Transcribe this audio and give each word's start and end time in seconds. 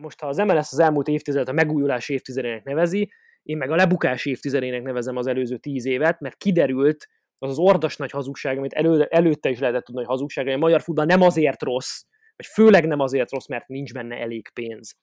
Most, 0.00 0.20
ha 0.20 0.26
az 0.26 0.36
MLS 0.36 0.72
az 0.72 0.78
elmúlt 0.78 1.08
évtizedet 1.08 1.48
a 1.48 1.52
megújulás 1.52 2.08
évtizedének 2.08 2.64
nevezi, 2.64 3.12
én 3.42 3.56
meg 3.56 3.70
a 3.70 3.76
lebukás 3.76 4.26
évtizedének 4.26 4.82
nevezem 4.82 5.16
az 5.16 5.26
előző 5.26 5.56
tíz 5.56 5.86
évet, 5.86 6.20
mert 6.20 6.36
kiderült 6.36 7.08
az 7.38 7.50
az 7.50 7.58
ordas 7.58 7.96
nagy 7.96 8.10
hazugság, 8.10 8.58
amit 8.58 8.72
elő, 8.72 9.02
előtte 9.02 9.48
is 9.48 9.58
lehetett 9.58 9.84
tudni, 9.84 10.00
hogy 10.00 10.10
hazugság, 10.10 10.44
hogy 10.44 10.54
a 10.54 10.58
magyar 10.58 10.82
futball 10.82 11.04
nem 11.04 11.20
azért 11.20 11.62
rossz, 11.62 12.02
vagy 12.36 12.46
főleg 12.46 12.86
nem 12.86 13.00
azért 13.00 13.30
rossz, 13.30 13.46
mert 13.46 13.68
nincs 13.68 13.92
benne 13.92 14.16
elég 14.16 14.50
pénz. 14.52 14.96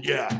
Yeah. 0.00 0.30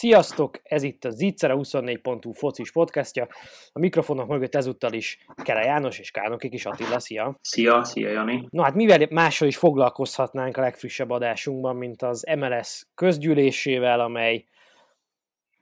Sziasztok! 0.00 0.60
Ez 0.62 0.82
itt 0.82 1.04
a 1.04 1.10
Zicsere 1.10 1.54
24.hu 1.56 2.32
focis 2.32 2.72
podcastja. 2.72 3.28
A 3.72 3.78
mikrofonok 3.78 4.28
mögött 4.28 4.54
ezúttal 4.54 4.92
is 4.92 5.18
Kere 5.42 5.64
János 5.64 5.98
és 5.98 6.10
Kánokik 6.10 6.52
is 6.52 6.66
Attila. 6.66 6.98
Szia! 6.98 7.38
Szia! 7.40 7.84
Szia, 7.84 8.10
Jani! 8.10 8.46
No 8.50 8.62
hát 8.62 8.74
mivel 8.74 9.06
mással 9.10 9.48
is 9.48 9.56
foglalkozhatnánk 9.56 10.56
a 10.56 10.60
legfrissebb 10.60 11.10
adásunkban, 11.10 11.76
mint 11.76 12.02
az 12.02 12.26
MLS 12.38 12.86
közgyűlésével, 12.94 14.00
amely 14.00 14.44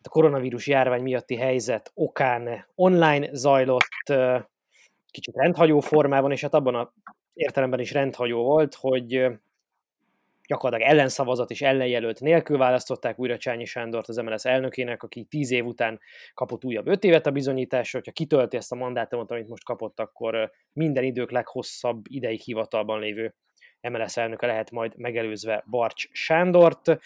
a 0.03 0.09
koronavírus 0.09 0.67
járvány 0.67 1.03
miatti 1.03 1.37
helyzet 1.37 1.91
okán 1.95 2.67
online 2.75 3.29
zajlott, 3.33 4.13
kicsit 5.11 5.35
rendhagyó 5.35 5.81
formában, 5.81 6.33
és 6.33 6.41
hát 6.41 6.55
abban 6.55 6.75
a 6.75 6.93
értelemben 7.35 7.81
is 7.81 7.93
rendhagyó 7.93 8.43
volt, 8.43 8.75
hogy 8.75 9.39
gyakorlatilag 10.49 10.93
ellenszavazat 10.93 11.51
és 11.51 11.63
ellenjelölt 11.63 12.21
nélkül 12.21 12.59
választották 12.59 13.19
újra 13.19 13.37
Csányi 13.37 13.65
Sándort 13.65 14.09
az 14.09 14.17
MLS 14.17 14.45
elnökének, 14.45 15.03
aki 15.03 15.25
tíz 15.25 15.51
év 15.51 15.67
után 15.67 16.01
kapott 16.35 16.65
újabb 16.65 16.87
öt 16.87 17.05
évet 17.05 17.27
a 17.27 17.31
bizonyításra, 17.31 17.99
hogyha 17.99 18.13
kitölti 18.13 18.57
ezt 18.57 18.73
a 18.73 18.77
mandátumot, 18.77 19.31
amit 19.31 19.49
most 19.49 19.65
kapott, 19.65 20.01
akkor 20.01 20.51
minden 20.73 21.05
idők 21.05 21.31
leghosszabb 21.31 22.05
ideig 22.09 22.41
hivatalban 22.41 23.01
lévő 23.01 23.35
MLS 23.81 24.17
elnöke 24.17 24.47
lehet 24.47 24.71
majd 24.71 24.97
megelőzve 24.97 25.65
Barcs 25.71 26.09
Sándort, 26.13 26.99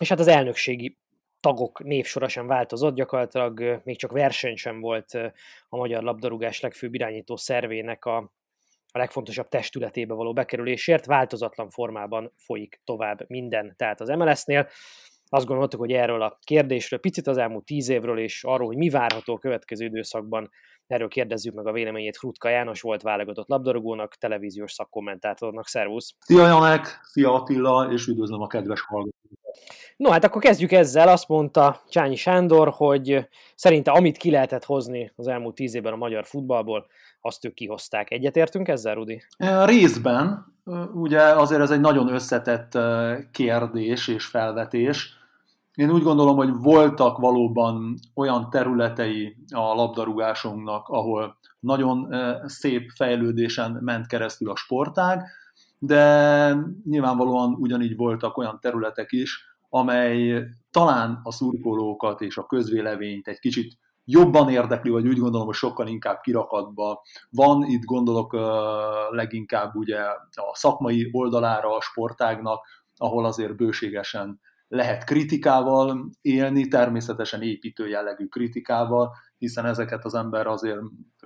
és 0.00 0.08
hát 0.08 0.18
az 0.18 0.28
elnökségi 0.28 0.98
tagok 1.40 1.84
névsora 1.84 2.28
sem 2.28 2.46
változott, 2.46 2.94
gyakorlatilag 2.94 3.80
még 3.84 3.98
csak 3.98 4.12
verseny 4.12 4.56
sem 4.56 4.80
volt 4.80 5.10
a 5.68 5.76
magyar 5.76 6.02
labdarúgás 6.02 6.60
legfőbb 6.60 6.94
irányító 6.94 7.36
szervének 7.36 8.04
a 8.04 8.32
a 8.96 8.98
legfontosabb 8.98 9.48
testületébe 9.48 10.14
való 10.14 10.32
bekerülésért 10.32 11.06
változatlan 11.06 11.70
formában 11.70 12.32
folyik 12.36 12.80
tovább 12.84 13.24
minden, 13.26 13.74
tehát 13.76 14.00
az 14.00 14.08
MLS-nél. 14.08 14.68
Azt 15.28 15.46
gondoltuk, 15.46 15.80
hogy 15.80 15.92
erről 15.92 16.22
a 16.22 16.38
kérdésről, 16.44 17.00
picit 17.00 17.26
az 17.26 17.36
elmúlt 17.36 17.64
tíz 17.64 17.88
évről, 17.88 18.18
és 18.18 18.44
arról, 18.44 18.66
hogy 18.66 18.76
mi 18.76 18.88
várható 18.88 19.34
a 19.34 19.38
következő 19.38 19.84
időszakban, 19.84 20.50
erről 20.86 21.08
kérdezzük 21.08 21.54
meg 21.54 21.66
a 21.66 21.72
véleményét 21.72 22.16
Hrutka 22.16 22.48
János 22.48 22.80
volt 22.80 23.02
válogatott 23.02 23.48
labdarúgónak, 23.48 24.14
televíziós 24.14 24.72
szakkommentátornak. 24.72 25.66
Szervusz! 25.66 26.14
Szia 26.18 26.46
Janek, 26.46 26.98
szia 27.02 27.34
Attila, 27.34 27.92
és 27.92 28.06
üdvözlöm 28.06 28.40
a 28.40 28.46
kedves 28.46 28.80
hallgatókat! 28.80 29.15
No 29.96 30.10
hát 30.10 30.24
akkor 30.24 30.42
kezdjük 30.42 30.72
ezzel. 30.72 31.08
Azt 31.08 31.28
mondta 31.28 31.82
Csányi 31.88 32.16
Sándor, 32.16 32.72
hogy 32.76 33.28
szerinte 33.54 33.90
amit 33.90 34.16
ki 34.16 34.30
lehetett 34.30 34.64
hozni 34.64 35.12
az 35.16 35.26
elmúlt 35.26 35.54
tíz 35.54 35.74
évben 35.74 35.92
a 35.92 35.96
magyar 35.96 36.24
futballból, 36.24 36.86
azt 37.20 37.44
ők 37.44 37.54
kihozták. 37.54 38.10
Egyetértünk 38.10 38.68
ezzel, 38.68 38.94
Rudi? 38.94 39.22
Részben. 39.64 40.54
Ugye 40.94 41.20
azért 41.20 41.60
ez 41.60 41.70
egy 41.70 41.80
nagyon 41.80 42.08
összetett 42.08 42.78
kérdés 43.32 44.08
és 44.08 44.26
felvetés. 44.26 45.14
Én 45.74 45.90
úgy 45.90 46.02
gondolom, 46.02 46.36
hogy 46.36 46.50
voltak 46.52 47.18
valóban 47.18 47.94
olyan 48.14 48.50
területei 48.50 49.36
a 49.50 49.74
labdarúgásunknak, 49.74 50.88
ahol 50.88 51.38
nagyon 51.60 52.14
szép 52.44 52.90
fejlődésen 52.94 53.78
ment 53.80 54.06
keresztül 54.06 54.50
a 54.50 54.56
sportág, 54.56 55.26
de 55.86 56.54
nyilvánvalóan 56.84 57.54
ugyanígy 57.54 57.96
voltak 57.96 58.36
olyan 58.36 58.58
területek 58.60 59.12
is, 59.12 59.44
amely 59.68 60.44
talán 60.70 61.20
a 61.22 61.32
szurkolókat 61.32 62.20
és 62.20 62.36
a 62.36 62.46
közvéleményt 62.46 63.28
egy 63.28 63.38
kicsit 63.38 63.78
jobban 64.04 64.48
érdekli, 64.48 64.90
vagy 64.90 65.08
úgy 65.08 65.18
gondolom, 65.18 65.46
hogy 65.46 65.54
sokkal 65.54 65.86
inkább 65.86 66.20
kirakatba 66.20 67.02
van. 67.30 67.62
Itt 67.62 67.84
gondolok 67.84 68.32
leginkább 69.10 69.74
ugye 69.74 69.98
a 70.30 70.52
szakmai 70.52 71.08
oldalára 71.12 71.76
a 71.76 71.80
sportágnak, 71.80 72.66
ahol 72.96 73.24
azért 73.24 73.56
bőségesen 73.56 74.40
lehet 74.68 75.04
kritikával 75.04 76.10
élni, 76.20 76.68
természetesen 76.68 77.42
építő 77.42 77.88
jellegű 77.88 78.26
kritikával, 78.26 79.12
hiszen 79.38 79.66
ezeket 79.66 80.04
az 80.04 80.14
ember 80.14 80.46
azért 80.46 80.80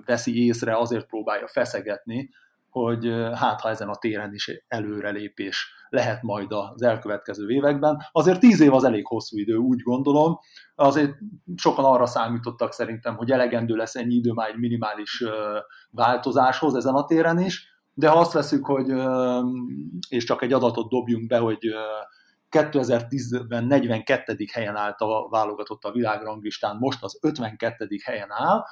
veszi 0.05 0.45
észre, 0.45 0.77
azért 0.77 1.05
próbálja 1.05 1.47
feszegetni, 1.47 2.29
hogy 2.71 3.05
hát 3.33 3.61
ha 3.61 3.69
ezen 3.69 3.89
a 3.89 3.95
téren 3.95 4.33
is 4.33 4.51
előrelépés 4.67 5.73
lehet 5.89 6.21
majd 6.21 6.51
az 6.51 6.81
elkövetkező 6.81 7.49
években. 7.49 7.97
Azért 8.11 8.39
tíz 8.39 8.59
év 8.59 8.73
az 8.73 8.83
elég 8.83 9.07
hosszú 9.07 9.37
idő, 9.37 9.55
úgy 9.55 9.81
gondolom. 9.81 10.39
Azért 10.75 11.13
sokan 11.55 11.85
arra 11.85 12.05
számítottak 12.05 12.73
szerintem, 12.73 13.15
hogy 13.15 13.31
elegendő 13.31 13.75
lesz 13.75 13.95
ennyi 13.95 14.15
idő 14.15 14.31
már 14.31 14.49
egy 14.49 14.57
minimális 14.57 15.23
változáshoz 15.89 16.75
ezen 16.75 16.93
a 16.93 17.05
téren 17.05 17.39
is, 17.39 17.69
de 17.93 18.09
ha 18.09 18.19
azt 18.19 18.33
veszük, 18.33 18.65
hogy, 18.65 18.93
és 20.09 20.23
csak 20.23 20.41
egy 20.41 20.53
adatot 20.53 20.89
dobjunk 20.89 21.27
be, 21.27 21.37
hogy 21.37 21.59
2010-ben 22.51 23.65
42. 23.65 24.35
helyen 24.53 24.75
állt 24.75 24.99
a 24.99 25.27
válogatott 25.29 25.83
a 25.83 25.91
világranglistán, 25.91 26.77
most 26.77 27.03
az 27.03 27.19
52. 27.21 27.87
helyen 28.03 28.29
áll, 28.31 28.63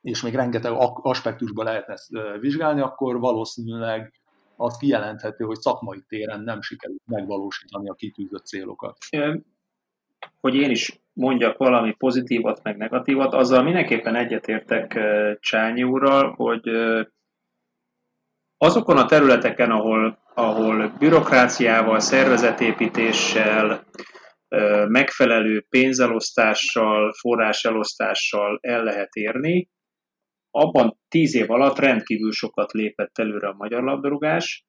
és 0.00 0.22
még 0.22 0.34
rengeteg 0.34 0.72
aspektusban 1.02 1.64
lehetne 1.64 1.92
ezt 1.92 2.10
vizsgálni, 2.40 2.80
akkor 2.80 3.18
valószínűleg 3.18 4.12
az 4.56 4.76
kijelenthető, 4.76 5.44
hogy 5.44 5.58
szakmai 5.58 6.02
téren 6.08 6.40
nem 6.40 6.60
sikerült 6.60 7.02
megvalósítani 7.06 7.88
a 7.88 7.94
kitűzött 7.94 8.46
célokat. 8.46 8.96
Hogy 10.40 10.54
én 10.54 10.70
is 10.70 11.00
mondjak 11.12 11.56
valami 11.56 11.94
pozitívat, 11.94 12.62
meg 12.62 12.76
negatívat, 12.76 13.34
azzal 13.34 13.62
mindenképpen 13.62 14.14
egyetértek 14.14 14.98
Csányi 15.40 15.82
úrral, 15.82 16.34
hogy 16.34 16.68
azokon 18.56 18.96
a 18.96 19.06
területeken, 19.06 19.70
ahol, 19.70 20.18
ahol 20.34 20.88
bürokráciával, 20.98 22.00
szervezetépítéssel, 22.00 23.84
megfelelő 24.88 25.66
pénzelosztással, 25.68 27.12
forráselosztással 27.12 28.58
el 28.62 28.84
lehet 28.84 29.14
érni, 29.14 29.68
abban 30.58 30.98
tíz 31.08 31.34
év 31.34 31.50
alatt 31.50 31.78
rendkívül 31.78 32.32
sokat 32.32 32.72
lépett 32.72 33.18
előre 33.18 33.48
a 33.48 33.54
magyar 33.58 33.82
labdarúgás. 33.82 34.64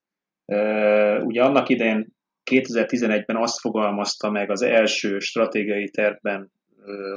Ugye 1.21 1.43
annak 1.43 1.69
idején 1.69 2.07
2011-ben 2.51 3.35
azt 3.35 3.59
fogalmazta 3.59 4.29
meg 4.29 4.51
az 4.51 4.61
első 4.61 5.19
stratégiai 5.19 5.89
tervben 5.89 6.51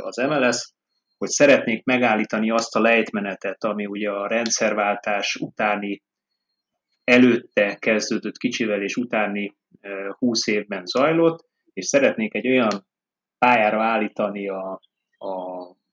az 0.03 0.17
MLS, 0.17 0.73
hogy 1.19 1.29
szeretnék 1.29 1.85
megállítani 1.85 2.51
azt 2.51 2.77
a 2.77 2.81
lejtmenetet, 2.81 3.65
ami 3.65 3.87
ugye 3.87 4.11
a 4.11 4.27
rendszerváltás 4.27 5.35
utáni 5.35 6.03
előtte 7.05 7.75
kezdődött 7.75 8.37
kicsivel 8.37 8.83
és 8.83 8.97
utáni 8.97 9.57
20 10.19 10.47
évben 10.47 10.85
zajlott, 10.85 11.45
és 11.73 11.87
szeretnék 11.87 12.35
egy 12.35 12.49
olyan 12.49 12.87
pályára 13.39 13.83
állítani 13.83 14.49
a, 14.49 14.81
a 15.19 15.37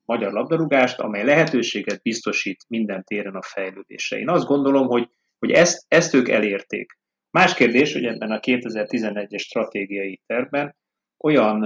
magyar 0.10 0.32
labdarúgást, 0.32 1.00
amely 1.00 1.24
lehetőséget 1.24 2.02
biztosít 2.02 2.66
minden 2.68 3.04
téren 3.04 3.36
a 3.36 3.42
fejlődésre. 3.42 4.18
Én 4.18 4.30
azt 4.30 4.46
gondolom, 4.46 4.88
hogy, 4.88 5.10
hogy 5.40 5.52
ezt, 5.52 5.86
ezt 5.88 6.14
ők 6.14 6.30
elérték. 6.30 6.98
Más 7.32 7.54
kérdés, 7.54 7.94
hogy 7.94 8.06
ebben 8.06 8.32
a 8.32 8.40
2011-es 8.40 9.40
stratégiai 9.40 10.22
tervben 10.26 10.76
olyan, 11.24 11.64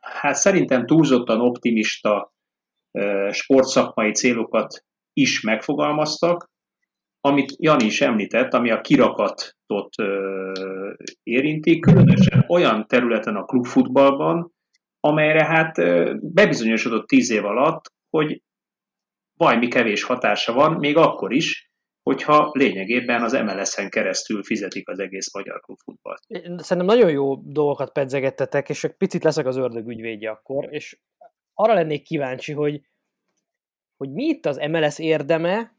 hát 0.00 0.34
szerintem 0.34 0.86
túlzottan 0.86 1.40
optimista 1.40 2.32
sportszakmai 3.30 4.12
célokat 4.12 4.84
is 5.12 5.40
megfogalmaztak, 5.40 6.50
amit 7.20 7.54
Jani 7.56 7.84
is 7.84 8.00
említett, 8.00 8.52
ami 8.52 8.70
a 8.70 8.80
kirakatot 8.80 9.94
érinti, 11.22 11.78
különösen 11.78 12.44
olyan 12.48 12.86
területen 12.86 13.36
a 13.36 13.44
klubfutballban, 13.44 14.51
amelyre 15.04 15.44
hát 15.44 15.74
bebizonyosodott 16.20 17.06
tíz 17.06 17.30
év 17.30 17.44
alatt, 17.44 17.92
hogy 18.10 18.42
valami 19.36 19.68
kevés 19.68 20.02
hatása 20.02 20.52
van, 20.52 20.72
még 20.72 20.96
akkor 20.96 21.32
is, 21.32 21.70
hogyha 22.02 22.50
lényegében 22.52 23.22
az 23.22 23.32
MLS-en 23.32 23.90
keresztül 23.90 24.42
fizetik 24.42 24.88
az 24.88 24.98
egész 24.98 25.34
magyar 25.34 25.60
klubfutballt. 25.60 26.22
Szerintem 26.28 26.96
nagyon 26.96 27.10
jó 27.10 27.34
dolgokat 27.36 27.92
pedzegettetek, 27.92 28.68
és 28.68 28.84
egy 28.84 28.96
picit 28.96 29.24
leszek 29.24 29.46
az 29.46 29.56
ördög 29.56 29.88
ügyvédje 29.88 30.30
akkor, 30.30 30.72
és 30.72 30.98
arra 31.54 31.74
lennék 31.74 32.02
kíváncsi, 32.02 32.52
hogy, 32.52 32.80
hogy 33.96 34.12
mi 34.12 34.24
itt 34.24 34.46
az 34.46 34.56
MLS 34.56 34.98
érdeme, 34.98 35.76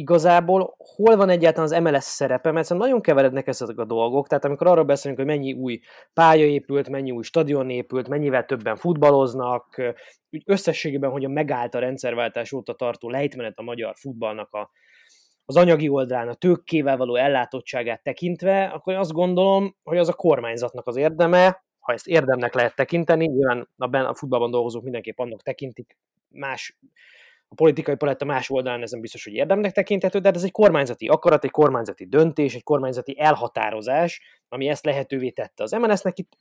igazából 0.00 0.74
hol 0.78 1.16
van 1.16 1.28
egyáltalán 1.28 1.72
az 1.72 1.82
MLS 1.82 2.04
szerepe, 2.04 2.50
mert 2.50 2.68
nagyon 2.68 3.00
keverednek 3.00 3.46
ezek 3.46 3.78
a 3.78 3.84
dolgok, 3.84 4.28
tehát 4.28 4.44
amikor 4.44 4.66
arról 4.66 4.84
beszélünk, 4.84 5.18
hogy 5.20 5.28
mennyi 5.28 5.52
új 5.52 5.80
pálya 6.14 6.44
épült, 6.44 6.88
mennyi 6.88 7.10
új 7.10 7.22
stadion 7.22 7.70
épült, 7.70 8.08
mennyivel 8.08 8.44
többen 8.44 8.76
futballoznak, 8.76 9.82
úgy 10.30 10.42
összességében, 10.46 11.10
hogy 11.10 11.24
a 11.24 11.28
megállt 11.28 11.74
a 11.74 11.78
rendszerváltás 11.78 12.52
óta 12.52 12.74
tartó 12.74 13.10
lejtmenet 13.10 13.58
a 13.58 13.62
magyar 13.62 13.94
futballnak 13.96 14.52
a, 14.52 14.70
az 15.44 15.56
anyagi 15.56 15.88
oldalán, 15.88 16.28
a 16.28 16.34
tőkkével 16.34 16.96
való 16.96 17.16
ellátottságát 17.16 18.02
tekintve, 18.02 18.64
akkor 18.64 18.94
azt 18.94 19.12
gondolom, 19.12 19.76
hogy 19.82 19.98
az 19.98 20.08
a 20.08 20.12
kormányzatnak 20.12 20.86
az 20.86 20.96
érdeme, 20.96 21.64
ha 21.78 21.92
ezt 21.92 22.06
érdemnek 22.06 22.54
lehet 22.54 22.74
tekinteni, 22.74 23.26
nyilván 23.26 23.68
a, 23.76 23.96
a 23.96 24.14
futballban 24.14 24.50
dolgozók 24.50 24.82
mindenképp 24.82 25.18
annak 25.18 25.42
tekintik, 25.42 25.96
más 26.28 26.78
a 27.52 27.54
politikai 27.54 27.94
paletta 27.94 28.24
más 28.24 28.50
oldalán 28.50 28.82
ez 28.82 28.90
nem 28.90 29.00
biztos, 29.00 29.24
hogy 29.24 29.32
érdemnek 29.32 29.72
tekinthető, 29.72 30.18
de 30.18 30.26
hát 30.26 30.36
ez 30.36 30.42
egy 30.42 30.50
kormányzati 30.50 31.06
akarat, 31.06 31.44
egy 31.44 31.50
kormányzati 31.50 32.06
döntés, 32.06 32.54
egy 32.54 32.62
kormányzati 32.62 33.18
elhatározás, 33.18 34.20
ami 34.48 34.68
ezt 34.68 34.84
lehetővé 34.84 35.30
tette. 35.30 35.62
Az 35.62 35.72
MNS-nek 35.72 36.18
itt 36.18 36.36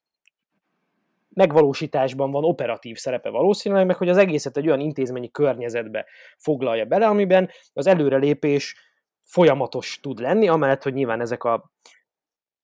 megvalósításban 1.34 2.32
van 2.32 2.44
operatív 2.44 2.98
szerepe 2.98 3.30
valószínűleg, 3.30 3.86
meg 3.86 3.96
hogy 3.96 4.10
az 4.10 4.18
egészet 4.18 4.58
egy 4.58 4.68
olyan 4.68 4.80
intézményi 4.80 5.32
környezetbe 5.32 6.06
foglalja 6.38 6.86
bele, 6.86 7.08
amiben 7.08 7.50
az 7.74 7.88
előrelépés 7.88 8.76
folyamatos 9.24 10.00
tud 10.02 10.20
lenni, 10.20 10.48
amellett, 10.48 10.84
hogy 10.84 10.94
nyilván 10.94 11.22
ezek 11.22 11.44
a 11.44 11.72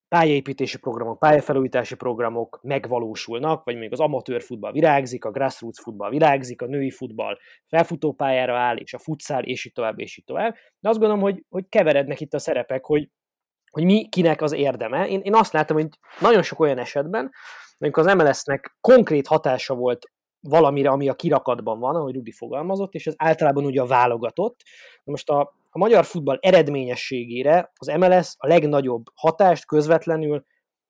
pályaépítési 0.07 0.77
programok, 0.77 1.19
pályafelújítási 1.19 1.95
programok 1.95 2.59
megvalósulnak, 2.61 3.63
vagy 3.63 3.77
még 3.77 3.91
az 3.91 3.99
amatőr 3.99 4.41
futball 4.41 4.71
virágzik, 4.71 5.25
a 5.25 5.31
grassroots 5.31 5.81
futball 5.81 6.09
virágzik, 6.09 6.61
a 6.61 6.65
női 6.65 6.91
futball 6.91 7.37
felfutópályára 7.67 8.57
áll, 8.57 8.77
és 8.77 8.93
a 8.93 8.99
futszál, 8.99 9.43
és 9.43 9.65
így 9.65 9.73
tovább, 9.73 9.99
és 9.99 10.17
így 10.17 10.25
tovább. 10.25 10.55
De 10.79 10.89
azt 10.89 10.99
gondolom, 10.99 11.23
hogy, 11.23 11.43
hogy 11.49 11.65
keverednek 11.69 12.19
itt 12.19 12.33
a 12.33 12.39
szerepek, 12.39 12.85
hogy, 12.85 13.09
hogy 13.71 13.83
mi 13.83 14.07
kinek 14.09 14.41
az 14.41 14.51
érdeme. 14.51 15.07
Én, 15.07 15.19
én 15.19 15.35
azt 15.35 15.53
látom, 15.53 15.77
hogy 15.77 15.89
nagyon 16.19 16.41
sok 16.41 16.59
olyan 16.59 16.77
esetben, 16.77 17.31
amikor 17.77 18.07
az 18.07 18.15
MLS-nek 18.15 18.77
konkrét 18.81 19.27
hatása 19.27 19.75
volt 19.75 20.11
valamire, 20.39 20.89
ami 20.89 21.09
a 21.09 21.13
kirakatban 21.13 21.79
van, 21.79 21.95
ahogy 21.95 22.13
Rudi 22.13 22.31
fogalmazott, 22.31 22.93
és 22.93 23.07
ez 23.07 23.13
általában 23.17 23.65
ugye 23.65 23.81
a 23.81 23.85
válogatott. 23.85 24.59
Most 25.03 25.29
a, 25.29 25.53
a 25.75 25.77
magyar 25.77 26.05
futball 26.05 26.37
eredményességére 26.41 27.71
az 27.75 27.87
MLS 27.87 28.35
a 28.37 28.47
legnagyobb 28.47 29.03
hatást 29.13 29.65
közvetlenül 29.65 30.45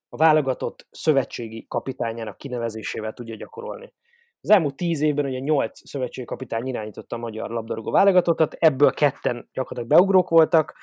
a 0.09 0.17
válogatott 0.17 0.87
szövetségi 0.91 1.65
kapitányának 1.67 2.37
kinevezésével 2.37 3.13
tudja 3.13 3.35
gyakorolni. 3.35 3.93
Az 4.41 4.49
elmúlt 4.49 4.75
tíz 4.75 5.01
évben 5.01 5.25
ugye 5.25 5.39
nyolc 5.39 5.89
szövetségi 5.89 6.27
kapitány 6.27 6.67
irányította 6.67 7.15
a 7.15 7.19
magyar 7.19 7.49
labdarúgó 7.49 7.91
válogatottat, 7.91 8.53
ebből 8.53 8.91
ketten 8.91 9.49
gyakorlatilag 9.53 9.99
beugrók 9.99 10.29
voltak, 10.29 10.73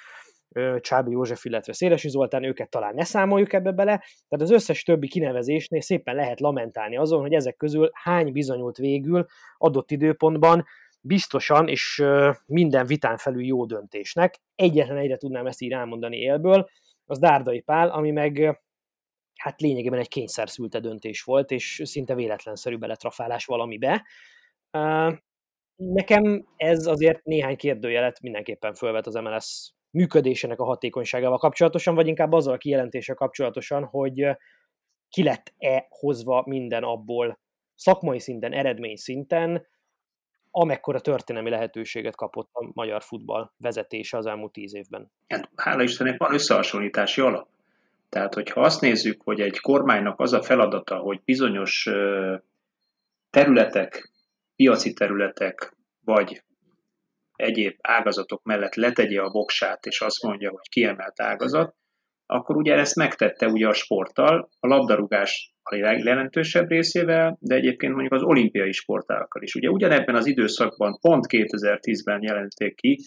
Csábi 0.81 1.11
József, 1.11 1.45
illetve 1.45 1.73
Szélesi 1.73 2.09
Zoltán, 2.09 2.45
őket 2.45 2.71
talán 2.71 2.95
ne 2.95 3.05
számoljuk 3.05 3.53
ebbe 3.53 3.73
bele, 3.73 3.97
tehát 4.29 4.45
az 4.45 4.51
összes 4.51 4.83
többi 4.83 5.09
kinevezésnél 5.09 5.81
szépen 5.81 6.15
lehet 6.15 6.41
lamentálni 6.41 6.97
azon, 6.97 7.21
hogy 7.21 7.33
ezek 7.33 7.57
közül 7.57 7.91
hány 7.93 8.33
bizonyult 8.33 8.77
végül 8.77 9.27
adott 9.59 9.91
időpontban 9.91 10.65
biztosan 11.05 11.69
és 11.69 12.05
minden 12.47 12.87
vitán 12.87 13.17
felül 13.17 13.45
jó 13.45 13.65
döntésnek. 13.65 14.41
Egyetlen 14.55 14.97
egyre 14.97 15.17
tudnám 15.17 15.47
ezt 15.47 15.61
így 15.61 15.73
elmondani 15.73 16.17
élből, 16.17 16.69
az 17.05 17.19
Dárdai 17.19 17.61
Pál, 17.61 17.89
ami 17.89 18.11
meg 18.11 18.61
hát 19.39 19.61
lényegében 19.61 19.99
egy 19.99 20.09
kényszer 20.09 20.51
szülte 20.51 20.81
döntés 20.81 21.23
volt, 21.23 21.51
és 21.51 21.83
szinte 21.85 22.15
véletlenszerű 22.15 22.77
beletrafálás 22.77 23.45
valamibe. 23.45 24.07
Nekem 25.77 26.47
ez 26.57 26.87
azért 26.87 27.25
néhány 27.25 27.57
kérdőjelet 27.57 28.21
mindenképpen 28.21 28.75
fölvet 28.75 29.07
az 29.07 29.15
MLS 29.15 29.73
működésének 29.91 30.61
a 30.61 30.65
hatékonyságával 30.65 31.39
kapcsolatosan, 31.39 31.95
vagy 31.95 32.07
inkább 32.07 32.33
azzal 32.33 32.55
a 32.55 32.59
kijelentéssel 32.59 33.15
kapcsolatosan, 33.15 33.85
hogy 33.85 34.29
ki 35.09 35.23
lett-e 35.23 35.87
hozva 35.89 36.43
minden 36.47 36.83
abból 36.83 37.41
szakmai 37.75 38.19
szinten, 38.19 38.53
eredmény 38.53 38.97
szinten, 38.97 39.67
amekkora 40.55 41.01
történelmi 41.01 41.51
lehetőséget 41.51 42.17
kapott 42.17 42.49
a 42.53 42.71
magyar 42.73 43.03
futball 43.03 43.51
vezetése 43.59 44.17
az 44.17 44.27
elmúlt 44.27 44.53
tíz 44.53 44.75
évben. 44.75 45.11
Hát, 45.29 45.51
hála 45.57 45.83
Istennek 45.83 46.19
van 46.19 46.35
összehasonlítási 46.35 47.21
alap. 47.21 47.49
Tehát, 48.09 48.35
hogyha 48.35 48.61
azt 48.61 48.81
nézzük, 48.81 49.23
hogy 49.25 49.41
egy 49.41 49.61
kormánynak 49.61 50.21
az 50.21 50.33
a 50.33 50.43
feladata, 50.43 50.97
hogy 50.97 51.21
bizonyos 51.25 51.89
területek, 53.31 54.11
piaci 54.57 54.93
területek, 54.93 55.77
vagy 56.05 56.43
egyéb 57.37 57.77
ágazatok 57.81 58.43
mellett 58.43 58.75
letegye 58.75 59.21
a 59.21 59.31
voksát, 59.31 59.87
és 59.87 60.01
azt 60.01 60.23
mondja, 60.23 60.51
hogy 60.51 60.69
kiemelt 60.69 61.21
ágazat, 61.21 61.75
akkor 62.27 62.57
ugye 62.57 62.75
ezt 62.75 62.97
megtette 62.97 63.47
ugye 63.47 63.69
a 63.69 63.73
sporttal, 63.73 64.49
a 64.61 64.67
labdarúgás 64.67 65.53
a 65.63 65.77
legjelentősebb 65.77 66.69
részével, 66.69 67.37
de 67.41 67.55
egyébként 67.55 67.93
mondjuk 67.93 68.13
az 68.13 68.23
olimpiai 68.23 68.73
sportákkal 68.73 69.43
is. 69.43 69.55
Ugye 69.55 69.69
ugyanebben 69.69 70.15
az 70.15 70.27
időszakban, 70.27 70.99
pont 71.01 71.25
2010-ben 71.29 72.23
jelenték 72.23 72.75
ki 72.75 72.99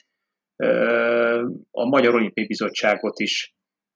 a 1.72 1.86
Magyar 1.86 2.14
Olimpiai 2.14 2.48
Bizottságot 2.48 3.20
is 3.20 3.54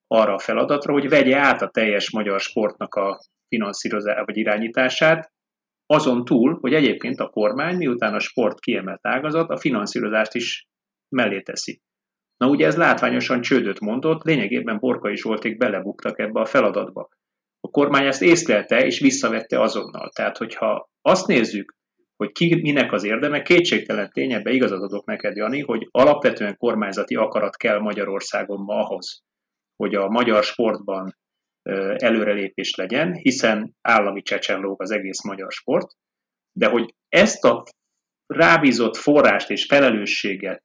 arra 0.07 0.33
a 0.33 0.39
feladatra, 0.39 0.93
hogy 0.93 1.09
vegye 1.09 1.37
át 1.37 1.61
a 1.61 1.69
teljes 1.69 2.11
magyar 2.11 2.39
sportnak 2.39 2.95
a 2.95 3.19
finanszírozását 3.47 4.25
vagy 4.25 4.37
irányítását, 4.37 5.31
azon 5.85 6.25
túl, 6.25 6.57
hogy 6.59 6.73
egyébként 6.73 7.19
a 7.19 7.29
kormány, 7.29 7.75
miután 7.75 8.13
a 8.13 8.19
sport 8.19 8.59
kiemelt 8.59 8.99
ágazat, 9.01 9.49
a 9.49 9.57
finanszírozást 9.57 10.33
is 10.33 10.67
mellé 11.15 11.41
teszi. 11.41 11.81
Na 12.39 12.47
ugye 12.47 12.65
ez 12.65 12.77
látványosan 12.77 13.41
csődöt 13.41 13.79
mondott, 13.79 14.23
lényegében 14.23 14.79
Borkai 14.79 15.15
Zsolték 15.15 15.57
belebuktak 15.57 16.19
ebbe 16.19 16.39
a 16.39 16.45
feladatba. 16.45 17.09
A 17.59 17.69
kormány 17.69 18.05
ezt 18.05 18.21
észlelte 18.21 18.85
és 18.85 18.99
visszavette 18.99 19.61
azonnal. 19.61 20.09
Tehát, 20.09 20.37
hogyha 20.37 20.89
azt 21.01 21.27
nézzük, 21.27 21.75
hogy 22.15 22.31
ki 22.31 22.55
minek 22.61 22.91
az 22.91 23.03
érdeme, 23.03 23.41
kétségtelen 23.41 24.11
tény, 24.11 24.33
ebbe 24.33 24.51
igazat 24.51 24.81
adok 24.81 25.05
neked, 25.05 25.35
Jani, 25.35 25.61
hogy 25.61 25.87
alapvetően 25.91 26.57
kormányzati 26.57 27.15
akarat 27.15 27.55
kell 27.55 27.79
Magyarországon 27.79 28.61
ma 28.61 28.73
ahhoz, 28.73 29.23
hogy 29.75 29.95
a 29.95 30.09
magyar 30.09 30.43
sportban 30.43 31.17
előrelépés 31.95 32.75
legyen, 32.75 33.13
hiszen 33.13 33.75
állami 33.81 34.21
csecsenlóg 34.21 34.81
az 34.81 34.91
egész 34.91 35.23
magyar 35.23 35.51
sport, 35.51 35.91
de 36.51 36.69
hogy 36.69 36.95
ezt 37.09 37.43
a 37.43 37.63
rábízott 38.25 38.95
forrást 38.95 39.49
és 39.49 39.65
felelősséget 39.65 40.63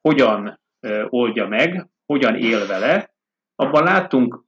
hogyan 0.00 0.60
oldja 1.08 1.48
meg, 1.48 1.88
hogyan 2.06 2.34
él 2.34 2.66
vele, 2.66 3.14
abban 3.54 3.84
láttunk 3.84 4.44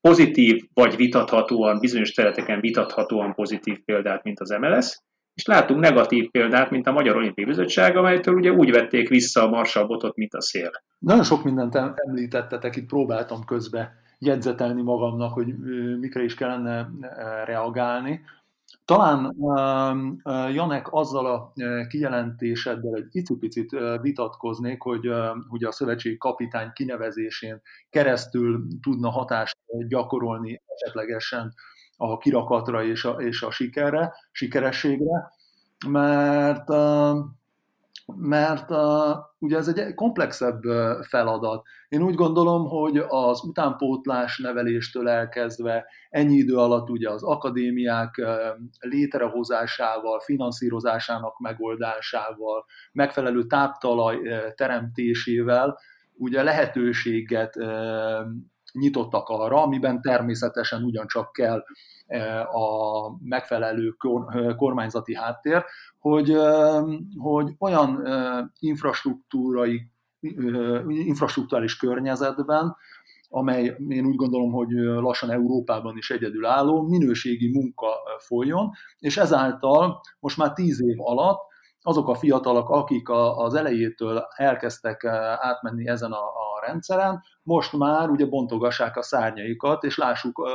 pozitív 0.00 0.68
vagy 0.74 0.96
vitathatóan, 0.96 1.78
bizonyos 1.78 2.12
területeken 2.12 2.60
vitathatóan 2.60 3.34
pozitív 3.34 3.84
példát, 3.84 4.22
mint 4.22 4.40
az 4.40 4.50
MLS, 4.50 5.00
és 5.34 5.44
látunk 5.46 5.80
negatív 5.80 6.30
példát, 6.30 6.70
mint 6.70 6.86
a 6.86 6.92
Magyar 6.92 7.16
Olimpiai 7.16 7.46
Bizottság, 7.46 7.96
amelytől 7.96 8.34
ugye 8.34 8.50
úgy 8.50 8.70
vették 8.70 9.08
vissza 9.08 9.42
a 9.42 9.48
marsalbotot, 9.48 10.16
mint 10.16 10.34
a 10.34 10.40
szél. 10.40 10.70
Nagyon 10.98 11.24
sok 11.24 11.44
mindent 11.44 11.74
említettetek, 11.94 12.76
itt 12.76 12.86
próbáltam 12.86 13.44
közbe 13.44 13.92
jegyzetelni 14.18 14.82
magamnak, 14.82 15.32
hogy 15.32 15.54
mikre 15.98 16.22
is 16.22 16.34
kellene 16.34 16.88
reagálni. 17.44 18.20
Talán 18.84 19.36
Janek 20.52 20.92
azzal 20.92 21.26
a 21.26 21.52
kijelentéseddel 21.88 22.94
egy 22.94 23.06
icipicit 23.10 23.76
vitatkoznék, 24.00 24.82
hogy 24.82 25.10
hogy 25.48 25.64
a 25.64 25.72
szövetségi 25.72 26.16
kapitány 26.16 26.72
kinevezésén 26.72 27.60
keresztül 27.90 28.66
tudna 28.82 29.10
hatást 29.10 29.56
gyakorolni 29.88 30.62
esetlegesen 30.66 31.54
a 31.96 32.16
kirakatra 32.16 32.84
és 32.84 33.04
a, 33.04 33.10
és 33.10 33.42
a 33.42 33.50
sikerre, 33.50 34.14
sikerességre, 34.32 35.32
mert 35.88 36.68
mert 38.16 38.70
uh, 38.70 39.16
ugye 39.38 39.56
ez 39.56 39.68
egy 39.68 39.94
komplexebb 39.94 40.62
feladat. 41.00 41.66
Én 41.88 42.02
úgy 42.02 42.14
gondolom, 42.14 42.68
hogy 42.68 42.96
az 43.08 43.44
utánpótlás 43.44 44.38
neveléstől 44.38 45.08
elkezdve 45.08 45.84
ennyi 46.10 46.36
idő 46.36 46.56
alatt 46.56 46.90
ugye 46.90 47.10
az 47.10 47.22
akadémiák 47.22 48.20
létrehozásával, 48.80 50.20
finanszírozásának 50.20 51.38
megoldásával, 51.38 52.64
megfelelő 52.92 53.46
táptalaj 53.46 54.18
teremtésével 54.54 55.78
ugye 56.18 56.42
lehetőséget 56.42 57.56
nyitottak 58.72 59.28
arra, 59.28 59.62
amiben 59.62 60.00
természetesen 60.00 60.82
ugyancsak 60.82 61.32
kell 61.32 61.64
a 62.52 63.08
megfelelő 63.22 63.96
kormányzati 64.56 65.14
háttér, 65.14 65.64
hogy, 65.98 66.36
hogy 67.16 67.54
olyan 67.58 68.08
infrastruktúrai, 68.58 69.90
infrastruktúrális 70.88 71.76
környezetben, 71.76 72.76
amely 73.28 73.76
én 73.88 74.06
úgy 74.06 74.16
gondolom, 74.16 74.52
hogy 74.52 74.70
lassan 74.78 75.30
Európában 75.30 75.96
is 75.96 76.10
egyedülálló, 76.10 76.82
minőségi 76.82 77.50
munka 77.52 77.86
folyjon, 78.18 78.70
és 78.98 79.16
ezáltal 79.16 80.00
most 80.20 80.36
már 80.36 80.52
tíz 80.52 80.82
év 80.82 81.00
alatt 81.00 81.46
azok 81.82 82.08
a 82.08 82.14
fiatalok, 82.14 82.68
akik 82.68 83.08
az 83.36 83.54
elejétől 83.54 84.26
elkezdtek 84.36 85.04
átmenni 85.38 85.88
ezen 85.88 86.12
a, 86.12 86.24
rendszeren, 86.66 87.22
most 87.42 87.72
már 87.72 88.08
ugye 88.08 88.26
bontogassák 88.26 88.96
a 88.96 89.02
szárnyaikat, 89.02 89.84
és 89.84 89.96
lássuk 89.96 90.48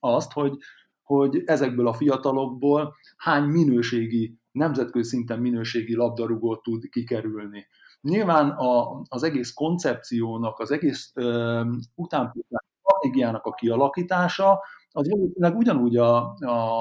azt, 0.00 0.32
hogy, 0.32 0.56
hogy 1.02 1.42
ezekből 1.44 1.86
a 1.88 1.92
fiatalokból 1.92 2.94
hány 3.16 3.44
minőségi, 3.44 4.38
nemzetközi 4.52 5.08
szinten 5.08 5.40
minőségi 5.40 5.94
labdarúgót 5.94 6.62
tud 6.62 6.88
kikerülni. 6.88 7.66
Nyilván 8.00 8.50
a, 8.50 9.02
az 9.08 9.22
egész 9.22 9.52
koncepciónak, 9.52 10.58
az 10.58 10.70
egész 10.70 11.12
utánpótlás 11.94 12.64
stratégiának 12.80 13.44
a 13.44 13.52
kialakítása, 13.52 14.60
az 14.90 15.10
valószínűleg 15.10 15.56
ugyanúgy 15.56 15.96
a, 15.96 16.34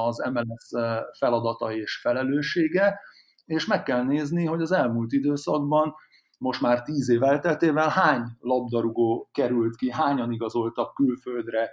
az 0.08 0.30
MLS 0.34 0.70
feladata 1.18 1.74
és 1.74 2.00
felelőssége, 2.02 3.00
és 3.46 3.66
meg 3.66 3.84
kell 3.84 4.04
nézni, 4.04 4.46
hogy 4.46 4.62
az 4.62 4.72
elmúlt 4.72 5.12
időszakban 5.12 5.96
most 6.46 6.62
már 6.62 6.82
tíz 6.82 7.10
év 7.10 7.24
elteltével 7.24 7.90
hány 7.90 8.24
labdarúgó 8.40 9.30
került 9.32 9.76
ki, 9.76 9.92
hányan 9.92 10.32
igazoltak 10.32 10.94
külföldre, 10.94 11.70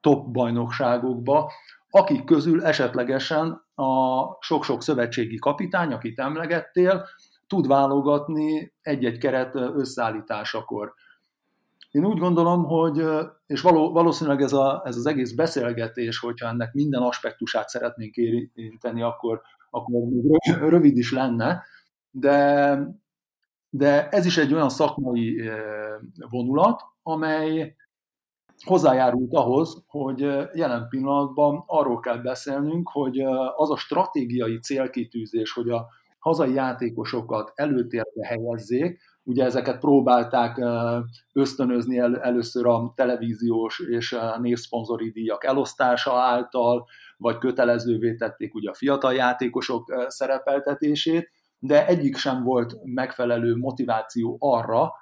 top 0.00 0.30
bajnokságokba, 0.30 1.50
akik 1.90 2.24
közül 2.24 2.64
esetlegesen 2.64 3.64
a 3.74 4.22
sok-sok 4.40 4.82
szövetségi 4.82 5.36
kapitány, 5.36 5.92
akit 5.92 6.18
emlegettél, 6.18 7.06
tud 7.46 7.66
válogatni 7.66 8.72
egy-egy 8.82 9.18
keret 9.18 9.54
összeállításakor. 9.54 10.94
Én 11.90 12.04
úgy 12.04 12.18
gondolom, 12.18 12.64
hogy, 12.64 13.04
és 13.46 13.60
való, 13.60 13.92
valószínűleg 13.92 14.42
ez, 14.42 14.52
a, 14.52 14.82
ez 14.84 14.96
az 14.96 15.06
egész 15.06 15.32
beszélgetés, 15.32 16.18
hogyha 16.18 16.48
ennek 16.48 16.72
minden 16.72 17.02
aspektusát 17.02 17.68
szeretnénk 17.68 18.16
érinteni, 18.16 19.02
akkor, 19.02 19.40
akkor 19.70 20.02
rövid 20.44 20.96
is 20.96 21.12
lenne, 21.12 21.62
de, 22.10 22.78
de 23.70 24.08
ez 24.08 24.26
is 24.26 24.36
egy 24.36 24.54
olyan 24.54 24.68
szakmai 24.68 25.50
vonulat, 26.30 26.82
amely 27.02 27.76
hozzájárult 28.64 29.34
ahhoz, 29.34 29.84
hogy 29.86 30.18
jelen 30.54 30.88
pillanatban 30.88 31.62
arról 31.66 32.00
kell 32.00 32.18
beszélnünk, 32.18 32.88
hogy 32.88 33.20
az 33.56 33.70
a 33.70 33.76
stratégiai 33.76 34.58
célkitűzés, 34.58 35.52
hogy 35.52 35.68
a 35.70 35.86
hazai 36.18 36.54
játékosokat 36.54 37.52
előtérbe 37.54 38.26
helyezzék, 38.26 39.00
ugye 39.22 39.44
ezeket 39.44 39.78
próbálták 39.78 40.60
ösztönözni 41.32 41.98
el, 41.98 42.20
először 42.20 42.66
a 42.66 42.92
televíziós 42.96 43.78
és 43.78 44.16
névszponzori 44.40 45.10
díjak 45.10 45.44
elosztása 45.44 46.12
által, 46.12 46.86
vagy 47.16 47.38
kötelezővé 47.38 48.14
tették 48.14 48.54
ugye 48.54 48.70
a 48.70 48.74
fiatal 48.74 49.14
játékosok 49.14 50.04
szerepeltetését, 50.08 51.30
de 51.60 51.86
egyik 51.86 52.16
sem 52.16 52.42
volt 52.42 52.76
megfelelő 52.82 53.56
motiváció 53.56 54.36
arra, 54.40 54.92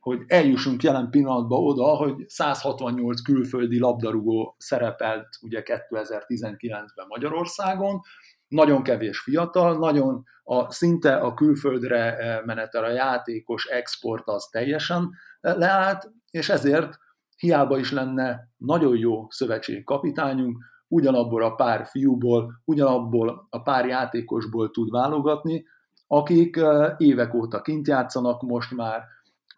hogy 0.00 0.22
eljussunk 0.26 0.82
jelen 0.82 1.10
pillanatban 1.10 1.64
oda, 1.64 1.84
hogy 1.84 2.28
168 2.28 3.20
külföldi 3.20 3.78
labdarúgó 3.78 4.54
szerepelt 4.58 5.28
ugye 5.40 5.62
2019-ben 5.64 7.06
Magyarországon, 7.08 8.00
nagyon 8.48 8.82
kevés 8.82 9.18
fiatal, 9.18 9.78
nagyon 9.78 10.24
a, 10.42 10.72
szinte 10.72 11.16
a 11.16 11.34
külföldre 11.34 12.16
menetel 12.44 12.84
a 12.84 12.92
játékos 12.92 13.64
export 13.64 14.28
az 14.28 14.48
teljesen 14.50 15.10
leállt, 15.40 16.10
és 16.30 16.48
ezért 16.48 16.98
hiába 17.36 17.78
is 17.78 17.92
lenne 17.92 18.48
nagyon 18.56 18.96
jó 18.96 19.30
szövetségkapitányunk, 19.30 20.58
ugyanabból 20.88 21.42
a 21.42 21.54
pár 21.54 21.86
fiúból, 21.86 22.62
ugyanabból 22.64 23.46
a 23.50 23.62
pár 23.62 23.86
játékosból 23.86 24.70
tud 24.70 24.90
válogatni, 24.90 25.64
akik 26.06 26.60
évek 26.96 27.34
óta 27.34 27.60
kint 27.60 27.88
játszanak 27.88 28.42
most 28.42 28.74
már, 28.76 29.04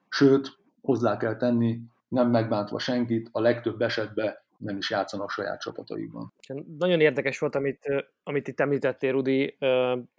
sőt, 0.09 0.59
hozzá 0.81 1.17
kell 1.17 1.37
tenni, 1.37 1.81
nem 2.09 2.31
megbántva 2.31 2.79
senkit, 2.79 3.29
a 3.33 3.41
legtöbb 3.41 3.81
esetben 3.81 4.35
nem 4.59 4.77
is 4.77 4.91
játszanak 4.91 5.31
saját 5.31 5.61
csapataikban. 5.61 6.33
Nagyon 6.79 7.01
érdekes 7.01 7.39
volt, 7.39 7.55
amit, 7.55 8.07
amit 8.23 8.49
itt 8.49 8.61
említettél, 8.61 9.13
Rudi, 9.13 9.57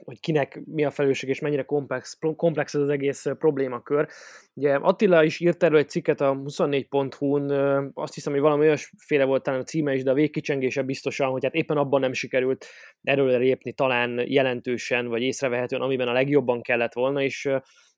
hogy 0.03 0.19
kinek 0.19 0.61
mi 0.65 0.85
a 0.85 0.91
felelősség 0.91 1.29
és 1.29 1.39
mennyire 1.39 1.63
komplex, 1.63 2.17
komplex 2.35 2.73
ez 2.73 2.81
az 2.81 2.89
egész 2.89 3.25
problémakör. 3.37 4.07
Ugye 4.53 4.75
Attila 4.75 5.23
is 5.23 5.39
írt 5.39 5.63
erről 5.63 5.77
egy 5.77 5.89
cikket 5.89 6.21
a 6.21 6.35
24.hu-n, 6.35 7.51
azt 7.93 8.13
hiszem, 8.13 8.33
hogy 8.33 8.41
valami 8.41 8.65
olyasféle 8.65 9.23
volt 9.23 9.43
talán 9.43 9.59
a 9.59 9.63
címe 9.63 9.93
is, 9.93 10.03
de 10.03 10.11
a 10.11 10.13
végkicsengése 10.13 10.81
biztosan, 10.81 11.29
hogy 11.29 11.43
hát 11.43 11.53
éppen 11.53 11.77
abban 11.77 11.99
nem 11.99 12.13
sikerült 12.13 12.65
erről 13.01 13.37
lépni 13.37 13.73
talán 13.73 14.23
jelentősen, 14.27 15.07
vagy 15.07 15.21
észrevehetően, 15.21 15.81
amiben 15.81 16.07
a 16.07 16.13
legjobban 16.13 16.61
kellett 16.61 16.93
volna, 16.93 17.21
és 17.21 17.49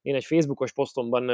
én 0.02 0.16
egy 0.16 0.26
Facebookos 0.26 0.74
posztomban 0.74 1.30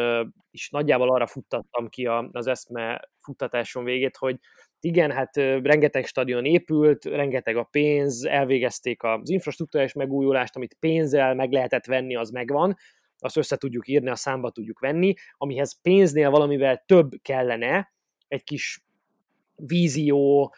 is 0.52 0.70
nagyjából 0.70 1.14
arra 1.14 1.28
futtattam 1.28 1.88
ki 1.90 2.06
az 2.32 2.48
eszme 2.48 3.10
futtatáson 3.20 3.84
végét, 3.84 4.18
hogy 4.18 4.40
igen, 4.80 5.12
hát 5.12 5.36
rengeteg 5.36 6.06
stadion 6.06 6.46
épült, 6.46 7.06
rengeteg 7.06 7.58
a 7.58 7.64
pénz, 7.64 8.24
elvégezték 8.24 9.04
az 9.04 9.30
infrastruktúrális 9.30 9.94
megújulást, 9.94 10.56
amit 10.56 10.78
pénzzel 10.80 11.36
meg 11.36 11.52
lehetett 11.52 11.86
venni, 11.86 12.16
az 12.16 12.30
megvan, 12.30 12.76
azt 13.20 13.38
össze 13.38 13.58
tudjuk 13.58 13.88
írni, 13.88 14.10
a 14.10 14.16
számba 14.16 14.50
tudjuk 14.50 14.80
venni, 14.80 15.14
amihez 15.38 15.82
pénznél 15.82 16.30
valamivel 16.30 16.84
több 16.86 17.10
kellene, 17.22 17.94
egy 18.28 18.44
kis 18.44 18.84
vízió, 19.56 20.54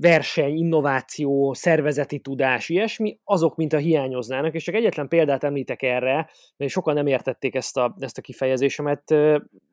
verseny, 0.00 0.56
innováció, 0.56 1.52
szervezeti 1.52 2.18
tudás, 2.18 2.68
ilyesmi, 2.68 3.18
azok, 3.24 3.56
mint 3.56 3.72
a 3.72 3.78
hiányoznának, 3.78 4.54
és 4.54 4.62
csak 4.62 4.74
egyetlen 4.74 5.08
példát 5.08 5.44
említek 5.44 5.82
erre, 5.82 6.30
mert 6.56 6.72
sokan 6.72 6.94
nem 6.94 7.06
értették 7.06 7.54
ezt 7.54 7.76
a, 7.76 7.94
ezt 7.98 8.18
a 8.18 8.20
kifejezésemet, 8.20 9.14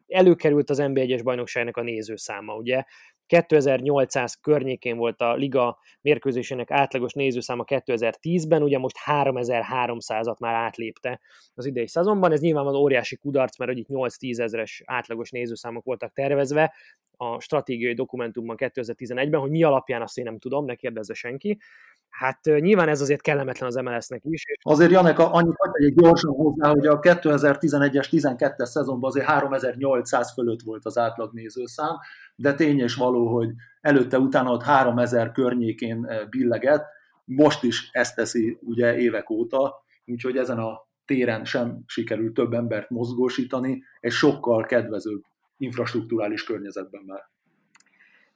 előkerült 0.08 0.70
az 0.70 0.80
NB1-es 0.82 1.22
bajnokságnak 1.24 1.78
a 1.78 1.82
nézőszáma, 1.82 2.56
ugye 2.56 2.84
2800 3.28 4.36
környékén 4.36 4.98
volt 4.98 5.22
a 5.22 5.34
liga 5.34 5.78
mérkőzésének 6.02 6.72
átlagos 6.72 7.14
nézőszáma 7.14 7.64
2010-ben, 7.68 8.64
ugye 8.64 8.78
most 8.78 8.96
3300-at 9.06 10.38
már 10.38 10.54
átlépte 10.54 11.20
az 11.54 11.66
idei 11.66 11.88
szezonban. 11.88 12.32
Ez 12.32 12.42
nyilván 12.42 12.76
óriási 12.76 13.18
kudarc, 13.18 13.58
mert 13.58 13.72
hogy 13.72 13.80
itt 13.80 13.88
8-10 13.90 14.40
ezeres 14.40 14.82
átlagos 14.86 15.32
nézőszámok 15.32 15.84
voltak 15.84 16.14
tervezve 16.14 16.74
a 17.18 17.40
stratégiai 17.40 17.94
dokumentumban 17.94 18.56
2011-ben, 18.60 19.40
hogy 19.40 19.50
mi 19.50 19.64
alapján 19.64 20.02
azt 20.02 20.18
én 20.18 20.24
nem 20.24 20.40
tudom, 20.40 20.66
ne 20.66 20.76
kérdezze 20.76 21.14
senki. 21.14 21.58
Hát 22.10 22.40
nyilván 22.44 22.90
ez 22.90 23.02
azért 23.02 23.22
kellemetlen 23.22 23.70
az 23.70 23.76
MLS-nek 23.76 24.22
is. 24.24 24.44
Azért 24.62 24.92
Janek, 24.92 25.20
annyit 25.20 25.56
egy 25.72 25.94
gyorsan 25.94 26.34
hozzá, 26.34 26.70
hogy 26.70 26.88
a 26.88 27.00
2011-es, 27.00 28.08
12-es 28.12 28.66
szezonban 28.66 29.10
azért 29.10 29.26
3800 29.26 30.34
fölött 30.34 30.62
volt 30.62 30.86
az 30.86 30.98
átlag 30.98 31.34
nézőszám, 31.34 31.98
de 32.36 32.54
tény 32.54 32.80
és 32.80 32.96
való, 32.96 33.28
hogy 33.28 33.50
előtte-utána 33.82 34.52
ott 34.52 34.64
3000 34.64 35.32
környékén 35.32 36.08
billeget, 36.30 36.86
most 37.26 37.64
is 37.64 37.90
ezt 37.92 38.16
teszi 38.16 38.58
ugye 38.62 38.98
évek 38.98 39.30
óta, 39.30 39.76
úgyhogy 40.06 40.38
ezen 40.38 40.58
a 40.58 40.88
téren 41.06 41.46
sem 41.46 41.84
sikerült 41.86 42.34
több 42.34 42.54
embert 42.54 42.90
mozgósítani, 42.90 43.84
egy 44.00 44.12
sokkal 44.12 44.64
kedvezőbb 44.64 45.22
infrastruktúrális 45.58 46.44
környezetben 46.44 47.04
már. 47.06 47.30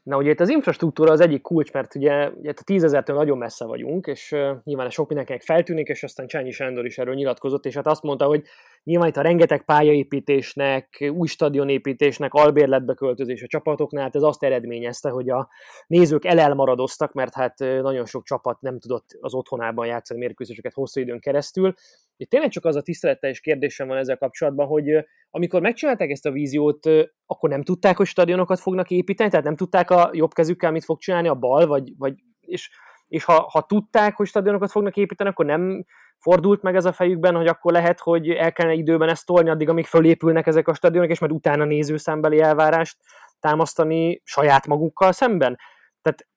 Na 0.03 0.17
ugye 0.17 0.29
itt 0.29 0.39
az 0.39 0.49
infrastruktúra 0.49 1.11
az 1.11 1.19
egyik 1.19 1.41
kulcs, 1.41 1.71
mert 1.71 1.95
ugye, 1.95 2.29
ugye 2.29 2.49
a 2.49 2.63
tízezertől 2.63 3.15
nagyon 3.15 3.37
messze 3.37 3.65
vagyunk, 3.65 4.07
és 4.07 4.31
uh, 4.31 4.51
nyilván 4.63 4.89
sok 4.89 5.07
mindenkinek 5.07 5.41
feltűnik, 5.41 5.87
és 5.87 6.03
aztán 6.03 6.27
Csányi 6.27 6.51
Sándor 6.51 6.85
is 6.85 6.97
erről 6.97 7.13
nyilatkozott, 7.13 7.65
és 7.65 7.75
hát 7.75 7.87
azt 7.87 8.03
mondta, 8.03 8.25
hogy 8.25 8.43
nyilván 8.83 9.07
itt 9.07 9.17
a 9.17 9.21
rengeteg 9.21 9.65
pályaépítésnek, 9.65 11.11
új 11.13 11.27
stadionépítésnek, 11.27 12.33
albérletbe 12.33 12.93
költözés 12.93 13.43
a 13.43 13.47
csapatoknál, 13.47 14.03
hát 14.03 14.15
ez 14.15 14.21
azt 14.21 14.43
eredményezte, 14.43 15.09
hogy 15.09 15.29
a 15.29 15.49
nézők 15.87 16.25
elelmaradoztak, 16.25 17.13
mert 17.13 17.33
hát 17.33 17.59
nagyon 17.59 18.05
sok 18.05 18.23
csapat 18.23 18.61
nem 18.61 18.79
tudott 18.79 19.05
az 19.19 19.33
otthonában 19.33 19.85
játszani 19.85 20.19
mérkőzéseket 20.19 20.73
hosszú 20.73 20.99
időn 20.99 21.19
keresztül. 21.19 21.73
Itt 22.21 22.29
tényleg 22.29 22.49
csak 22.49 22.65
az 22.65 22.75
a 22.75 22.81
tiszteletteljes 22.81 23.39
kérdésem 23.39 23.87
van 23.87 23.97
ezzel 23.97 24.17
kapcsolatban, 24.17 24.67
hogy 24.67 25.05
amikor 25.29 25.61
megcsinálták 25.61 26.09
ezt 26.09 26.25
a 26.25 26.31
víziót, 26.31 26.89
akkor 27.25 27.49
nem 27.49 27.63
tudták, 27.63 27.97
hogy 27.97 28.05
stadionokat 28.05 28.59
fognak 28.59 28.89
építeni, 28.89 29.29
tehát 29.29 29.45
nem 29.45 29.55
tudták 29.55 29.89
a 29.91 30.09
jobb 30.13 30.33
kezükkel 30.33 30.71
mit 30.71 30.83
fog 30.83 30.99
csinálni 30.99 31.27
a 31.27 31.35
bal, 31.35 31.67
vagy, 31.67 31.93
vagy 31.97 32.13
és, 32.39 32.69
és 33.07 33.23
ha, 33.23 33.49
ha 33.51 33.61
tudták, 33.61 34.15
hogy 34.15 34.27
stadionokat 34.27 34.71
fognak 34.71 34.97
építeni, 34.97 35.29
akkor 35.29 35.45
nem 35.45 35.85
fordult 36.17 36.61
meg 36.61 36.75
ez 36.75 36.85
a 36.85 36.91
fejükben, 36.91 37.35
hogy 37.35 37.47
akkor 37.47 37.71
lehet, 37.71 37.99
hogy 37.99 38.29
el 38.29 38.51
kellene 38.51 38.75
időben 38.75 39.09
ezt 39.09 39.25
tolni 39.25 39.49
addig, 39.49 39.69
amíg 39.69 39.85
fölépülnek 39.85 40.47
ezek 40.47 40.67
a 40.67 40.73
stadionok, 40.73 41.09
és 41.09 41.19
majd 41.19 41.31
utána 41.31 41.65
nézőszámbeli 41.65 42.39
elvárást 42.39 42.97
támasztani 43.39 44.21
saját 44.23 44.67
magukkal 44.67 45.11
szemben. 45.11 45.57
Tehát 46.01 46.27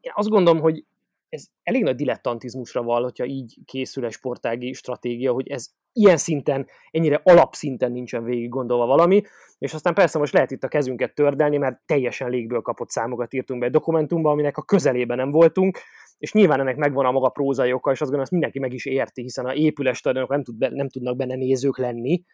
én 0.00 0.12
azt 0.14 0.28
gondolom, 0.28 0.60
hogy 0.60 0.84
ez 1.30 1.44
elég 1.62 1.82
nagy 1.82 1.94
dilettantizmusra 1.94 2.82
val, 2.82 3.02
hogyha 3.02 3.24
így 3.24 3.58
készül 3.64 4.04
egy 4.04 4.12
sportági 4.12 4.72
stratégia, 4.72 5.32
hogy 5.32 5.48
ez 5.48 5.66
ilyen 5.92 6.16
szinten, 6.16 6.66
ennyire 6.90 7.20
alapszinten 7.24 7.92
nincsen 7.92 8.24
végig 8.24 8.48
gondolva 8.48 8.86
valami, 8.86 9.22
és 9.58 9.74
aztán 9.74 9.94
persze 9.94 10.18
most 10.18 10.32
lehet 10.32 10.50
itt 10.50 10.64
a 10.64 10.68
kezünket 10.68 11.14
tördelni, 11.14 11.56
mert 11.56 11.80
teljesen 11.86 12.30
légből 12.30 12.60
kapott 12.60 12.90
számokat 12.90 13.32
írtunk 13.32 13.60
be 13.60 13.66
egy 13.66 13.72
dokumentumba, 13.72 14.30
aminek 14.30 14.56
a 14.56 14.62
közelében 14.62 15.16
nem 15.16 15.30
voltunk, 15.30 15.78
és 16.18 16.32
nyilván 16.32 16.60
ennek 16.60 16.76
megvan 16.76 17.06
a 17.06 17.10
maga 17.10 17.28
prózai 17.28 17.72
oka, 17.72 17.90
és 17.90 18.00
azt 18.00 18.10
gondolom, 18.10 18.22
ezt 18.22 18.30
mindenki 18.30 18.58
meg 18.58 18.72
is 18.72 18.86
érti, 18.86 19.22
hiszen 19.22 19.46
a 19.46 19.54
épüles 19.54 20.02
nem, 20.02 20.42
tud 20.42 20.72
nem 20.72 20.88
tudnak 20.88 21.16
benne 21.16 21.34
nézők 21.34 21.78
lenni, 21.78 22.24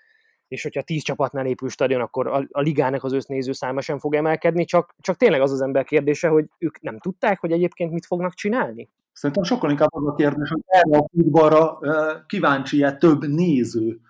és 0.48 0.62
hogyha 0.62 0.82
tíz 0.82 1.02
csapatnál 1.02 1.46
épül 1.46 1.68
stadion, 1.68 2.00
akkor 2.00 2.26
a, 2.26 2.46
a 2.50 2.60
ligának 2.60 3.04
az 3.04 3.12
össznéző 3.12 3.52
száma 3.52 3.80
sem 3.80 3.98
fog 3.98 4.14
emelkedni, 4.14 4.64
csak, 4.64 4.94
csak 5.00 5.16
tényleg 5.16 5.40
az 5.40 5.52
az 5.52 5.60
ember 5.60 5.84
kérdése, 5.84 6.28
hogy 6.28 6.44
ők 6.58 6.80
nem 6.80 6.98
tudták, 6.98 7.40
hogy 7.40 7.52
egyébként 7.52 7.92
mit 7.92 8.06
fognak 8.06 8.34
csinálni? 8.34 8.88
Szerintem 9.12 9.44
sokkal 9.44 9.70
inkább 9.70 9.92
az 9.92 10.06
a 10.06 10.14
kérdés, 10.14 10.48
hogy 10.48 10.62
erre 10.66 10.98
a 10.98 11.06
futballra 11.12 11.78
kíváncsi-e 12.26 12.96
több 12.96 13.26
néző. 13.26 14.00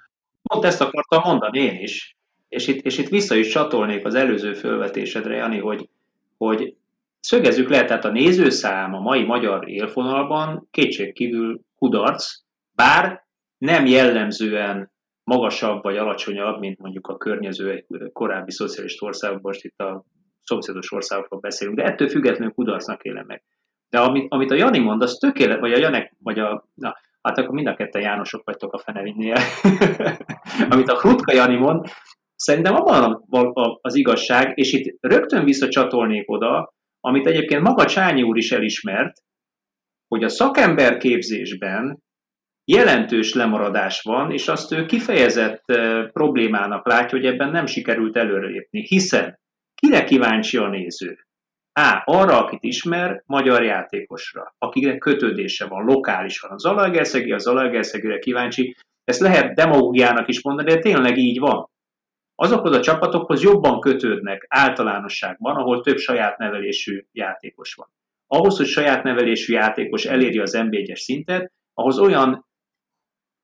Pont 0.43 0.65
ezt 0.65 0.81
akartam 0.81 1.23
mondani 1.25 1.59
én 1.59 1.81
is. 1.83 2.17
És 2.49 2.67
itt, 2.67 2.85
és 2.85 2.99
itt 2.99 3.09
vissza 3.09 3.35
is 3.35 3.49
csatolnék 3.49 4.05
az 4.05 4.15
előző 4.15 4.55
fölvetésedre, 4.55 5.37
Jani, 5.37 5.59
hogy, 5.59 5.89
hogy 6.37 6.77
szögezzük 7.21 7.69
le, 7.69 7.85
tehát 7.85 8.05
a 8.05 8.11
nézőszám 8.11 8.95
a 8.95 9.01
mai 9.01 9.25
magyar 9.25 9.69
élfonalban 9.69 10.69
kétségkívül 10.71 11.61
kudarc, 11.79 12.35
bár 12.75 13.25
nem 13.59 13.87
jellemzően 13.87 14.91
magasabb 15.31 15.83
vagy 15.83 15.97
alacsonyabb, 15.97 16.59
mint 16.59 16.79
mondjuk 16.79 17.07
a 17.07 17.17
környező 17.17 17.87
korábbi 18.13 18.51
szocialista 18.51 19.07
országokban, 19.07 19.53
most 19.53 19.65
itt 19.65 19.79
a 19.79 20.05
szomszédos 20.43 20.93
országokról 20.93 21.41
beszélünk, 21.41 21.77
de 21.77 21.85
ettől 21.85 22.09
függetlenül 22.09 22.55
kudarcnak 22.55 23.03
élem 23.03 23.27
meg. 23.27 23.43
De 23.89 23.99
amit, 23.99 24.27
amit 24.29 24.51
a 24.51 24.55
Jani 24.55 24.79
mond, 24.79 25.03
az 25.03 25.17
tökéletes, 25.21 25.61
vagy 25.61 25.73
a 25.73 25.79
Janek, 25.79 26.15
vagy 26.19 26.39
a, 26.39 26.69
na, 26.75 26.97
hát 27.23 27.39
akkor 27.39 27.55
mind 27.55 27.67
a 27.67 27.75
ketten 27.75 28.03
Jánosok 28.03 28.45
vagytok 28.45 28.73
a 28.73 28.79
fenevinnél. 28.79 29.37
amit 30.71 30.89
a 30.89 30.97
Krutka 30.97 31.35
Jani 31.35 31.57
mond, 31.57 31.87
szerintem 32.35 32.75
abban 32.75 33.23
az 33.81 33.95
igazság, 33.95 34.59
és 34.59 34.73
itt 34.73 34.97
rögtön 35.01 35.45
visszacsatolnék 35.45 36.31
oda, 36.31 36.75
amit 37.01 37.27
egyébként 37.27 37.63
maga 37.63 37.85
Csányi 37.85 38.23
úr 38.23 38.37
is 38.37 38.53
elismert, 38.53 39.23
hogy 40.09 40.25
a 40.25 40.29
szakemberképzésben 40.29 42.05
jelentős 42.73 43.35
lemaradás 43.35 44.03
van, 44.03 44.33
és 44.33 44.49
azt 44.49 44.73
ő 44.73 44.87
kifejezett 44.87 45.65
problémának 46.13 46.87
látja, 46.87 47.19
hogy 47.19 47.27
ebben 47.27 47.51
nem 47.51 47.67
sikerült 47.67 48.17
előrelépni, 48.17 48.87
hiszen 48.87 49.39
kire 49.75 50.05
kíváncsi 50.05 50.57
a 50.57 50.69
néző? 50.69 51.19
A. 51.73 52.03
Arra, 52.05 52.45
akit 52.45 52.63
ismer, 52.63 53.23
magyar 53.27 53.63
játékosra, 53.63 54.55
akinek 54.59 54.99
kötődése 54.99 55.67
van, 55.67 55.85
lokálisan. 55.85 56.51
Az 56.51 56.63
Zalaegerszegi, 56.63 57.33
az 57.33 57.43
Zalaegerszegire 57.43 58.19
kíváncsi. 58.19 58.77
Ezt 59.05 59.21
lehet 59.21 59.55
demagógiának 59.55 60.29
is 60.29 60.43
mondani, 60.43 60.73
de 60.73 60.79
tényleg 60.79 61.17
így 61.17 61.39
van. 61.39 61.71
Azokhoz 62.35 62.77
a 62.77 62.81
csapatokhoz 62.81 63.43
jobban 63.43 63.81
kötődnek 63.81 64.47
általánosságban, 64.49 65.57
ahol 65.57 65.81
több 65.81 65.97
saját 65.97 66.39
nevelésű 66.39 67.05
játékos 67.13 67.75
van. 67.75 67.89
Ahhoz, 68.27 68.57
hogy 68.57 68.67
saját 68.67 69.03
nevelésű 69.03 69.53
játékos 69.53 70.05
eléri 70.05 70.39
az 70.39 70.57
NB1-es 70.57 70.99
szintet, 70.99 71.53
ahhoz 71.75 71.99
olyan 71.99 72.47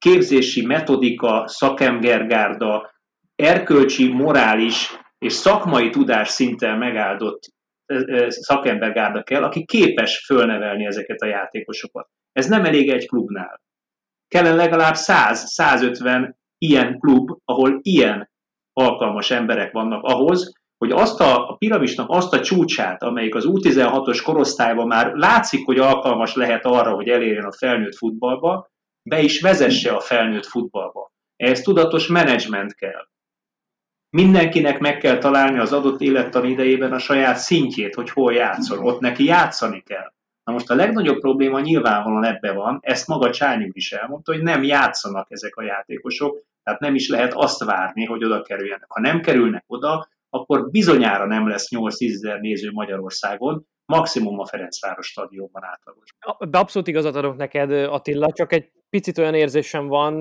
képzési 0.02 0.66
metodika, 0.66 1.44
szakembergárda, 1.46 2.90
erkölcsi, 3.34 4.12
morális 4.12 4.90
és 5.18 5.32
szakmai 5.32 5.90
tudás 5.90 6.28
szinten 6.28 6.78
megáldott 6.78 7.42
szakembergárda 8.28 9.22
kell, 9.22 9.42
aki 9.42 9.64
képes 9.64 10.24
fölnevelni 10.24 10.86
ezeket 10.86 11.20
a 11.20 11.26
játékosokat. 11.26 12.08
Ez 12.32 12.46
nem 12.46 12.64
elég 12.64 12.90
egy 12.90 13.06
klubnál. 13.06 13.60
Kellene 14.28 14.54
legalább 14.54 14.94
100-150 14.96 16.34
ilyen 16.58 16.98
klub, 16.98 17.30
ahol 17.44 17.78
ilyen 17.82 18.30
alkalmas 18.72 19.30
emberek 19.30 19.72
vannak 19.72 20.02
ahhoz, 20.02 20.52
hogy 20.78 20.90
azt 20.90 21.20
a, 21.20 21.48
a 21.48 21.56
piramisnak 21.56 22.10
azt 22.10 22.32
a 22.32 22.40
csúcsát, 22.40 23.02
amelyik 23.02 23.34
az 23.34 23.44
U16-os 23.46 24.20
korosztályban 24.24 24.86
már 24.86 25.12
látszik, 25.12 25.64
hogy 25.64 25.78
alkalmas 25.78 26.34
lehet 26.34 26.64
arra, 26.64 26.94
hogy 26.94 27.08
elérjen 27.08 27.44
a 27.44 27.52
felnőtt 27.52 27.96
futballba, 27.96 28.70
be 29.02 29.20
is 29.20 29.40
vezesse 29.40 29.92
a 29.92 30.00
felnőtt 30.00 30.46
futballba. 30.46 31.12
Ehhez 31.36 31.60
tudatos 31.60 32.06
menedzsment 32.06 32.74
kell. 32.74 33.08
Mindenkinek 34.10 34.78
meg 34.78 34.98
kell 34.98 35.18
találni 35.18 35.58
az 35.58 35.72
adott 35.72 36.00
élettan 36.00 36.44
idejében 36.44 36.92
a 36.92 36.98
saját 36.98 37.36
szintjét, 37.36 37.94
hogy 37.94 38.10
hol 38.10 38.32
játszol. 38.32 38.86
Ott 38.86 39.00
neki 39.00 39.24
játszani 39.24 39.80
kell. 39.80 40.12
Na 40.44 40.52
most 40.52 40.70
a 40.70 40.74
legnagyobb 40.74 41.18
probléma 41.18 41.60
nyilvánvalóan 41.60 42.24
ebbe 42.24 42.52
van, 42.52 42.78
ezt 42.82 43.06
maga 43.06 43.30
Csányi 43.30 43.68
is 43.72 43.92
elmondta, 43.92 44.32
hogy 44.32 44.42
nem 44.42 44.62
játszanak 44.62 45.26
ezek 45.30 45.56
a 45.56 45.62
játékosok, 45.62 46.42
tehát 46.62 46.80
nem 46.80 46.94
is 46.94 47.08
lehet 47.08 47.32
azt 47.34 47.64
várni, 47.64 48.04
hogy 48.04 48.24
oda 48.24 48.42
kerüljenek. 48.42 48.86
Ha 48.88 49.00
nem 49.00 49.20
kerülnek 49.20 49.64
oda, 49.66 50.08
akkor 50.30 50.70
bizonyára 50.70 51.26
nem 51.26 51.48
lesz 51.48 51.68
8-10 51.70 52.12
ezer 52.12 52.40
néző 52.40 52.70
Magyarországon, 52.72 53.66
maximum 53.86 54.38
a 54.38 54.46
Ferencváros 54.46 55.06
stadionban 55.06 55.64
átlagos. 55.64 56.14
De 56.50 56.58
abszolút 56.58 56.88
igazat 56.88 57.16
adok 57.16 57.36
neked, 57.36 57.70
Attila, 57.70 58.32
csak 58.32 58.52
egy 58.52 58.70
picit 58.90 59.18
olyan 59.18 59.34
érzésem 59.34 59.86
van, 59.86 60.12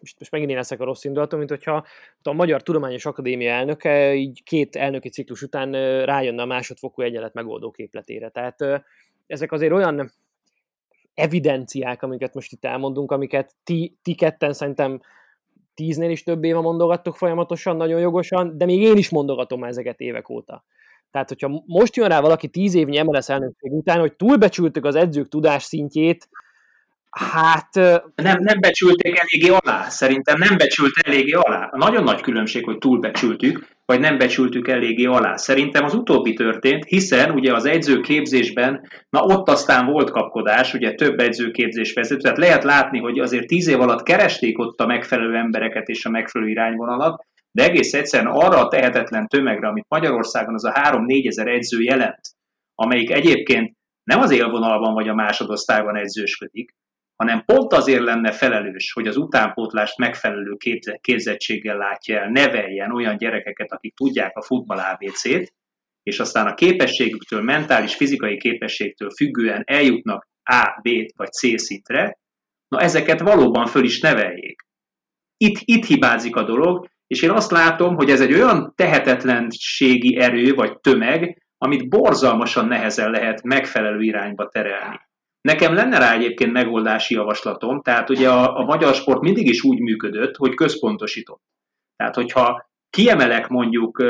most, 0.00 0.18
most 0.18 0.30
megint 0.30 0.50
én 0.50 0.56
leszek 0.56 0.80
a 0.80 0.84
rossz 0.84 1.04
indulatom, 1.04 1.38
mint 1.38 1.50
hogyha 1.50 1.86
a 2.22 2.32
Magyar 2.32 2.62
Tudományos 2.62 3.06
Akadémia 3.06 3.50
elnöke 3.50 4.14
így 4.14 4.42
két 4.42 4.76
elnöki 4.76 5.08
ciklus 5.08 5.42
után 5.42 5.72
rájönne 6.04 6.42
a 6.42 6.46
másodfokú 6.46 7.02
egyenlet 7.02 7.34
megoldó 7.34 7.70
képletére. 7.70 8.28
Tehát 8.28 8.84
ezek 9.26 9.52
azért 9.52 9.72
olyan 9.72 10.12
evidenciák, 11.14 12.02
amiket 12.02 12.34
most 12.34 12.52
itt 12.52 12.64
elmondunk, 12.64 13.12
amiket 13.12 13.54
ti, 13.64 13.96
ti 14.02 14.14
ketten 14.14 14.52
szerintem 14.52 15.00
tíznél 15.74 16.10
is 16.10 16.22
több 16.22 16.44
éve 16.44 16.60
mondogattok 16.60 17.16
folyamatosan, 17.16 17.76
nagyon 17.76 18.00
jogosan, 18.00 18.58
de 18.58 18.64
még 18.64 18.80
én 18.80 18.96
is 18.96 19.10
mondogatom 19.10 19.64
ezeket 19.64 20.00
évek 20.00 20.28
óta. 20.28 20.64
Tehát, 21.10 21.28
hogyha 21.28 21.62
most 21.66 21.96
jön 21.96 22.08
rá 22.08 22.20
valaki 22.20 22.48
tíz 22.48 22.74
évnyi 22.74 23.02
MLS 23.02 23.28
elnökség 23.28 23.72
után, 23.72 24.00
hogy 24.00 24.12
túlbecsültük 24.12 24.84
az 24.84 24.94
edzők 24.94 25.28
tudás 25.28 25.62
szintjét, 25.62 26.28
Hát... 27.18 27.74
Nem, 28.14 28.38
nem 28.38 28.60
becsülték 28.60 29.18
eléggé 29.18 29.48
alá. 29.48 29.88
Szerintem 29.88 30.38
nem 30.38 30.56
becsült 30.56 30.92
eléggé 31.02 31.32
alá. 31.32 31.70
Nagyon 31.72 32.02
nagy 32.02 32.20
különbség, 32.20 32.64
hogy 32.64 32.78
túlbecsültük, 32.78 33.66
vagy 33.84 34.00
nem 34.00 34.18
becsültük 34.18 34.68
eléggé 34.68 35.04
alá. 35.04 35.36
Szerintem 35.36 35.84
az 35.84 35.94
utóbbi 35.94 36.34
történt, 36.34 36.84
hiszen 36.84 37.30
ugye 37.30 37.54
az 37.54 37.64
edzőképzésben, 37.64 38.88
na 39.10 39.20
ott 39.20 39.48
aztán 39.48 39.86
volt 39.86 40.10
kapkodás, 40.10 40.74
ugye 40.74 40.94
több 40.94 41.20
edzőképzés 41.20 41.92
vezető, 41.92 42.20
tehát 42.20 42.38
lehet 42.38 42.64
látni, 42.64 42.98
hogy 42.98 43.18
azért 43.18 43.46
tíz 43.46 43.68
év 43.68 43.80
alatt 43.80 44.02
keresték 44.02 44.58
ott 44.58 44.80
a 44.80 44.86
megfelelő 44.86 45.36
embereket 45.36 45.88
és 45.88 46.04
a 46.04 46.10
megfelelő 46.10 46.50
irányvonalat, 46.50 47.26
de 47.56 47.62
egész 47.62 47.94
egyszerűen 47.94 48.32
arra 48.32 48.64
a 48.64 48.68
tehetetlen 48.68 49.26
tömegre, 49.26 49.68
amit 49.68 49.88
Magyarországon 49.88 50.54
az 50.54 50.64
a 50.64 50.72
3-4 50.72 51.26
ezer 51.26 51.46
edző 51.46 51.80
jelent, 51.80 52.20
amelyik 52.74 53.10
egyébként 53.10 53.76
nem 54.02 54.20
az 54.20 54.30
élvonalban 54.30 54.94
vagy 54.94 55.08
a 55.08 55.14
másodosztályban 55.14 55.96
edzősködik, 55.96 56.74
hanem 57.16 57.44
pont 57.44 57.72
azért 57.72 58.02
lenne 58.02 58.32
felelős, 58.32 58.92
hogy 58.92 59.06
az 59.06 59.16
utánpótlást 59.16 59.98
megfelelő 59.98 60.56
képzettséggel 61.00 61.76
látja 61.76 62.20
el, 62.20 62.28
neveljen 62.28 62.92
olyan 62.92 63.16
gyerekeket, 63.16 63.72
akik 63.72 63.94
tudják 63.94 64.36
a 64.36 64.42
futball 64.42 64.78
ABC-t, 64.78 65.54
és 66.02 66.20
aztán 66.20 66.46
a 66.46 66.54
képességüktől, 66.54 67.42
mentális, 67.42 67.94
fizikai 67.94 68.36
képességtől 68.36 69.10
függően 69.10 69.62
eljutnak 69.66 70.28
A, 70.42 70.80
B 70.82 70.88
vagy 71.16 71.32
C 71.32 71.60
szintre, 71.60 72.18
na 72.68 72.80
ezeket 72.80 73.20
valóban 73.20 73.66
föl 73.66 73.84
is 73.84 74.00
neveljék. 74.00 74.60
Itt, 75.36 75.58
itt 75.64 75.84
hibázik 75.84 76.36
a 76.36 76.44
dolog, 76.44 76.88
és 77.06 77.22
én 77.22 77.30
azt 77.30 77.50
látom, 77.50 77.94
hogy 77.94 78.10
ez 78.10 78.20
egy 78.20 78.32
olyan 78.32 78.72
tehetetlenségi 78.76 80.16
erő 80.16 80.54
vagy 80.54 80.78
tömeg, 80.78 81.42
amit 81.58 81.88
borzalmasan 81.88 82.66
nehezen 82.66 83.10
lehet 83.10 83.42
megfelelő 83.42 84.00
irányba 84.02 84.48
terelni. 84.48 85.00
Nekem 85.40 85.74
lenne 85.74 85.98
rá 85.98 86.12
egyébként 86.12 86.52
megoldási 86.52 87.14
javaslatom, 87.14 87.82
tehát 87.82 88.10
ugye 88.10 88.30
a, 88.30 88.58
a 88.58 88.64
magyar 88.64 88.94
sport 88.94 89.20
mindig 89.20 89.46
is 89.46 89.62
úgy 89.62 89.78
működött, 89.78 90.36
hogy 90.36 90.54
központosított. 90.54 91.42
Tehát, 91.96 92.14
hogyha 92.14 92.70
kiemelek 92.90 93.48
mondjuk, 93.48 94.02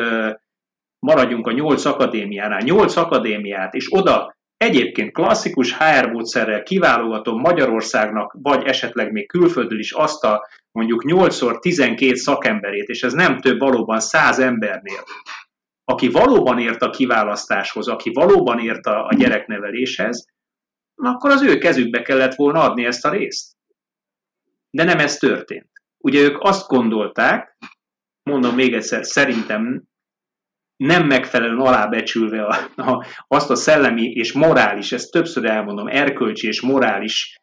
maradjunk 0.99 1.47
a 1.47 1.53
nyolc 1.53 1.85
akadémiánál, 1.85 2.61
nyolc 2.61 2.97
akadémiát, 2.97 3.75
és 3.75 3.87
oda 3.91 4.36
egyébként 4.57 5.13
klasszikus 5.13 5.77
HR 5.77 6.07
módszerrel 6.11 6.63
kiválogatom 6.63 7.41
Magyarországnak, 7.41 8.37
vagy 8.43 8.65
esetleg 8.65 9.13
még 9.13 9.29
külföldről 9.29 9.79
is 9.79 9.93
azt 9.93 10.25
a 10.25 10.49
mondjuk 10.73 11.03
8x12 11.07 12.15
szakemberét, 12.15 12.89
és 12.89 13.03
ez 13.03 13.13
nem 13.13 13.41
több 13.41 13.59
valóban 13.59 14.01
100 14.01 14.39
embernél, 14.39 15.03
aki 15.85 16.09
valóban 16.09 16.59
ért 16.59 16.83
a 16.83 16.91
kiválasztáshoz, 16.91 17.89
aki 17.89 18.11
valóban 18.13 18.59
ért 18.59 18.87
a, 18.87 19.07
a 19.07 19.15
gyerekneveléshez, 19.15 20.27
akkor 20.95 21.31
az 21.31 21.43
ő 21.43 21.59
kezükbe 21.59 22.03
kellett 22.03 22.35
volna 22.35 22.61
adni 22.61 22.85
ezt 22.85 23.05
a 23.05 23.11
részt. 23.11 23.57
De 24.71 24.85
nem 24.85 24.99
ez 24.99 25.17
történt. 25.17 25.71
Ugye 25.99 26.21
ők 26.21 26.37
azt 26.41 26.69
gondolták, 26.69 27.57
mondom 28.23 28.55
még 28.55 28.75
egyszer, 28.75 29.05
szerintem 29.05 29.83
nem 30.77 31.07
megfelelően 31.07 31.67
alábecsülve 31.67 32.45
a, 32.45 32.57
a, 32.77 33.07
azt 33.29 33.51
a 33.51 33.55
szellemi 33.55 34.11
és 34.11 34.33
morális, 34.33 34.93
ezt 34.93 35.11
többször 35.11 35.45
elmondom, 35.45 35.87
erkölcsi 35.87 36.47
és 36.47 36.61
morális 36.61 37.41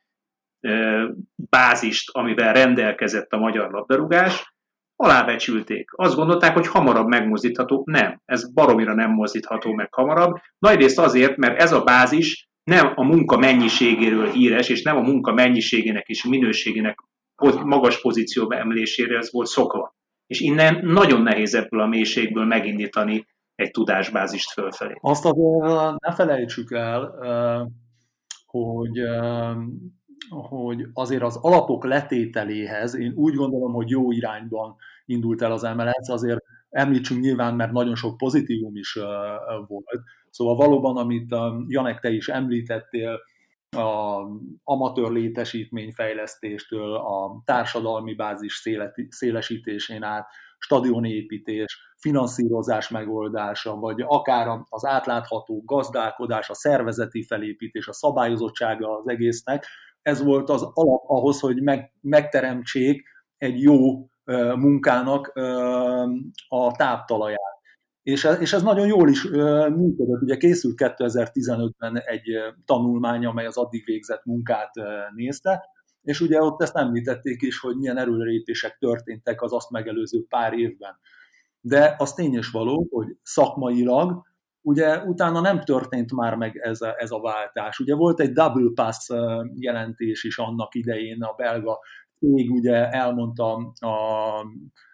e, 0.60 1.04
bázist, 1.36 2.10
amivel 2.12 2.54
rendelkezett 2.54 3.32
a 3.32 3.38
magyar 3.38 3.72
labdarúgás, 3.72 4.54
alábecsülték. 4.96 5.90
Azt 5.96 6.16
gondolták, 6.16 6.54
hogy 6.54 6.68
hamarabb 6.68 7.08
megmozdítható. 7.08 7.84
Nem, 7.86 8.22
ez 8.26 8.54
baromira 8.54 8.94
nem 8.94 9.12
mozdítható 9.12 9.74
meg 9.74 9.94
hamarabb. 9.94 10.36
Nagyrészt 10.60 11.00
azért, 11.00 11.38
mert 11.38 11.62
ez 11.62 11.72
a 11.72 11.84
bázis 11.84 12.48
nem 12.64 12.92
a 12.96 13.04
munka 13.04 13.38
mennyiségéről 13.38 14.32
híres, 14.32 14.70
és 14.70 14.82
nem 14.82 14.98
a 14.98 15.02
munka 15.02 15.34
mennyiségének 15.34 16.08
és 16.08 16.24
minőségének 16.24 17.00
magas 17.64 18.02
pozícióba 18.02 18.56
ez 18.56 19.32
volt 19.32 19.48
szokva. 19.48 19.96
És 20.28 20.40
innen 20.40 20.86
nagyon 20.86 21.22
nehéz 21.22 21.54
ebből 21.54 21.82
a 21.82 21.88
mélységből 21.88 22.46
megindítani 22.46 23.28
egy 23.56 23.72
tudásbázist 23.72 24.52
fölfelé. 24.52 24.94
Azt 25.02 25.26
azért 25.26 26.00
ne 26.00 26.14
felejtsük 26.14 26.72
el, 26.72 27.16
hogy, 28.46 29.00
hogy 30.30 30.86
azért 30.94 31.22
az 31.24 31.38
alapok 31.42 31.86
letételéhez 31.86 32.96
én 32.96 33.14
úgy 33.16 33.36
gondolom, 33.36 33.74
hogy 33.74 33.90
jó 33.90 34.12
irányban 34.12 34.76
indult 35.06 35.42
el 35.42 35.52
az 35.52 35.62
MLS, 35.62 36.08
azért 36.08 36.44
említsünk 36.70 37.22
nyilván, 37.22 37.56
mert 37.56 37.72
nagyon 37.72 37.96
sok 37.96 38.18
pozitívum 38.18 38.76
is 38.76 38.94
volt. 39.68 40.02
Szóval 40.30 40.56
valóban, 40.56 40.98
amit 40.98 41.36
Janek, 41.68 42.00
te 42.00 42.10
is 42.10 42.28
említettél, 42.28 43.20
a 43.76 44.28
amatőr 44.64 45.12
létesítményfejlesztéstől, 45.12 46.96
a 46.96 47.42
társadalmi 47.46 48.14
bázis 48.14 48.70
szélesítésén 49.10 50.04
át, 50.04 50.28
stadionépítés, 50.58 51.80
finanszírozás 51.98 52.90
megoldása, 52.90 53.76
vagy 53.76 54.04
akár 54.08 54.48
az 54.70 54.86
átlátható 54.86 55.64
gazdálkodás, 55.66 56.50
a 56.50 56.54
szervezeti 56.54 57.24
felépítés, 57.24 57.88
a 57.88 57.94
szabályozottsága 57.94 58.98
az 58.98 59.10
egésznek, 59.10 59.66
ez 60.02 60.24
volt 60.24 60.50
az 60.50 60.62
alap 60.74 61.04
ahhoz, 61.08 61.40
hogy 61.40 61.62
meg, 61.62 61.92
megteremtsék 62.02 63.04
egy 63.38 63.62
jó 63.62 64.10
munkának 64.56 65.32
a 66.48 66.72
táptalaját. 66.72 67.53
És 68.04 68.28
és 68.40 68.54
ez 68.54 68.64
nagyon 68.64 68.88
jól 68.88 69.10
is 69.10 69.24
működött. 69.70 70.22
Ugye 70.22 70.38
készült 70.38 70.76
2015-ben 70.78 72.00
egy 72.00 72.30
tanulmány, 72.66 73.26
amely 73.26 73.46
az 73.46 73.58
addig 73.58 73.86
végzett 73.86 74.26
munkát 74.26 74.72
nézte, 75.16 75.64
és 76.02 76.22
ugye 76.22 76.42
ott 76.42 76.62
ezt 76.62 76.76
említették 76.76 77.42
is, 77.42 77.60
hogy 77.60 77.76
milyen 77.76 77.98
erőlépések 77.98 78.78
történtek 78.78 79.42
az 79.42 79.54
azt 79.54 79.70
megelőző 79.70 80.26
pár 80.30 80.54
évben. 80.54 80.98
De 81.62 81.96
az 81.98 82.14
tény 82.14 82.34
és 82.34 82.50
való, 82.50 82.88
hogy 82.92 83.08
szakmailag 83.22 84.24
ugye 84.62 84.98
utána 85.04 85.42
nem 85.42 85.64
történt 85.64 86.14
már 86.14 86.36
meg 86.36 86.58
ez 86.58 86.82
a, 86.82 86.96
ez 86.98 87.12
a 87.12 87.20
váltás. 87.20 87.80
Ugye 87.80 87.96
volt 87.96 88.20
egy 88.20 88.32
double 88.32 88.72
pass 88.74 89.10
jelentés 89.56 90.24
is 90.24 90.38
annak 90.38 90.76
idején, 90.76 91.24
a 91.24 91.34
belga 91.34 91.80
cég 92.20 92.52
ugye 92.52 92.90
elmondta 92.90 93.74
a, 93.80 94.46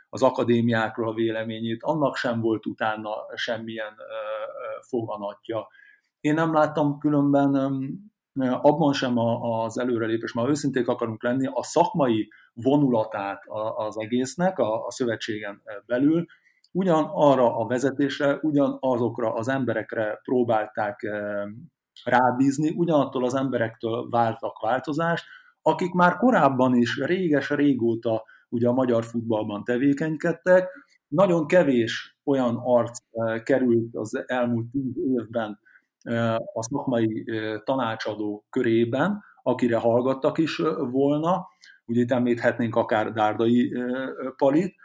az 0.09 0.23
akadémiákról 0.23 1.07
a 1.09 1.13
véleményét, 1.13 1.83
annak 1.83 2.15
sem 2.15 2.41
volt 2.41 2.65
utána 2.65 3.11
semmilyen 3.35 3.93
foganatja. 4.81 5.67
Én 6.19 6.33
nem 6.33 6.53
láttam 6.53 6.97
különben 6.97 7.55
abban 8.39 8.93
sem 8.93 9.17
az 9.17 9.79
előrelépés, 9.79 10.33
már 10.33 10.49
őszinték 10.49 10.87
akarunk 10.87 11.23
lenni, 11.23 11.47
a 11.53 11.63
szakmai 11.63 12.29
vonulatát 12.53 13.43
az 13.75 13.99
egésznek 13.99 14.59
a, 14.59 14.85
a 14.85 14.91
szövetségen 14.91 15.61
belül, 15.85 16.25
ugyan 16.71 17.09
arra 17.13 17.57
a 17.57 17.65
vezetésre, 17.67 18.39
ugyan 18.41 18.77
azokra 18.79 19.33
az 19.33 19.47
emberekre 19.47 20.19
próbálták 20.23 21.07
rábízni, 22.03 22.69
ugyanattól 22.69 23.25
az 23.25 23.35
emberektől 23.35 24.09
váltak 24.09 24.59
változást, 24.59 25.25
akik 25.61 25.93
már 25.93 26.17
korábban 26.17 26.75
is 26.75 26.97
réges-régóta 26.97 28.23
ugye 28.49 28.67
a 28.67 28.73
magyar 28.73 29.03
futballban 29.03 29.63
tevékenykedtek. 29.63 30.69
Nagyon 31.07 31.47
kevés 31.47 32.17
olyan 32.23 32.62
arc 32.63 32.99
került 33.43 33.95
az 33.95 34.23
elmúlt 34.27 34.71
tíz 34.71 34.97
évben 35.15 35.59
a 36.53 36.63
szakmai 36.63 37.25
tanácsadó 37.63 38.45
körében, 38.49 39.23
akire 39.43 39.77
hallgattak 39.77 40.38
is 40.38 40.62
volna, 40.91 41.47
ugye 41.85 42.01
itt 42.01 42.12
említhetnénk 42.12 42.75
akár 42.75 43.12
Dárdai 43.12 43.73
Palit, 44.38 44.75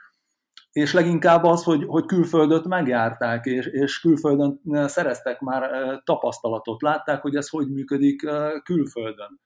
és 0.72 0.92
leginkább 0.92 1.44
az, 1.44 1.64
hogy, 1.64 1.84
hogy 1.86 2.04
külföldöt 2.04 2.66
megjárták, 2.66 3.44
és, 3.44 3.66
és 3.66 4.00
külföldön 4.00 4.60
szereztek 4.86 5.40
már 5.40 5.70
tapasztalatot, 6.04 6.82
látták, 6.82 7.22
hogy 7.22 7.36
ez 7.36 7.48
hogy 7.48 7.70
működik 7.70 8.26
külföldön. 8.62 9.40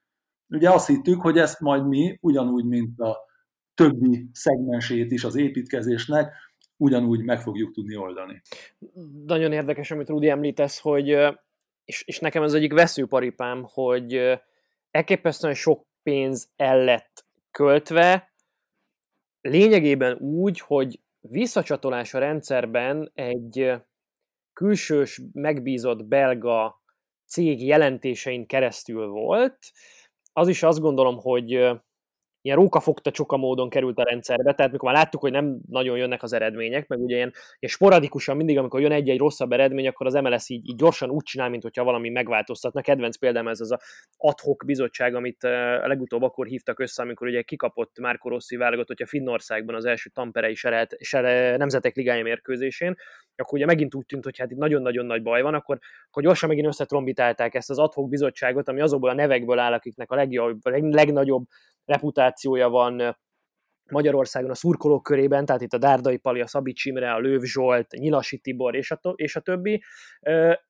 Ugye 0.48 0.70
azt 0.70 0.86
hittük, 0.86 1.20
hogy 1.20 1.38
ezt 1.38 1.60
majd 1.60 1.86
mi, 1.86 2.18
ugyanúgy, 2.20 2.64
mint 2.64 3.00
a 3.00 3.16
többi 3.78 4.28
szegmensét 4.32 5.10
is 5.10 5.24
az 5.24 5.36
építkezésnek, 5.36 6.32
ugyanúgy 6.76 7.24
meg 7.24 7.40
fogjuk 7.40 7.72
tudni 7.72 7.96
oldani. 7.96 8.42
Nagyon 9.26 9.52
érdekes, 9.52 9.90
amit 9.90 10.08
Rudi 10.08 10.28
említesz, 10.28 10.80
hogy 10.80 11.08
és, 11.84 12.02
és 12.06 12.18
nekem 12.18 12.42
ez 12.42 12.52
egyik 12.52 12.72
veszőparipám, 12.72 13.62
hogy 13.68 14.38
elképesztően 14.90 15.54
sok 15.54 15.86
pénz 16.02 16.48
el 16.56 16.84
lett 16.84 17.26
költve, 17.50 18.32
lényegében 19.40 20.16
úgy, 20.18 20.60
hogy 20.60 21.00
visszacsatolás 21.20 22.14
a 22.14 22.18
rendszerben 22.18 23.10
egy 23.14 23.72
külsős, 24.52 25.20
megbízott 25.32 26.04
belga 26.04 26.82
cég 27.26 27.66
jelentésein 27.66 28.46
keresztül 28.46 29.06
volt. 29.06 29.58
Az 30.32 30.48
is 30.48 30.62
azt 30.62 30.80
gondolom, 30.80 31.18
hogy 31.18 31.80
ilyen 32.42 32.56
rókafogta 32.56 33.10
csoka 33.10 33.36
módon 33.36 33.68
került 33.68 33.98
a 33.98 34.02
rendszerbe, 34.02 34.54
tehát 34.54 34.72
mikor 34.72 34.90
már 34.90 34.98
láttuk, 34.98 35.20
hogy 35.20 35.32
nem 35.32 35.58
nagyon 35.68 35.96
jönnek 35.96 36.22
az 36.22 36.32
eredmények, 36.32 36.86
meg 36.88 37.00
ugye 37.00 37.16
ilyen, 37.16 37.32
ilyen 37.58 37.74
sporadikusan 37.74 38.36
mindig, 38.36 38.58
amikor 38.58 38.80
jön 38.80 38.92
egy-egy 38.92 39.18
rosszabb 39.18 39.52
eredmény, 39.52 39.86
akkor 39.86 40.06
az 40.06 40.14
MLS 40.14 40.48
így, 40.48 40.68
így 40.68 40.76
gyorsan 40.76 41.10
úgy 41.10 41.22
csinál, 41.22 41.48
mint 41.48 41.62
hogyha 41.62 41.84
valami 41.84 42.08
megváltoztatna. 42.08 42.80
Kedvenc 42.80 43.16
példám 43.16 43.48
ez 43.48 43.60
az 43.60 43.72
a 43.72 43.78
adhok 44.16 44.62
bizottság, 44.66 45.14
amit 45.14 45.44
a 45.44 45.86
legutóbb 45.86 46.22
akkor 46.22 46.46
hívtak 46.46 46.80
össze, 46.80 47.02
amikor 47.02 47.26
ugye 47.26 47.42
kikapott 47.42 47.98
Márko 47.98 48.28
Rossi 48.28 48.56
válogatott, 48.56 48.88
hogyha 48.88 49.06
Finnországban 49.06 49.74
az 49.74 49.84
első 49.84 50.10
Tamperei 50.14 50.54
serelt, 50.54 50.96
sere, 50.98 51.56
nemzetek 51.56 51.96
ligája 51.96 52.22
mérkőzésén, 52.22 52.94
akkor 53.36 53.58
ugye 53.58 53.66
megint 53.66 53.94
úgy 53.94 54.06
tűnt, 54.06 54.24
hogy 54.24 54.38
hát 54.38 54.50
itt 54.50 54.58
nagyon-nagyon 54.58 55.06
nagy 55.06 55.22
baj 55.22 55.42
van, 55.42 55.54
akkor, 55.54 55.78
akkor 56.08 56.22
gyorsan 56.22 56.48
megint 56.48 56.66
összetrombitálták 56.66 57.54
ezt 57.54 57.70
az 57.70 57.78
adhok 57.78 58.08
bizottságot, 58.08 58.68
ami 58.68 58.80
azokból 58.80 59.10
a 59.10 59.14
nevekből 59.14 59.58
áll, 59.58 59.72
akiknek 59.72 60.10
a 60.10 60.14
legjobb, 60.14 60.64
a 60.64 60.70
legnagyobb 60.70 61.44
reputációja 61.88 62.68
van 62.68 63.16
Magyarországon 63.90 64.50
a 64.50 64.54
szurkolók 64.54 65.02
körében, 65.02 65.44
tehát 65.44 65.62
itt 65.62 65.72
a 65.72 65.78
Dárdai 65.78 66.16
Pali, 66.16 66.40
a 66.40 66.46
Szabics 66.46 66.84
Imre, 66.84 67.12
a 67.12 67.18
Lőv 67.18 67.42
Zsolt, 67.42 67.90
Nyilasi 67.90 68.38
Tibor 68.38 68.76
és 68.76 68.90
a, 68.90 68.96
to- 68.96 69.18
és 69.18 69.36
a 69.36 69.40
többi, 69.40 69.82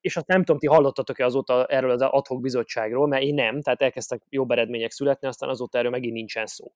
és 0.00 0.16
azt 0.16 0.26
nem 0.26 0.38
tudom, 0.38 0.58
ti 0.58 0.66
hallottatok-e 0.66 1.24
azóta 1.24 1.66
erről 1.66 1.90
az 1.90 2.02
adhok 2.02 2.40
bizottságról, 2.40 3.06
mert 3.06 3.22
én 3.22 3.34
nem, 3.34 3.60
tehát 3.60 3.82
elkezdtek 3.82 4.22
jobb 4.28 4.50
eredmények 4.50 4.90
születni, 4.90 5.28
aztán 5.28 5.48
azóta 5.48 5.78
erről 5.78 5.90
megint 5.90 6.14
nincsen 6.14 6.46
szó. 6.46 6.72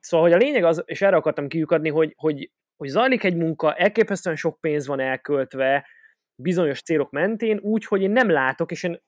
Szóval, 0.00 0.26
hogy 0.26 0.32
a 0.32 0.44
lényeg 0.44 0.64
az, 0.64 0.82
és 0.84 1.02
erre 1.02 1.16
akartam 1.16 1.48
kiukadni, 1.48 1.88
hogy, 1.88 2.14
hogy, 2.16 2.50
hogy 2.76 2.88
zajlik 2.88 3.24
egy 3.24 3.36
munka, 3.36 3.74
elképesztően 3.74 4.36
sok 4.36 4.60
pénz 4.60 4.86
van 4.86 5.00
elköltve, 5.00 5.86
bizonyos 6.34 6.82
célok 6.82 7.10
mentén, 7.10 7.58
úgy, 7.62 7.84
hogy 7.84 8.02
én 8.02 8.10
nem 8.10 8.30
látok, 8.30 8.70
és 8.70 8.82
én 8.82 9.02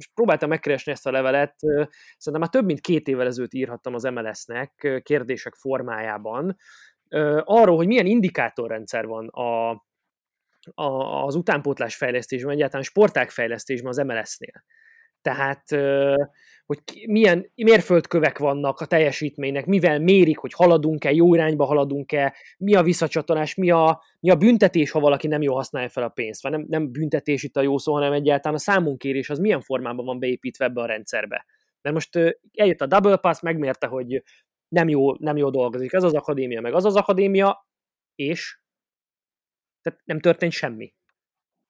és 0.00 0.10
próbáltam 0.14 0.48
megkeresni 0.48 0.92
ezt 0.92 1.06
a 1.06 1.10
levelet, 1.10 1.54
szerintem 1.58 2.40
már 2.40 2.48
több 2.48 2.64
mint 2.64 2.80
két 2.80 3.08
évvel 3.08 3.26
ezelőtt 3.26 3.54
írhattam 3.54 3.94
az 3.94 4.02
MLS-nek 4.02 5.00
kérdések 5.02 5.54
formájában, 5.54 6.56
arról, 7.44 7.76
hogy 7.76 7.86
milyen 7.86 8.06
indikátorrendszer 8.06 9.06
van 9.06 9.28
a, 9.28 9.70
a, 10.74 11.24
az 11.24 11.34
utánpótlás 11.34 11.96
fejlesztésben, 11.96 12.52
egyáltalán 12.52 12.84
sporták 12.84 13.30
fejlesztésben 13.30 13.90
az 13.90 13.96
MLS-nél. 13.96 14.64
Tehát, 15.22 15.62
hogy 16.66 16.80
milyen 17.06 17.50
mérföldkövek 17.54 18.38
vannak 18.38 18.80
a 18.80 18.86
teljesítménynek, 18.86 19.66
mivel 19.66 19.98
mérik, 19.98 20.38
hogy 20.38 20.52
haladunk-e, 20.52 21.12
jó 21.12 21.34
irányba 21.34 21.64
haladunk-e, 21.64 22.34
mi 22.58 22.74
a 22.74 22.82
visszacsatolás, 22.82 23.54
mi 23.54 23.70
a, 23.70 24.02
mi 24.20 24.30
a 24.30 24.36
büntetés, 24.36 24.90
ha 24.90 25.00
valaki 25.00 25.26
nem 25.26 25.42
jól 25.42 25.56
használja 25.56 25.88
fel 25.88 26.02
a 26.02 26.08
pénzt. 26.08 26.42
Vagy 26.42 26.52
nem, 26.52 26.64
nem 26.68 26.92
büntetés 26.92 27.42
itt 27.42 27.56
a 27.56 27.62
jó 27.62 27.78
szó, 27.78 27.92
hanem 27.92 28.12
egyáltalán 28.12 28.56
a 28.56 28.60
számunkérés 28.60 29.30
az 29.30 29.38
milyen 29.38 29.60
formában 29.60 30.04
van 30.04 30.18
beépítve 30.18 30.64
ebbe 30.64 30.80
a 30.80 30.86
rendszerbe. 30.86 31.44
Mert 31.82 31.94
most 31.94 32.36
eljött 32.54 32.80
a 32.80 32.86
double 32.86 33.16
pass, 33.16 33.40
megmérte, 33.40 33.86
hogy 33.86 34.22
nem 34.68 34.88
jó, 34.88 35.14
nem 35.14 35.36
jó 35.36 35.50
dolgozik 35.50 35.92
ez 35.92 36.02
az 36.02 36.14
akadémia, 36.14 36.60
meg 36.60 36.74
az 36.74 36.84
az 36.84 36.96
akadémia, 36.96 37.66
és 38.14 38.60
tehát 39.82 40.00
nem 40.04 40.20
történt 40.20 40.52
semmi. 40.52 40.94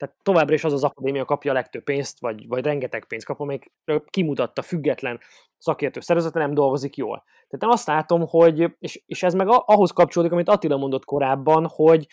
Tehát 0.00 0.16
továbbra 0.22 0.54
is 0.54 0.64
az 0.64 0.72
az 0.72 0.84
akadémia 0.84 1.24
kapja 1.24 1.50
a 1.50 1.54
legtöbb 1.54 1.82
pénzt, 1.82 2.20
vagy, 2.20 2.48
vagy 2.48 2.64
rengeteg 2.64 3.04
pénzt 3.04 3.26
kap, 3.26 3.40
amelyik 3.40 3.72
kimutatta 4.10 4.62
független 4.62 5.20
szakértő 5.58 6.00
szervezete 6.00 6.38
nem 6.38 6.54
dolgozik 6.54 6.96
jól. 6.96 7.24
Tehát 7.48 7.64
én 7.64 7.70
azt 7.70 7.86
látom, 7.86 8.26
hogy, 8.26 8.74
és, 8.78 9.02
és 9.06 9.22
ez 9.22 9.34
meg 9.34 9.46
ahhoz 9.48 9.90
kapcsolódik, 9.90 10.32
amit 10.34 10.48
Attila 10.48 10.76
mondott 10.76 11.04
korábban, 11.04 11.66
hogy, 11.68 12.06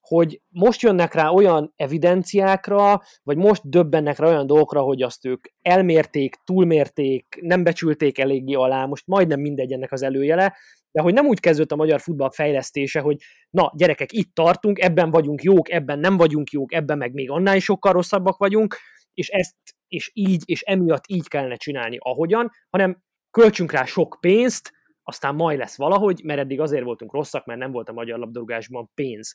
hogy 0.00 0.40
most 0.48 0.80
jönnek 0.80 1.14
rá 1.14 1.28
olyan 1.28 1.72
evidenciákra, 1.76 3.02
vagy 3.22 3.36
most 3.36 3.68
döbbennek 3.68 4.18
rá 4.18 4.26
olyan 4.26 4.46
dolgokra, 4.46 4.80
hogy 4.80 5.02
azt 5.02 5.26
ők 5.26 5.44
elmérték, 5.62 6.36
túlmérték, 6.44 7.38
nem 7.40 7.62
becsülték 7.62 8.18
eléggé 8.18 8.54
alá, 8.54 8.86
most 8.86 9.06
majdnem 9.06 9.40
mindegy 9.40 9.72
ennek 9.72 9.92
az 9.92 10.02
előjele, 10.02 10.56
de 10.92 11.00
hogy 11.00 11.14
nem 11.14 11.26
úgy 11.26 11.40
kezdődött 11.40 11.72
a 11.72 11.76
magyar 11.76 12.00
futball 12.00 12.30
fejlesztése, 12.30 13.00
hogy 13.00 13.16
na, 13.50 13.72
gyerekek, 13.76 14.12
itt 14.12 14.34
tartunk, 14.34 14.78
ebben 14.78 15.10
vagyunk 15.10 15.42
jók, 15.42 15.70
ebben 15.70 15.98
nem 15.98 16.16
vagyunk 16.16 16.50
jók, 16.50 16.72
ebben 16.72 16.98
meg 16.98 17.12
még 17.12 17.30
annál 17.30 17.56
is 17.56 17.64
sokkal 17.64 17.92
rosszabbak 17.92 18.36
vagyunk, 18.36 18.76
és 19.14 19.28
ezt 19.28 19.56
és 19.88 20.10
így, 20.14 20.42
és 20.44 20.62
emiatt 20.62 21.04
így 21.08 21.28
kellene 21.28 21.56
csinálni, 21.56 21.96
ahogyan, 22.00 22.50
hanem 22.70 23.02
költsünk 23.30 23.72
rá 23.72 23.84
sok 23.84 24.16
pénzt, 24.20 24.72
aztán 25.02 25.34
majd 25.34 25.58
lesz 25.58 25.76
valahogy, 25.76 26.20
mert 26.24 26.40
eddig 26.40 26.60
azért 26.60 26.84
voltunk 26.84 27.12
rosszak, 27.12 27.44
mert 27.46 27.58
nem 27.58 27.70
volt 27.70 27.88
a 27.88 27.92
magyar 27.92 28.18
labdarúgásban 28.18 28.90
pénz. 28.94 29.34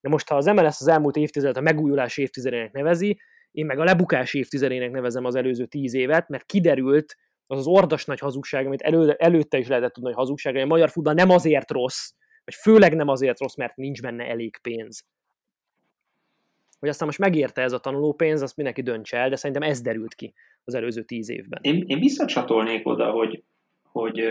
De 0.00 0.08
most, 0.08 0.28
ha 0.28 0.36
az 0.36 0.46
MLS 0.46 0.80
az 0.80 0.88
elmúlt 0.88 1.16
évtizedet 1.16 1.56
a 1.56 1.60
megújulás 1.60 2.16
évtizedének 2.16 2.72
nevezi, 2.72 3.20
én 3.50 3.66
meg 3.66 3.78
a 3.78 3.84
lebukás 3.84 4.34
évtizedének 4.34 4.90
nevezem 4.90 5.24
az 5.24 5.34
előző 5.34 5.66
tíz 5.66 5.94
évet, 5.94 6.28
mert 6.28 6.44
kiderült 6.44 7.16
az 7.50 7.58
az 7.58 7.66
ordas 7.66 8.04
nagy 8.04 8.18
hazugság, 8.18 8.66
amit 8.66 8.82
elő, 8.82 9.10
előtte 9.10 9.58
is 9.58 9.68
lehetett 9.68 9.92
tudni, 9.92 10.08
hogy 10.08 10.18
hazugság, 10.18 10.52
hogy 10.52 10.62
a 10.62 10.66
magyar 10.66 10.90
futball 10.90 11.14
nem 11.14 11.30
azért 11.30 11.70
rossz, 11.70 12.12
vagy 12.44 12.54
főleg 12.54 12.94
nem 12.94 13.08
azért 13.08 13.38
rossz, 13.38 13.54
mert 13.54 13.76
nincs 13.76 14.02
benne 14.02 14.24
elég 14.24 14.58
pénz. 14.62 15.06
Hogy 16.78 16.88
aztán 16.88 17.06
most 17.06 17.18
megérte 17.18 17.62
ez 17.62 17.72
a 17.72 17.78
tanulópénz, 17.78 18.42
azt 18.42 18.56
mindenki 18.56 18.82
döntse 18.82 19.16
el, 19.16 19.28
de 19.28 19.36
szerintem 19.36 19.68
ez 19.70 19.80
derült 19.80 20.14
ki 20.14 20.34
az 20.64 20.74
előző 20.74 21.02
tíz 21.02 21.28
évben. 21.30 21.60
Én, 21.62 21.84
én 21.86 21.98
visszacsatolnék 21.98 22.86
oda, 22.86 23.10
hogy, 23.10 23.44
hogy 23.82 24.22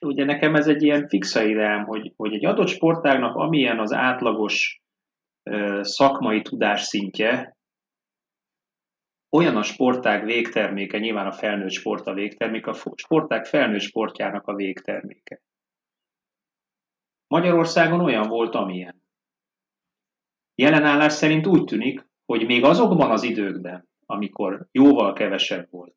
ugye 0.00 0.24
nekem 0.24 0.54
ez 0.54 0.68
egy 0.68 0.82
ilyen 0.82 1.08
fixa 1.08 1.42
ideám, 1.42 1.84
hogy, 1.84 2.12
hogy 2.16 2.34
egy 2.34 2.44
adott 2.44 2.68
sportágnak 2.68 3.36
amilyen 3.36 3.78
az 3.78 3.92
átlagos 3.92 4.82
szakmai 5.80 6.42
tudás 6.42 6.82
szintje, 6.82 7.56
olyan 9.30 9.56
a 9.56 9.62
sportág 9.62 10.24
végterméke, 10.24 10.98
nyilván 10.98 11.26
a 11.26 11.32
felnőtt 11.32 11.70
sport 11.70 12.06
a 12.06 12.14
végterméke, 12.14 12.70
a 12.70 12.94
sportág 12.94 13.44
felnőtt 13.44 13.80
sportjának 13.80 14.46
a 14.46 14.54
végterméke. 14.54 15.42
Magyarországon 17.26 18.00
olyan 18.00 18.28
volt, 18.28 18.54
amilyen. 18.54 19.02
Jelenállás 20.54 21.12
szerint 21.12 21.46
úgy 21.46 21.64
tűnik, 21.64 22.06
hogy 22.24 22.46
még 22.46 22.64
azokban 22.64 23.10
az 23.10 23.22
időkben, 23.22 23.88
amikor 24.06 24.66
jóval 24.72 25.12
kevesebb 25.12 25.70
volt 25.70 25.96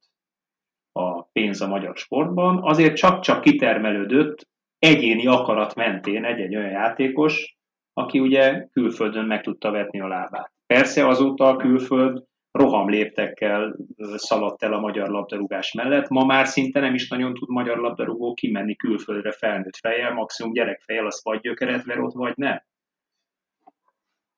a 0.91 1.23
pénz 1.23 1.61
a 1.61 1.67
magyar 1.67 1.95
sportban, 1.95 2.63
azért 2.63 2.95
csak-csak 2.95 3.41
kitermelődött 3.41 4.47
egyéni 4.79 5.27
akarat 5.27 5.75
mentén 5.75 6.25
egy-egy 6.25 6.55
olyan 6.55 6.69
játékos, 6.69 7.57
aki 7.93 8.19
ugye 8.19 8.67
külföldön 8.71 9.25
meg 9.25 9.41
tudta 9.41 9.71
vetni 9.71 9.99
a 9.99 10.07
lábát. 10.07 10.51
Persze 10.65 11.07
azóta 11.07 11.47
a 11.47 11.55
külföld 11.55 12.23
roham 12.53 12.89
léptekkel 12.89 13.75
szaladt 14.15 14.63
el 14.63 14.73
a 14.73 14.79
magyar 14.79 15.09
labdarúgás 15.09 15.71
mellett. 15.71 16.09
Ma 16.09 16.25
már 16.25 16.47
szinte 16.47 16.79
nem 16.79 16.93
is 16.93 17.09
nagyon 17.09 17.33
tud 17.33 17.49
magyar 17.49 17.77
labdarúgó 17.77 18.33
kimenni 18.33 18.75
külföldre 18.75 19.31
felnőtt 19.31 19.75
fejjel, 19.75 20.13
maximum 20.13 20.53
gyerekfejjel, 20.53 21.05
az 21.05 21.21
vagy 21.23 21.39
gyökeret 21.39 21.83
ver 21.83 21.99
ott, 21.99 22.13
vagy 22.13 22.33
nem. 22.35 22.63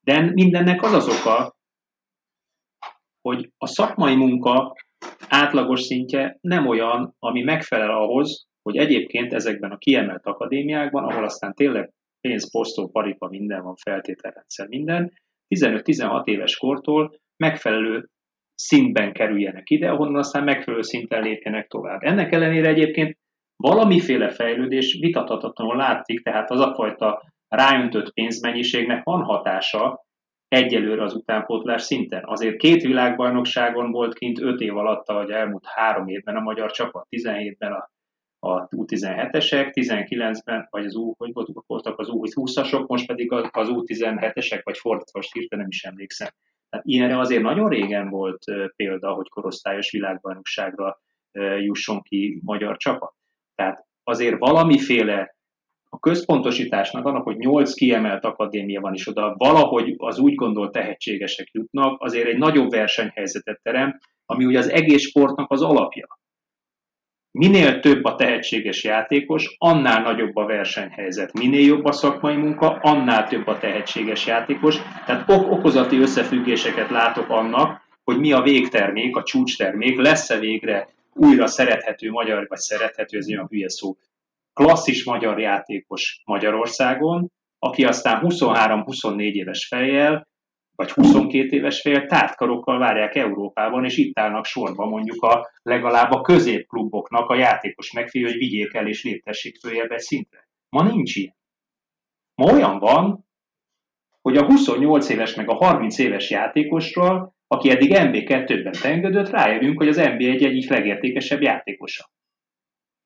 De 0.00 0.20
mindennek 0.20 0.82
az 0.82 0.92
az 0.92 1.08
oka, 1.08 1.56
hogy 3.20 3.50
a 3.58 3.66
szakmai 3.66 4.14
munka 4.14 4.74
átlagos 5.28 5.82
szintje 5.82 6.38
nem 6.40 6.66
olyan, 6.66 7.14
ami 7.18 7.42
megfelel 7.42 7.90
ahhoz, 7.90 8.46
hogy 8.62 8.76
egyébként 8.76 9.32
ezekben 9.32 9.70
a 9.70 9.78
kiemelt 9.78 10.26
akadémiákban, 10.26 11.04
ahol 11.04 11.24
aztán 11.24 11.54
tényleg 11.54 11.92
pénz, 12.20 12.50
posztó, 12.50 12.88
paripa, 12.88 13.28
minden 13.28 13.62
van, 13.62 13.74
feltételrendszer, 13.74 14.68
minden, 14.68 15.12
15-16 15.54 16.26
éves 16.26 16.56
kortól 16.56 17.20
megfelelő 17.36 18.08
szintben 18.54 19.12
kerüljenek 19.12 19.70
ide, 19.70 19.90
ahonnan 19.90 20.16
aztán 20.16 20.44
megfelelő 20.44 20.82
szinten 20.82 21.22
lépjenek 21.22 21.66
tovább. 21.66 22.02
Ennek 22.02 22.32
ellenére 22.32 22.68
egyébként 22.68 23.18
valamiféle 23.56 24.30
fejlődés 24.30 24.98
vitathatatlanul 25.00 25.76
látszik, 25.76 26.22
tehát 26.22 26.50
az 26.50 26.60
a 26.60 26.74
fajta 26.74 27.22
ráöntött 27.48 28.12
pénzmennyiségnek 28.12 29.04
van 29.04 29.22
hatása 29.22 30.04
egyelőre 30.48 31.02
az 31.02 31.14
utánpótlás 31.14 31.82
szinten. 31.82 32.22
Azért 32.24 32.56
két 32.56 32.82
világbajnokságon 32.82 33.90
volt 33.90 34.14
kint 34.14 34.40
öt 34.40 34.60
év 34.60 34.76
alatt, 34.76 35.06
vagy 35.06 35.30
elmúlt 35.30 35.66
három 35.66 36.08
évben 36.08 36.36
a 36.36 36.40
magyar 36.40 36.70
csapat, 36.70 37.06
17-ben 37.10 37.72
a, 37.72 37.90
a 38.38 38.68
U17-esek, 38.68 39.70
19-ben, 39.72 40.66
vagy 40.70 40.84
az 40.84 40.94
U, 40.94 41.12
hogy 41.16 41.32
voltak 41.66 41.98
az 41.98 42.08
U20-asok, 42.10 42.86
most 42.86 43.06
pedig 43.06 43.32
az 43.32 43.68
U17-esek, 43.70 44.60
vagy 44.62 44.78
fordítva, 44.78 45.18
most 45.18 45.32
hirtelen 45.32 45.64
nem 45.64 45.72
is 45.72 45.84
emlékszem. 45.84 46.28
Tehát 46.68 46.86
ilyenre 46.86 47.18
azért 47.18 47.42
nagyon 47.42 47.68
régen 47.68 48.08
volt 48.08 48.44
példa, 48.76 49.12
hogy 49.12 49.28
korosztályos 49.28 49.90
világbajnokságra 49.90 50.98
jusson 51.58 52.02
ki 52.02 52.40
magyar 52.44 52.76
csapat. 52.76 53.14
Tehát 53.54 53.84
azért 54.04 54.38
valamiféle 54.38 55.34
a 55.88 55.98
központosításnak 55.98 57.06
annak, 57.06 57.22
hogy 57.22 57.36
nyolc 57.36 57.74
kiemelt 57.74 58.24
akadémia 58.24 58.80
van, 58.80 58.94
és 58.94 59.08
oda 59.08 59.34
valahogy 59.36 59.94
az 59.96 60.18
úgy 60.18 60.34
gondolt 60.34 60.72
tehetségesek 60.72 61.48
jutnak, 61.52 62.02
azért 62.02 62.26
egy 62.28 62.38
nagyobb 62.38 62.70
versenyhelyzetet 62.70 63.60
terem, 63.62 63.98
ami 64.26 64.44
ugye 64.44 64.58
az 64.58 64.70
egész 64.70 65.02
sportnak 65.02 65.50
az 65.50 65.62
alapja. 65.62 66.06
Minél 67.38 67.80
több 67.80 68.04
a 68.04 68.14
tehetséges 68.14 68.84
játékos, 68.84 69.54
annál 69.58 70.02
nagyobb 70.02 70.36
a 70.36 70.44
versenyhelyzet. 70.44 71.32
Minél 71.32 71.66
jobb 71.66 71.84
a 71.84 71.92
szakmai 71.92 72.36
munka, 72.36 72.70
annál 72.70 73.28
több 73.28 73.46
a 73.46 73.58
tehetséges 73.58 74.26
játékos. 74.26 74.76
Tehát 75.06 75.30
ok 75.30 75.50
okozati 75.50 75.98
összefüggéseket 75.98 76.90
látok 76.90 77.28
annak, 77.28 77.80
hogy 78.04 78.18
mi 78.18 78.32
a 78.32 78.42
végtermék, 78.42 79.16
a 79.16 79.22
csúcstermék, 79.22 80.00
lesz-e 80.00 80.38
végre 80.38 80.88
újra 81.12 81.46
szerethető 81.46 82.10
magyar, 82.10 82.46
vagy 82.48 82.58
szerethető, 82.58 83.18
ez 83.18 83.28
olyan 83.28 83.46
hülye 83.50 83.68
szó, 83.68 83.96
klasszis 84.52 85.04
magyar 85.04 85.38
játékos 85.38 86.22
Magyarországon, 86.24 87.32
aki 87.58 87.84
aztán 87.84 88.20
23-24 88.24 89.32
éves 89.32 89.66
fejjel 89.66 90.28
vagy 90.76 90.90
22 90.90 91.56
éves 91.56 91.80
fél 91.80 92.06
tártkarokkal 92.06 92.78
várják 92.78 93.14
Európában, 93.14 93.84
és 93.84 93.96
itt 93.96 94.18
állnak 94.18 94.44
sorba 94.44 94.86
mondjuk 94.86 95.22
a 95.22 95.50
legalább 95.62 96.10
a 96.10 96.20
középkluboknak 96.20 97.28
a 97.30 97.36
játékos 97.36 97.92
megfigyelő, 97.92 98.30
hogy 98.30 98.40
vigyék 98.40 98.74
el 98.74 98.88
és 98.88 99.04
léptessék 99.04 99.56
följebb 99.56 99.90
egy 99.90 99.98
szintre. 99.98 100.48
Ma 100.68 100.82
nincs 100.82 101.16
ilyen. 101.16 101.36
Ma 102.34 102.52
olyan 102.52 102.78
van, 102.78 103.26
hogy 104.22 104.36
a 104.36 104.44
28 104.44 105.08
éves 105.08 105.34
meg 105.34 105.48
a 105.48 105.54
30 105.54 105.98
éves 105.98 106.30
játékosról, 106.30 107.34
aki 107.46 107.70
eddig 107.70 107.90
MB2-ben 107.94 108.72
tengődött, 108.80 109.30
rájövünk, 109.30 109.78
hogy 109.78 109.88
az 109.88 109.96
MB 109.96 110.20
egy 110.20 110.44
egyik 110.44 110.70
legértékesebb 110.70 111.42
játékosa. 111.42 112.10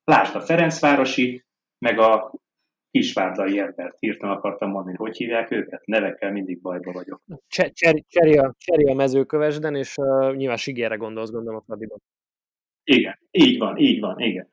Lásd 0.05 0.35
a 0.35 0.41
Ferencvárosi, 0.41 1.45
meg 1.79 1.99
a 1.99 2.33
Kisvárdai 2.91 3.57
Herbert 3.57 3.97
hirtelen 3.99 4.37
akartam 4.37 4.71
mondani, 4.71 4.97
hogy 4.97 5.17
hívják 5.17 5.51
őket? 5.51 5.87
Nevekkel 5.87 6.33
mindig 6.33 6.61
bajba 6.61 6.93
vagyok. 6.93 7.23
Cseri 7.49 8.39
a, 8.39 8.55
Cseri 8.59 8.85
a 8.85 8.95
mezőkövesden, 8.95 9.75
és 9.75 9.97
uh, 9.97 10.35
nyilván 10.37 10.57
Sigére 10.57 10.97
gondolsz, 10.97 11.31
gondolom 11.31 11.59
a 11.59 11.63
Fradiban. 11.67 12.03
Igen, 12.85 13.19
így 13.31 13.59
van, 13.59 13.77
így 13.77 14.01
van, 14.01 14.19
igen. 14.19 14.49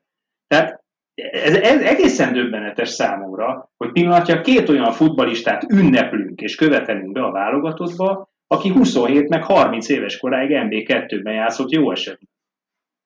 Tehát 0.46 0.84
ez, 1.14 1.54
ez 1.54 1.82
egészen 1.82 2.32
döbbenetes 2.32 2.88
számomra, 2.88 3.72
hogy 3.76 3.92
pillanatja 3.92 4.40
két 4.40 4.68
olyan 4.68 4.92
futbalistát 4.92 5.62
ünneplünk 5.72 6.40
és 6.40 6.54
követelünk 6.54 7.12
be 7.12 7.22
a 7.22 7.30
válogatottba, 7.30 8.30
aki 8.46 8.68
27 8.68 9.28
meg 9.28 9.44
30 9.44 9.88
éves 9.88 10.18
koráig 10.18 10.50
MB2-ben 10.52 11.34
játszott 11.34 11.70
jó 11.70 11.90
esetben 11.90 12.28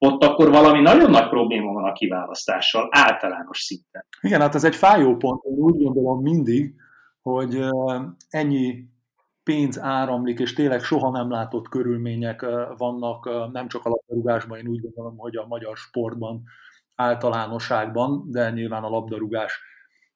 ott 0.04 0.24
akkor 0.24 0.50
valami 0.50 0.80
nagyon 0.80 1.10
nagy 1.10 1.28
probléma 1.28 1.72
van 1.72 1.84
a 1.84 1.92
kiválasztással, 1.92 2.88
általános 2.90 3.58
szinten. 3.58 4.04
Igen, 4.20 4.40
hát 4.40 4.54
ez 4.54 4.64
egy 4.64 4.76
fájó 4.76 5.16
pont, 5.16 5.44
én 5.44 5.52
úgy 5.52 5.82
gondolom 5.82 6.22
mindig, 6.22 6.74
hogy 7.20 7.64
ennyi 8.28 8.84
pénz 9.42 9.80
áramlik, 9.80 10.38
és 10.38 10.52
tényleg 10.52 10.82
soha 10.82 11.10
nem 11.10 11.30
látott 11.30 11.68
körülmények 11.68 12.46
vannak, 12.76 13.50
nem 13.52 13.68
csak 13.68 13.84
a 13.84 13.88
labdarúgásban, 13.88 14.58
én 14.58 14.66
úgy 14.66 14.80
gondolom, 14.80 15.18
hogy 15.18 15.36
a 15.36 15.46
magyar 15.46 15.76
sportban 15.76 16.42
általánosságban, 16.96 18.24
de 18.30 18.50
nyilván 18.50 18.84
a 18.84 18.88
labdarúgás 18.88 19.60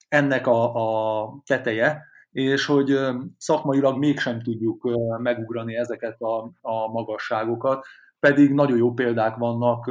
ennek 0.08 0.46
a, 0.46 0.74
a 0.74 1.42
teteje, 1.44 2.02
és 2.30 2.66
hogy 2.66 2.98
szakmailag 3.38 3.98
mégsem 3.98 4.42
tudjuk 4.42 4.88
megugrani 5.18 5.76
ezeket 5.76 6.20
a, 6.20 6.50
a 6.60 6.88
magasságokat 6.92 7.86
pedig 8.20 8.52
nagyon 8.52 8.76
jó 8.76 8.92
példák 8.92 9.36
vannak, 9.36 9.90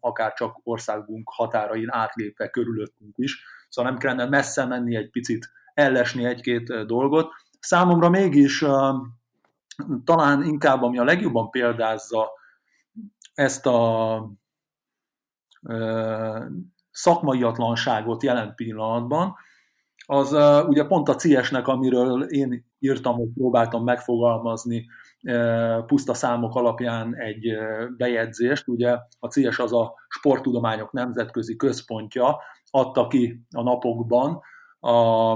akár 0.00 0.32
csak 0.32 0.60
országunk 0.62 1.30
határain 1.30 1.90
átlépve 1.90 2.48
körülöttünk 2.50 3.14
is, 3.16 3.44
szóval 3.68 3.90
nem 3.90 4.00
kellene 4.00 4.28
messze 4.28 4.64
menni 4.64 4.96
egy 4.96 5.10
picit, 5.10 5.50
ellesni 5.74 6.24
egy-két 6.24 6.86
dolgot. 6.86 7.32
Számomra 7.60 8.08
mégis 8.08 8.64
talán 10.04 10.42
inkább, 10.44 10.82
ami 10.82 10.98
a 10.98 11.04
legjobban 11.04 11.50
példázza 11.50 12.30
ezt 13.34 13.66
a 13.66 14.30
szakmaiatlanságot 16.90 18.22
jelen 18.22 18.54
pillanatban, 18.54 19.34
az 20.06 20.32
ugye 20.68 20.84
pont 20.84 21.08
a 21.08 21.14
CS-nek, 21.14 21.66
amiről 21.68 22.22
én 22.22 22.66
írtam, 22.78 23.16
hogy 23.16 23.28
próbáltam 23.34 23.84
megfogalmazni 23.84 24.86
puszta 25.86 26.14
számok 26.14 26.54
alapján 26.54 27.16
egy 27.16 27.56
bejegyzést. 27.96 28.68
Ugye 28.68 28.98
a 29.18 29.26
CS 29.28 29.58
az 29.58 29.72
a 29.72 29.94
sporttudományok 30.08 30.92
nemzetközi 30.92 31.56
központja, 31.56 32.40
adta 32.70 33.06
ki 33.06 33.40
a 33.56 33.62
napokban 33.62 34.40
a, 34.80 35.32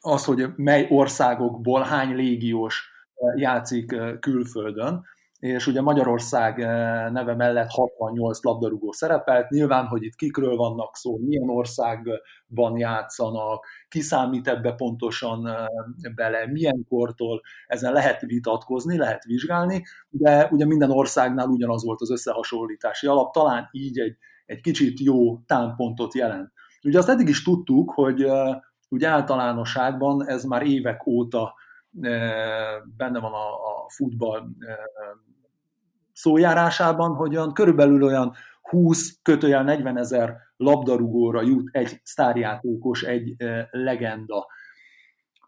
az, 0.00 0.24
hogy 0.24 0.46
mely 0.56 0.86
országokból 0.90 1.82
hány 1.82 2.14
légiós 2.14 2.90
játszik 3.36 3.96
külföldön, 4.20 5.04
és 5.38 5.66
ugye 5.66 5.80
Magyarország 5.80 6.60
eh, 6.60 7.10
neve 7.10 7.34
mellett 7.34 7.68
68 7.68 8.42
labdarúgó 8.42 8.92
szerepelt, 8.92 9.48
nyilván, 9.50 9.86
hogy 9.86 10.02
itt 10.02 10.14
kikről 10.14 10.56
vannak 10.56 10.96
szó, 10.96 11.16
milyen 11.16 11.48
országban 11.48 12.78
játszanak, 12.78 13.64
ki 13.88 14.00
számít 14.00 14.48
ebbe 14.48 14.72
pontosan 14.72 15.46
eh, 15.46 15.66
bele, 16.14 16.46
milyen 16.46 16.86
kortól, 16.88 17.40
ezen 17.66 17.92
lehet 17.92 18.20
vitatkozni, 18.20 18.96
lehet 18.96 19.24
vizsgálni, 19.24 19.82
de 20.08 20.48
ugye 20.50 20.66
minden 20.66 20.90
országnál 20.90 21.48
ugyanaz 21.48 21.84
volt 21.84 22.00
az 22.00 22.10
összehasonlítási 22.10 23.06
alap, 23.06 23.32
talán 23.32 23.68
így 23.70 23.98
egy, 23.98 24.16
egy 24.46 24.60
kicsit 24.60 25.00
jó 25.00 25.38
támpontot 25.38 26.14
jelent. 26.14 26.52
Ugye 26.82 26.98
azt 26.98 27.08
eddig 27.08 27.28
is 27.28 27.42
tudtuk, 27.42 27.90
hogy 27.90 28.22
eh, 28.22 28.56
úgy 28.88 29.04
általánosságban 29.04 30.28
ez 30.28 30.44
már 30.44 30.62
évek 30.62 31.06
óta 31.06 31.54
benne 32.96 33.20
van 33.20 33.32
a, 33.32 33.48
a 33.52 33.77
futball 33.90 34.48
szójárásában, 36.12 37.14
hogy 37.14 37.36
olyan, 37.36 37.52
körülbelül 37.52 38.02
olyan 38.02 38.34
20 38.62 39.18
kötőjel 39.22 39.64
40 39.64 39.98
ezer 39.98 40.36
labdarúgóra 40.56 41.42
jut 41.42 41.68
egy 41.72 42.00
sztárjátékos, 42.02 43.02
egy 43.02 43.34
legenda. 43.70 44.46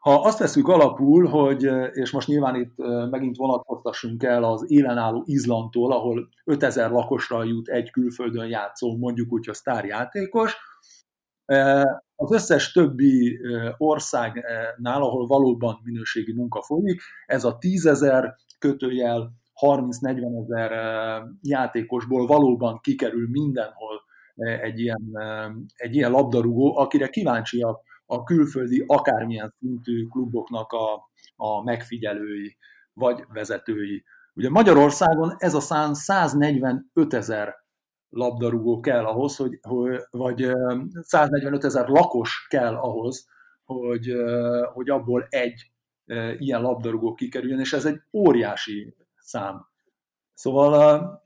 Ha 0.00 0.14
azt 0.14 0.38
veszük 0.38 0.68
alapul, 0.68 1.26
hogy, 1.26 1.70
és 1.92 2.10
most 2.10 2.28
nyilván 2.28 2.54
itt 2.54 2.74
megint 3.10 3.36
vonatkoztassunk 3.36 4.22
el 4.22 4.44
az 4.44 4.70
élenálló 4.70 5.22
Izlandtól, 5.26 5.92
ahol 5.92 6.28
5000 6.44 6.90
lakosra 6.90 7.44
jut 7.44 7.68
egy 7.68 7.90
külföldön 7.90 8.46
játszó, 8.46 8.96
mondjuk 8.96 9.32
úgy, 9.32 9.46
hogy 9.46 9.54
sztárjátékos, 9.54 10.56
az 12.20 12.32
összes 12.32 12.72
többi 12.72 13.40
országnál, 13.76 15.02
ahol 15.02 15.26
valóban 15.26 15.80
minőségi 15.84 16.32
munka 16.32 16.62
folyik, 16.62 17.02
ez 17.26 17.44
a 17.44 17.58
tízezer 17.58 18.34
kötőjel 18.58 19.32
30-40 19.60 20.42
ezer 20.42 20.72
játékosból 21.42 22.26
valóban 22.26 22.78
kikerül 22.82 23.28
mindenhol 23.30 24.02
egy 24.34 24.80
ilyen, 24.80 25.10
egy 25.74 25.94
ilyen 25.94 26.10
labdarúgó, 26.10 26.78
akire 26.78 27.08
kíváncsiak 27.08 27.80
a 28.06 28.22
külföldi 28.22 28.84
akármilyen 28.86 29.54
szintű 29.58 30.06
kluboknak 30.06 30.72
a, 30.72 31.10
a 31.36 31.62
megfigyelői 31.62 32.56
vagy 32.92 33.24
vezetői. 33.32 34.04
Ugye 34.34 34.50
Magyarországon 34.50 35.34
ez 35.38 35.54
a 35.54 35.60
szám 35.60 35.92
145 35.92 37.14
ezer 37.14 37.54
labdarúgó 38.10 38.80
kell 38.80 39.04
ahhoz, 39.04 39.36
hogy, 39.36 39.58
vagy 40.10 40.52
145 41.00 41.64
ezer 41.64 41.88
lakos 41.88 42.46
kell 42.48 42.74
ahhoz, 42.74 43.28
hogy, 43.64 44.12
hogy 44.72 44.90
abból 44.90 45.26
egy 45.28 45.70
ilyen 46.38 46.60
labdarúgó 46.60 47.14
kikerüljön, 47.14 47.60
és 47.60 47.72
ez 47.72 47.84
egy 47.84 48.00
óriási 48.12 48.96
szám. 49.16 49.66
Szóval 50.34 51.22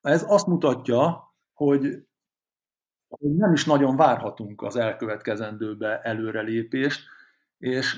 ez 0.00 0.24
azt 0.28 0.46
mutatja, 0.46 1.32
hogy, 1.52 2.06
nem 3.18 3.52
is 3.52 3.64
nagyon 3.64 3.96
várhatunk 3.96 4.62
az 4.62 4.76
elkövetkezendőbe 4.76 6.00
előrelépést, 6.00 7.08
és, 7.58 7.96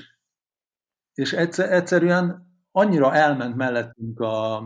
és 1.13 1.33
egyszerűen 1.33 2.49
annyira 2.71 3.13
elment 3.13 3.55
mellettünk 3.55 4.19
a, 4.19 4.63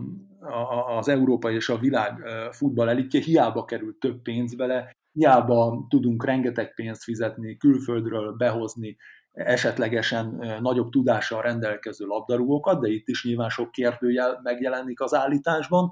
az 0.97 1.07
európai 1.07 1.55
és 1.55 1.69
a 1.69 1.77
világ 1.77 2.23
futball 2.51 2.89
elitje, 2.89 3.21
hiába 3.21 3.65
került 3.65 3.99
több 3.99 4.21
pénz 4.21 4.55
bele, 4.55 4.95
hiába 5.11 5.85
tudunk 5.89 6.25
rengeteg 6.25 6.73
pénzt 6.73 7.03
fizetni, 7.03 7.57
külföldről 7.57 8.31
behozni 8.31 8.97
esetlegesen 9.31 10.57
nagyobb 10.61 10.89
tudással 10.89 11.41
rendelkező 11.41 12.05
labdarúgókat, 12.05 12.81
de 12.81 12.87
itt 12.87 13.07
is 13.07 13.23
nyilván 13.23 13.49
sok 13.49 13.71
kérdőjel 13.71 14.39
megjelenik 14.43 15.01
az 15.01 15.13
állításban. 15.13 15.91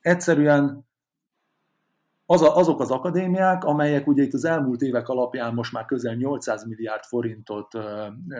Egyszerűen 0.00 0.86
az 2.26 2.42
a, 2.42 2.56
azok 2.56 2.80
az 2.80 2.90
akadémiák, 2.90 3.64
amelyek 3.64 4.06
ugye 4.06 4.22
itt 4.22 4.32
az 4.32 4.44
elmúlt 4.44 4.80
évek 4.80 5.08
alapján 5.08 5.54
most 5.54 5.72
már 5.72 5.84
közel 5.84 6.14
800 6.14 6.66
milliárd 6.66 7.02
forintot 7.02 7.68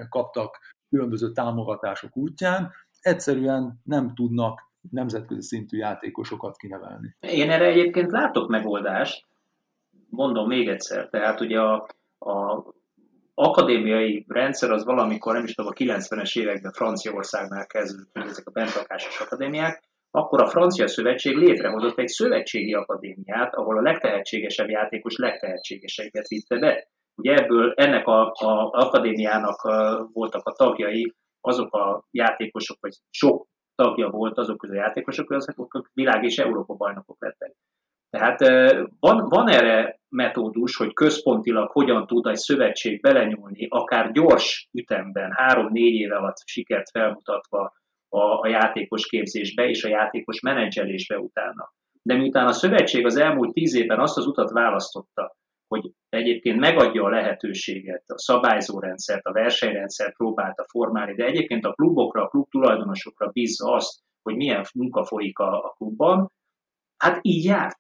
kaptak 0.09 0.59
különböző 0.89 1.33
támogatások 1.33 2.17
útján, 2.17 2.73
egyszerűen 3.01 3.81
nem 3.85 4.15
tudnak 4.15 4.72
nemzetközi 4.91 5.43
szintű 5.43 5.77
játékosokat 5.77 6.57
kinevelni. 6.57 7.17
Én 7.21 7.51
erre 7.51 7.67
egyébként 7.67 8.11
látok 8.11 8.49
megoldást, 8.49 9.27
mondom 10.09 10.49
még 10.49 10.69
egyszer, 10.69 11.09
tehát 11.09 11.41
ugye 11.41 11.61
a, 11.61 11.89
a 12.19 12.65
akadémiai 13.35 14.25
rendszer 14.29 14.71
az 14.71 14.85
valamikor, 14.85 15.35
nem 15.35 15.45
is 15.45 15.55
tudom, 15.55 15.73
a 15.75 15.83
90-es 15.83 16.39
években 16.39 16.73
Franciaországnál 16.73 17.67
kezdődött, 17.67 18.17
ezek 18.17 18.47
a 18.47 18.51
bentlakásos 18.51 19.21
akadémiák, 19.21 19.83
akkor 20.11 20.43
a 20.43 20.47
Francia 20.47 20.87
Szövetség 20.87 21.37
létrehozott 21.37 21.99
egy 21.99 22.09
szövetségi 22.09 22.75
akadémiát, 22.75 23.55
ahol 23.55 23.79
a 23.79 23.83
legtehetségesebb 23.83 24.69
játékos 24.69 25.17
legtehetségeseiket 25.17 26.29
vitte 26.29 26.59
be. 26.59 26.89
Ugye 27.15 27.35
ebből 27.35 27.73
ennek 27.77 28.07
a, 28.07 28.27
a 28.27 28.71
akadémiának 28.73 29.63
a, 29.63 30.09
voltak 30.13 30.47
a 30.47 30.53
tagjai, 30.53 31.15
azok 31.41 31.75
a 31.75 32.05
játékosok, 32.11 32.77
vagy 32.81 32.95
sok 33.11 33.47
tagja 33.75 34.11
volt 34.11 34.39
azok 34.39 34.59
közül 34.59 34.77
a 34.77 34.81
játékosok, 34.81 35.31
azok 35.31 35.91
világ 35.93 36.25
és 36.25 36.39
Európa 36.39 36.75
bajnokok 36.75 37.21
lettek. 37.21 37.55
Tehát 38.11 38.41
van, 39.01 39.29
van 39.29 39.49
erre 39.49 40.01
metódus, 40.09 40.77
hogy 40.77 40.93
központilag 40.93 41.71
hogyan 41.71 42.07
tud 42.07 42.27
egy 42.27 42.37
szövetség 42.37 43.01
belenyúlni, 43.01 43.67
akár 43.71 44.13
gyors 44.13 44.69
ütemben, 44.73 45.33
három-négy 45.33 45.95
éve 45.95 46.17
alatt 46.17 46.37
sikert 46.45 46.91
felmutatva 46.91 47.73
a, 48.09 48.19
a 48.19 48.47
játékos 48.49 49.07
képzésbe 49.07 49.69
és 49.69 49.85
a 49.85 49.89
játékos 49.89 50.41
menedzselésbe 50.41 51.19
utána. 51.19 51.73
De 52.03 52.15
miután 52.15 52.47
a 52.47 52.53
szövetség 52.53 53.07
az 53.07 53.17
elmúlt 53.17 53.53
tíz 53.53 53.75
évben 53.75 54.01
azt 54.01 54.17
az 54.17 54.27
utat 54.27 54.51
választotta, 54.51 55.37
hogy 55.73 55.91
egyébként 56.09 56.59
megadja 56.59 57.05
a 57.05 57.09
lehetőséget, 57.09 58.05
a 58.07 58.19
szabályzórendszert, 58.19 59.25
a 59.27 59.33
versenyrendszert 59.33 60.17
próbálta 60.17 60.65
formálni, 60.69 61.15
de 61.15 61.25
egyébként 61.25 61.65
a 61.65 61.73
klubokra, 61.73 62.23
a 62.23 62.29
klub 62.29 62.49
tulajdonosokra 62.51 63.29
bízza 63.29 63.73
azt, 63.73 64.01
hogy 64.23 64.37
milyen 64.37 64.65
munka 64.75 65.05
folyik 65.05 65.39
a, 65.39 65.65
a 65.65 65.75
klubban, 65.77 66.33
hát 66.97 67.19
így 67.23 67.45
járt 67.45 67.77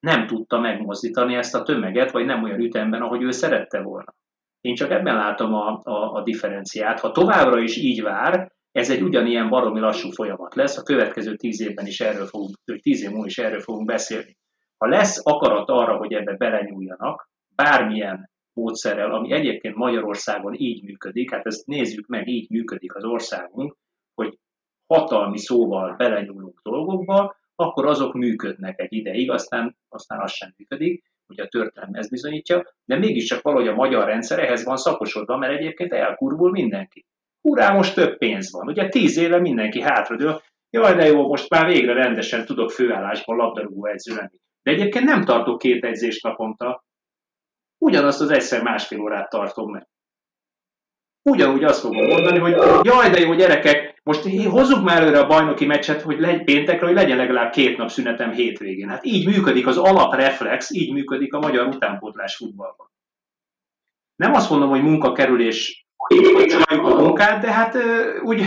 nem 0.00 0.26
tudta 0.26 0.58
megmozdítani 0.58 1.34
ezt 1.34 1.54
a 1.54 1.62
tömeget, 1.62 2.10
vagy 2.10 2.24
nem 2.24 2.42
olyan 2.42 2.60
ütemben, 2.60 3.02
ahogy 3.02 3.22
ő 3.22 3.30
szerette 3.30 3.82
volna. 3.82 4.14
Én 4.60 4.74
csak 4.74 4.90
ebben 4.90 5.16
látom 5.16 5.54
a, 5.54 5.80
a, 5.82 6.12
a 6.12 6.22
differenciát. 6.22 7.00
Ha 7.00 7.10
továbbra 7.10 7.60
is 7.60 7.76
így 7.76 8.02
vár, 8.02 8.52
ez 8.72 8.90
egy 8.90 9.02
ugyanilyen 9.02 9.48
baromi 9.48 9.80
lassú 9.80 10.10
folyamat 10.10 10.54
lesz, 10.54 10.76
a 10.78 10.82
következő 10.82 11.36
tíz 11.36 11.60
évben 11.60 11.86
is 11.86 12.00
erről 12.00 12.26
fogunk, 12.26 12.56
tíz 12.82 13.02
év 13.02 13.10
múlva 13.10 13.26
is 13.26 13.38
erről 13.38 13.60
fogunk 13.60 13.86
beszélni. 13.86 14.36
Ha 14.78 14.86
lesz 14.86 15.26
akarat 15.26 15.68
arra, 15.68 15.96
hogy 15.96 16.12
ebbe 16.12 16.36
belenyúljanak, 16.36 17.30
bármilyen 17.54 18.30
módszerrel, 18.52 19.14
ami 19.14 19.32
egyébként 19.32 19.74
Magyarországon 19.74 20.54
így 20.54 20.82
működik, 20.82 21.30
hát 21.30 21.46
ezt 21.46 21.66
nézzük 21.66 22.06
meg, 22.06 22.28
így 22.28 22.50
működik 22.50 22.94
az 22.94 23.04
országunk, 23.04 23.76
hogy 24.14 24.38
hatalmi 24.86 25.38
szóval 25.38 25.94
belenyúlunk 25.96 26.60
dolgokba, 26.62 27.36
akkor 27.54 27.86
azok 27.86 28.14
működnek 28.14 28.80
egy 28.80 28.92
ideig, 28.92 29.30
aztán, 29.30 29.76
aztán 29.88 30.20
az 30.20 30.32
sem 30.32 30.54
működik, 30.56 31.04
ugye 31.28 31.42
a 31.42 31.48
történelem 31.48 31.94
ezt 31.94 32.10
bizonyítja, 32.10 32.74
de 32.84 32.98
mégiscsak 32.98 33.42
valahogy 33.42 33.68
a 33.68 33.74
magyar 33.74 34.06
rendszer 34.06 34.38
ehhez 34.38 34.64
van 34.64 34.76
szakosodva, 34.76 35.36
mert 35.36 35.58
egyébként 35.58 35.92
elkurvul 35.92 36.50
mindenki. 36.50 37.06
Urá, 37.40 37.72
most 37.72 37.94
több 37.94 38.18
pénz 38.18 38.52
van. 38.52 38.68
Ugye 38.68 38.88
tíz 38.88 39.16
éve 39.18 39.38
mindenki 39.38 39.80
hátradől, 39.80 40.42
jaj, 40.70 40.94
de 40.94 41.06
jó, 41.06 41.26
most 41.28 41.50
már 41.50 41.66
végre 41.66 41.92
rendesen 41.92 42.44
tudok 42.44 42.70
főállásban 42.70 43.36
labdarúgó 43.36 43.86
edző 43.86 44.14
lenni. 44.14 44.38
De 44.68 44.74
egyébként 44.74 45.04
nem 45.04 45.24
tartok 45.24 45.58
két 45.58 45.84
edzést 45.84 46.22
naponta, 46.22 46.84
ugyanazt 47.78 48.20
az 48.20 48.30
egyszer 48.30 48.62
másfél 48.62 49.00
órát 49.00 49.30
tartom 49.30 49.70
meg. 49.70 49.88
Ugyanúgy 51.22 51.64
azt 51.64 51.80
fogom 51.80 52.06
mondani, 52.06 52.38
hogy 52.38 52.52
jaj, 52.82 53.10
de 53.10 53.18
jó 53.18 53.34
gyerekek, 53.34 54.00
most 54.02 54.22
hozzuk 54.44 54.84
már 54.84 55.02
előre 55.02 55.18
a 55.18 55.26
bajnoki 55.26 55.66
meccset, 55.66 56.02
hogy 56.02 56.18
legy, 56.18 56.44
péntekre, 56.44 56.86
hogy 56.86 56.94
legyen 56.94 57.16
legalább 57.16 57.52
két 57.52 57.76
nap 57.76 57.88
szünetem 57.88 58.32
hétvégén. 58.32 58.88
Hát 58.88 59.04
így 59.04 59.26
működik 59.26 59.66
az 59.66 59.76
alapreflex, 59.76 60.70
így 60.70 60.92
működik 60.92 61.32
a 61.32 61.38
magyar 61.38 61.66
utánpótlás 61.66 62.36
futballban. 62.36 62.90
Nem 64.16 64.34
azt 64.34 64.50
mondom, 64.50 64.68
hogy 64.68 64.82
munkakerülés 64.82 65.86
csináljuk 66.46 66.86
a 66.86 67.00
munkát, 67.02 67.42
de 67.42 67.52
hát 67.52 67.76
úgy 68.22 68.42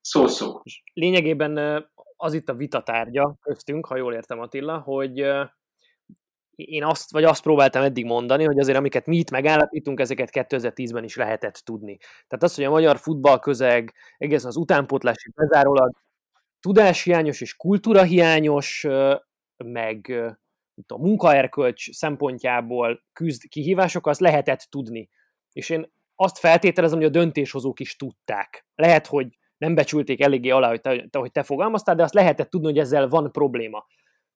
szó-szó. 0.00 0.62
Lényegében 0.92 1.84
az 2.16 2.34
itt 2.34 2.48
a 2.48 2.54
vitatárgya 2.54 3.36
köztünk, 3.40 3.86
ha 3.86 3.96
jól 3.96 4.14
értem 4.14 4.40
Attila, 4.40 4.78
hogy 4.78 5.18
én 6.54 6.84
azt, 6.84 7.10
vagy 7.10 7.24
azt 7.24 7.42
próbáltam 7.42 7.82
eddig 7.82 8.04
mondani, 8.04 8.44
hogy 8.44 8.58
azért 8.58 8.78
amiket 8.78 9.06
mi 9.06 9.16
itt 9.16 9.30
megállapítunk, 9.30 10.00
ezeket 10.00 10.28
2010-ben 10.32 11.04
is 11.04 11.16
lehetett 11.16 11.54
tudni. 11.54 11.96
Tehát 11.96 12.42
az, 12.42 12.54
hogy 12.54 12.64
a 12.64 12.70
magyar 12.70 12.98
futballközeg 12.98 13.94
egészen 14.16 14.48
az 14.48 14.56
utánpótlási 14.56 15.30
bezárólag 15.34 15.96
tudáshiányos 16.60 17.40
és 17.40 17.56
kultúrahiányos, 17.56 18.86
meg 19.64 20.12
a 20.86 20.98
munkaerkölcs 20.98 21.90
szempontjából 21.92 23.04
küzd 23.12 23.48
kihívások, 23.48 24.06
azt 24.06 24.20
lehetett 24.20 24.66
tudni. 24.70 25.08
És 25.52 25.68
én 25.68 25.92
azt 26.14 26.38
feltételezem, 26.38 26.98
hogy 26.98 27.06
a 27.06 27.10
döntéshozók 27.10 27.80
is 27.80 27.96
tudták. 27.96 28.66
Lehet, 28.74 29.06
hogy 29.06 29.38
nem 29.56 29.74
becsülték 29.74 30.20
eléggé 30.20 30.50
alá, 30.50 30.68
hogy 30.68 30.80
te, 30.80 31.18
hogy 31.18 31.32
te 31.32 31.42
fogalmaztál, 31.42 31.94
de 31.94 32.02
azt 32.02 32.14
lehetett 32.14 32.50
tudni, 32.50 32.66
hogy 32.66 32.78
ezzel 32.78 33.08
van 33.08 33.32
probléma. 33.32 33.86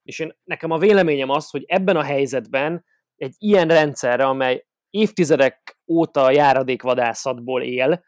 És 0.02 0.18
én, 0.18 0.36
nekem 0.44 0.70
a 0.70 0.78
véleményem 0.78 1.30
az, 1.30 1.50
hogy 1.50 1.64
ebben 1.66 1.96
a 1.96 2.02
helyzetben 2.02 2.84
egy 3.16 3.34
ilyen 3.38 3.68
rendszerre, 3.68 4.24
amely 4.24 4.66
évtizedek 4.90 5.78
óta 5.86 6.30
járadékvadászatból 6.30 7.62
él, 7.62 8.04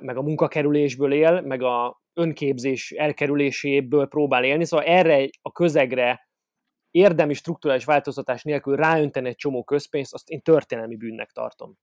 meg 0.00 0.16
a 0.16 0.22
munkakerülésből 0.22 1.12
él, 1.12 1.40
meg 1.40 1.62
a 1.62 2.02
önképzés 2.12 2.90
elkerüléséből 2.90 4.06
próbál 4.06 4.44
élni, 4.44 4.64
szóval 4.64 4.86
erre 4.86 5.28
a 5.42 5.52
közegre 5.52 6.28
érdemi 6.90 7.34
strukturális 7.34 7.84
változtatás 7.84 8.42
nélkül 8.42 8.76
ráönteni 8.76 9.28
egy 9.28 9.36
csomó 9.36 9.64
közpénzt, 9.64 10.14
azt 10.14 10.28
én 10.28 10.40
történelmi 10.40 10.96
bűnnek 10.96 11.30
tartom. 11.30 11.74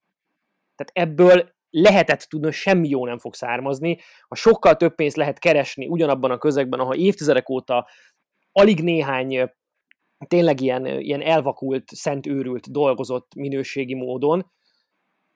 Tehát 0.75 1.09
ebből 1.09 1.53
lehetett 1.75 2.19
tudni, 2.19 2.45
hogy 2.45 2.55
semmi 2.55 2.89
jó 2.89 3.05
nem 3.05 3.17
fog 3.17 3.33
származni, 3.33 3.99
ha 4.27 4.35
sokkal 4.35 4.75
több 4.75 4.95
pénzt 4.95 5.15
lehet 5.15 5.39
keresni 5.39 5.87
ugyanabban 5.87 6.31
a 6.31 6.37
közegben, 6.37 6.79
ahol 6.79 6.95
évtizedek 6.95 7.49
óta 7.49 7.87
alig 8.51 8.83
néhány 8.83 9.49
tényleg 10.27 10.61
ilyen, 10.61 10.85
ilyen 10.85 11.21
elvakult, 11.21 11.83
szent 11.85 12.27
őrült 12.27 12.71
dolgozott 12.71 13.35
minőségi 13.35 13.93
módon, 13.95 14.51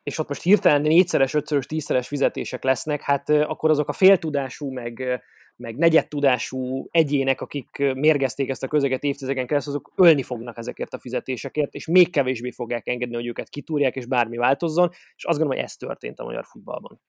és 0.03 0.17
ott 0.17 0.27
most 0.27 0.41
hirtelen 0.41 0.81
négyszeres, 0.81 1.33
ötszörös, 1.33 1.65
tízszeres 1.65 2.07
fizetések 2.07 2.63
lesznek, 2.63 3.01
hát 3.01 3.29
akkor 3.29 3.69
azok 3.69 3.87
a 3.89 3.93
féltudású, 3.93 4.71
meg, 4.71 5.21
meg 5.57 5.77
negyedtudású 5.77 6.87
egyének, 6.91 7.41
akik 7.41 7.93
mérgezték 7.93 8.49
ezt 8.49 8.63
a 8.63 8.67
közeget 8.67 9.03
évtizedeken 9.03 9.47
keresztül, 9.47 9.73
azok 9.73 9.91
ölni 9.95 10.23
fognak 10.23 10.57
ezekért 10.57 10.93
a 10.93 10.99
fizetésekért, 10.99 11.73
és 11.73 11.87
még 11.87 12.11
kevésbé 12.11 12.51
fogják 12.51 12.87
engedni, 12.87 13.15
hogy 13.15 13.27
őket 13.27 13.49
kitúrják, 13.49 13.95
és 13.95 14.05
bármi 14.05 14.37
változzon, 14.37 14.89
és 14.91 15.25
azt 15.25 15.37
gondolom, 15.37 15.55
hogy 15.55 15.63
ez 15.63 15.75
történt 15.75 16.19
a 16.19 16.23
magyar 16.23 16.45
futballban. 16.45 16.99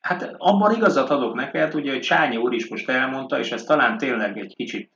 Hát 0.00 0.34
abban 0.38 0.74
igazat 0.74 1.10
adok 1.10 1.34
neked, 1.34 1.74
ugye, 1.74 1.90
hogy 1.90 2.00
Csányi 2.00 2.36
úr 2.36 2.52
is 2.52 2.68
most 2.68 2.88
elmondta, 2.88 3.38
és 3.38 3.52
ez 3.52 3.64
talán 3.64 3.98
tényleg 3.98 4.38
egy 4.38 4.54
kicsit 4.56 4.92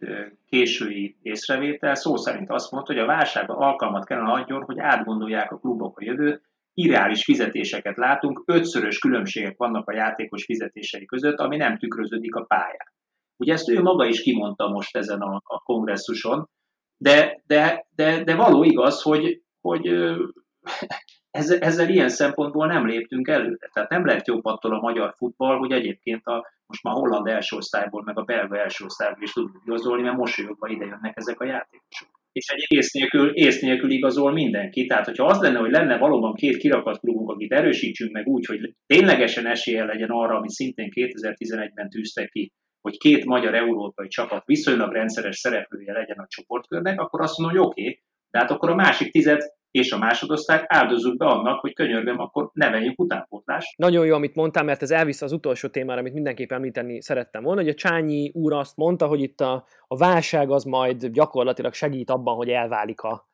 késői 0.49 1.17
észrevétel, 1.23 1.95
szó 1.95 2.17
szerint 2.17 2.51
azt 2.51 2.71
mondta, 2.71 2.93
hogy 2.93 3.03
a 3.03 3.07
válság 3.07 3.51
alkalmat 3.51 4.05
kellene 4.05 4.33
adjon, 4.33 4.63
hogy 4.63 4.79
átgondolják 4.79 5.53
a 5.53 5.59
klubok 5.59 5.99
a 5.99 6.05
jövőt, 6.05 6.43
irreális 6.75 7.25
fizetéseket 7.25 7.97
látunk, 7.97 8.43
ötszörös 8.47 8.99
különbségek 8.99 9.57
vannak 9.57 9.89
a 9.89 9.95
játékos 9.95 10.45
fizetései 10.45 11.05
között, 11.05 11.39
ami 11.39 11.57
nem 11.57 11.79
tükröződik 11.79 12.35
a 12.35 12.45
pályán. 12.45 12.93
Ugye 13.37 13.53
ezt 13.53 13.69
ő 13.69 13.83
maga 13.83 14.07
is 14.07 14.23
kimondta 14.23 14.69
most 14.69 14.97
ezen 14.97 15.21
a, 15.21 15.41
a 15.45 15.59
kongresszuson, 15.59 16.49
de, 16.97 17.43
de, 17.47 17.87
de, 17.95 18.25
de 18.25 18.35
való 18.35 18.65
igaz, 18.65 19.03
hogy, 19.03 19.43
hogy 19.61 19.87
ezzel, 21.31 21.59
ezzel 21.59 21.89
ilyen 21.89 22.09
szempontból 22.09 22.67
nem 22.67 22.87
léptünk 22.87 23.29
előre. 23.29 23.69
Tehát 23.73 23.91
nem 23.91 24.07
lett 24.07 24.27
jobb 24.27 24.45
attól 24.45 24.75
a 24.75 24.81
magyar 24.81 25.15
futball, 25.17 25.57
hogy 25.57 25.73
egyébként 25.73 26.27
a, 26.27 26.47
most 26.67 26.83
már 26.83 26.95
holland 26.95 27.27
első 27.27 27.57
osztályból, 27.57 28.03
meg 28.03 28.19
a 28.19 28.23
belga 28.23 28.59
első 28.59 28.85
osztályból 28.85 29.23
is 29.23 29.33
tudjuk 29.33 29.63
igazolni, 29.67 30.03
mert 30.03 30.17
mosolyogva 30.17 30.69
ide 30.69 30.85
jönnek 30.85 31.17
ezek 31.17 31.41
a 31.41 31.45
játékosok 31.45 32.22
és 32.33 32.49
egy 32.49 32.65
ész 32.69 32.93
nélkül, 32.93 33.31
ész 33.35 33.61
nélkül 33.61 33.91
igazol 33.91 34.33
mindenki. 34.33 34.87
Tehát, 34.87 35.05
hogyha 35.05 35.27
az 35.27 35.41
lenne, 35.41 35.59
hogy 35.59 35.71
lenne 35.71 35.99
valóban 35.99 36.35
két 36.35 36.57
kirakat 36.57 36.99
klubunk, 36.99 37.31
akit 37.31 37.53
erősítsünk 37.53 38.13
meg 38.13 38.27
úgy, 38.27 38.47
hogy 38.47 38.75
ténylegesen 38.87 39.47
esélye 39.47 39.85
legyen 39.85 40.11
arra, 40.11 40.37
amit 40.37 40.51
szintén 40.51 40.89
2011-ben 40.95 41.89
tűztek 41.89 42.29
ki, 42.29 42.53
hogy 42.81 42.99
két 42.99 43.25
magyar 43.25 43.55
európai 43.55 44.09
csapat 44.09 44.43
viszonylag 44.45 44.93
rendszeres 44.93 45.39
szereplője 45.39 45.93
legyen 45.93 46.19
a 46.19 46.27
csoportkörnek, 46.29 47.01
akkor 47.01 47.21
azt 47.21 47.39
mondom, 47.39 47.59
hogy 47.59 47.67
oké, 47.67 47.81
okay, 47.81 48.03
de 48.31 48.39
hát 48.39 48.51
akkor 48.51 48.71
a 48.71 48.75
másik 48.75 49.11
tized 49.11 49.41
és 49.73 49.93
a 49.93 49.99
másodosztály 49.99 50.65
áldozzuk 50.67 51.17
be 51.17 51.27
annak, 51.27 51.61
hogy 51.61 51.73
könyörgöm, 51.73 52.19
akkor 52.19 52.51
ne 52.53 52.71
vegyünk 52.71 52.99
utánpótlást. 53.01 53.77
Nagyon 53.77 54.07
jó, 54.07 54.15
amit 54.15 54.35
mondtál, 54.35 54.65
mert 54.65 54.83
ez 54.83 54.91
elvisz 54.91 55.23
az 55.23 55.33
utolsó 55.33 55.69
témára, 55.69 56.01
amit 56.01 56.13
mindenképp 56.13 56.53
említeni 56.53 57.03
szerettem 57.03 57.43
volna, 57.43 57.61
hogy 57.61 57.71
a 57.71 57.75
Csányi 57.75 58.31
úr 58.35 58.53
azt 58.53 58.77
mondta, 58.77 59.07
hogy 59.07 59.21
itt 59.21 59.41
a, 59.41 59.65
a 59.87 59.97
válság 59.97 60.51
az 60.51 60.65
majd 60.65 61.07
gyakorlatilag 61.07 61.73
segít 61.73 62.11
abban, 62.11 62.35
hogy 62.35 62.49
elválik 62.49 63.01
a, 63.01 63.29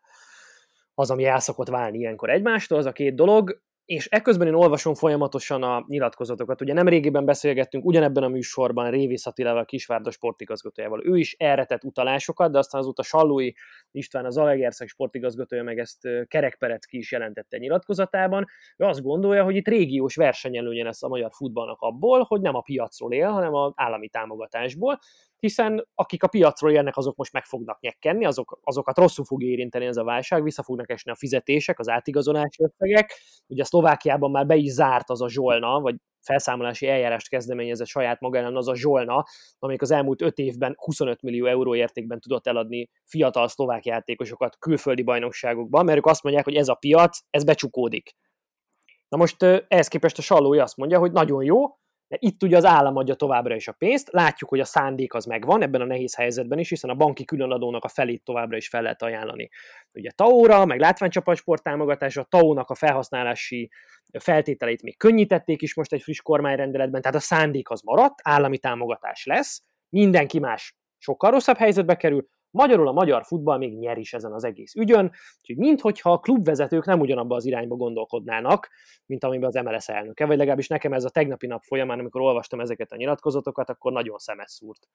az, 0.95 1.11
ami 1.11 1.25
el 1.25 1.41
szokott 1.41 1.69
válni 1.69 1.99
ilyenkor 1.99 2.31
egymástól, 2.31 2.79
az 2.79 2.87
a 2.87 2.93
két 2.93 3.15
dolog 3.15 3.61
és 3.89 4.07
ekközben 4.07 4.47
én 4.47 4.55
olvasom 4.55 4.95
folyamatosan 4.95 5.63
a 5.63 5.85
nyilatkozatokat. 5.87 6.61
Ugye 6.61 6.73
nem 6.73 6.89
régiben 6.89 7.25
beszélgettünk 7.25 7.85
ugyanebben 7.85 8.23
a 8.23 8.29
műsorban 8.29 8.91
Révész 8.91 9.27
Attilával, 9.27 9.65
Kisvárda 9.65 10.11
sportigazgatójával. 10.11 11.05
Ő 11.05 11.17
is 11.17 11.35
erre 11.39 11.65
tett 11.65 11.85
utalásokat, 11.85 12.53
de 12.53 12.59
aztán 12.59 12.81
azóta 12.81 13.03
Sallói 13.03 13.51
István, 13.91 14.25
az 14.25 14.37
Alegerszeg 14.37 14.89
sportigazgatója 14.89 15.63
meg 15.63 15.79
ezt 15.79 16.09
Kerekperecki 16.27 16.99
is 16.99 17.13
jelentette 17.13 17.59
nyilatkozatában. 17.59 18.47
Ő 18.77 18.85
azt 18.85 19.03
gondolja, 19.03 19.45
hogy 19.45 19.57
itt 19.57 19.69
régiós 19.69 20.17
versenyelőnye 20.17 20.85
lesz 20.85 21.03
a 21.03 21.09
magyar 21.09 21.31
futballnak 21.33 21.81
abból, 21.81 22.23
hogy 22.23 22.41
nem 22.41 22.55
a 22.55 22.61
piacról 22.61 23.13
él, 23.13 23.29
hanem 23.29 23.55
az 23.55 23.73
állami 23.75 24.09
támogatásból 24.09 24.99
hiszen 25.39 25.89
akik 25.95 26.23
a 26.23 26.29
piacról 26.29 26.73
jönnek, 26.73 26.97
azok 26.97 27.17
most 27.17 27.33
meg 27.33 27.45
fognak 27.45 27.81
nyekkenni, 27.81 28.25
azok, 28.25 28.59
azokat 28.63 28.99
rosszul 28.99 29.25
fog 29.25 29.43
érinteni 29.43 29.87
ez 29.87 29.97
a 29.97 30.05
válság, 30.05 30.43
vissza 30.43 30.63
fognak 30.63 30.91
esni 30.91 31.11
a 31.11 31.15
fizetések, 31.17 31.79
az 31.79 31.89
átigazolási 31.89 32.63
összegek. 32.63 33.21
Ugye 33.47 33.63
a 33.63 33.65
Szlovákiában 33.65 34.31
már 34.31 34.47
be 34.47 34.57
is 34.57 34.71
zárt 34.71 35.11
az 35.11 35.23
a 35.23 35.29
zsolna, 35.29 35.81
vagy 35.81 35.97
felszámolási 36.21 36.89
eljárást 36.89 37.29
kezdeményezett 37.29 37.87
saját 37.87 38.21
magának 38.21 38.57
az 38.57 38.69
a 38.69 38.75
zsolna, 38.75 39.25
amelyik 39.59 39.83
az 39.83 39.91
elmúlt 39.91 40.23
öt 40.23 40.39
évben 40.39 40.75
25 40.77 41.23
millió 41.23 41.47
euró 41.47 41.75
értékben 41.75 42.21
tudott 42.21 42.47
eladni 42.47 42.89
fiatal 43.05 43.49
szlovák 43.49 43.85
játékosokat 43.85 44.59
külföldi 44.59 45.03
bajnokságokban, 45.03 45.85
mert 45.85 45.99
ők 45.99 46.07
azt 46.07 46.23
mondják, 46.23 46.45
hogy 46.45 46.55
ez 46.55 46.69
a 46.69 46.75
piac, 46.75 47.19
ez 47.31 47.45
becsukódik. 47.45 48.17
Na 49.09 49.17
most 49.17 49.43
ehhez 49.43 49.89
képest 49.89 50.19
a 50.19 50.23
Sallói 50.23 50.59
azt 50.59 50.77
mondja, 50.77 50.99
hogy 50.99 51.13
nagyon 51.13 51.45
jó, 51.45 51.79
de 52.09 52.17
itt 52.21 52.43
ugye 52.43 52.57
az 52.57 52.65
állam 52.65 52.97
adja 52.97 53.15
továbbra 53.15 53.55
is 53.55 53.69
a 53.69 53.73
pénzt, 53.73 54.09
látjuk, 54.13 54.51
hogy 54.51 54.61
a 54.61 54.65
szándék 54.65 55.15
az 55.15 55.25
megvan 55.25 55.63
ebben 55.63 55.81
a 55.81 55.85
nehéz 55.85 56.15
helyzetben 56.15 56.59
is, 56.59 56.69
hiszen 56.69 56.91
a 56.91 56.95
banki 56.95 57.25
különadónak 57.25 57.85
a 57.85 57.89
felét 57.89 58.25
továbbra 58.25 58.57
is 58.57 58.69
fel 58.69 58.83
lehet 58.83 59.03
ajánlani. 59.03 59.49
Ugye 59.93 60.11
TAO-ra, 60.11 60.65
meg 60.65 60.81
látványcsapatsport 60.81 61.63
támogatása, 61.63 62.21
a 62.21 62.25
TAO-nak 62.25 62.71
a 62.71 62.75
felhasználási 62.75 63.71
feltételeit 64.19 64.83
még 64.83 64.97
könnyítették 64.97 65.63
is 65.63 65.75
most 65.75 65.93
egy 65.93 66.03
friss 66.03 66.21
kormányrendeletben, 66.21 67.01
tehát 67.01 67.17
a 67.17 67.21
szándék 67.21 67.71
az 67.71 67.81
maradt, 67.81 68.21
állami 68.23 68.59
támogatás 68.59 69.25
lesz, 69.25 69.63
mindenki 69.89 70.39
más 70.39 70.77
sokkal 70.99 71.31
rosszabb 71.31 71.57
helyzetbe 71.57 71.97
kerül, 71.97 72.29
Magyarul 72.51 72.89
a 72.89 72.93
magyar 72.93 73.25
futball 73.25 73.59
még 73.59 73.79
nyer 73.79 73.99
is 73.99 74.13
ezen 74.13 74.33
az 74.33 74.45
egész 74.45 74.75
ügyön, 74.75 75.13
úgyhogy 75.41 75.57
minthogyha 75.57 76.13
a 76.13 76.19
klubvezetők 76.19 76.85
nem 76.85 77.01
ugyanabba 77.01 77.35
az 77.35 77.45
irányba 77.45 77.77
gondolkodnának, 77.77 78.69
mint 79.07 79.25
amiben 79.25 79.49
az 79.49 79.55
MLS 79.55 79.89
elnöke, 79.89 80.27
vagy 80.27 80.37
legalábbis 80.37 80.69
nekem 80.69 80.93
ez 80.93 81.05
a 81.05 81.11
tegnapi 81.11 81.47
nap 81.47 81.63
folyamán, 81.63 81.99
amikor 81.99 82.21
olvastam 82.21 82.61
ezeket 82.61 82.93
a 82.93 82.97
nyilatkozatokat, 82.97 83.71
akkor 83.71 83.93
nagyon 83.93 84.19
szemes 84.19 84.51
szúrt. 84.51 84.89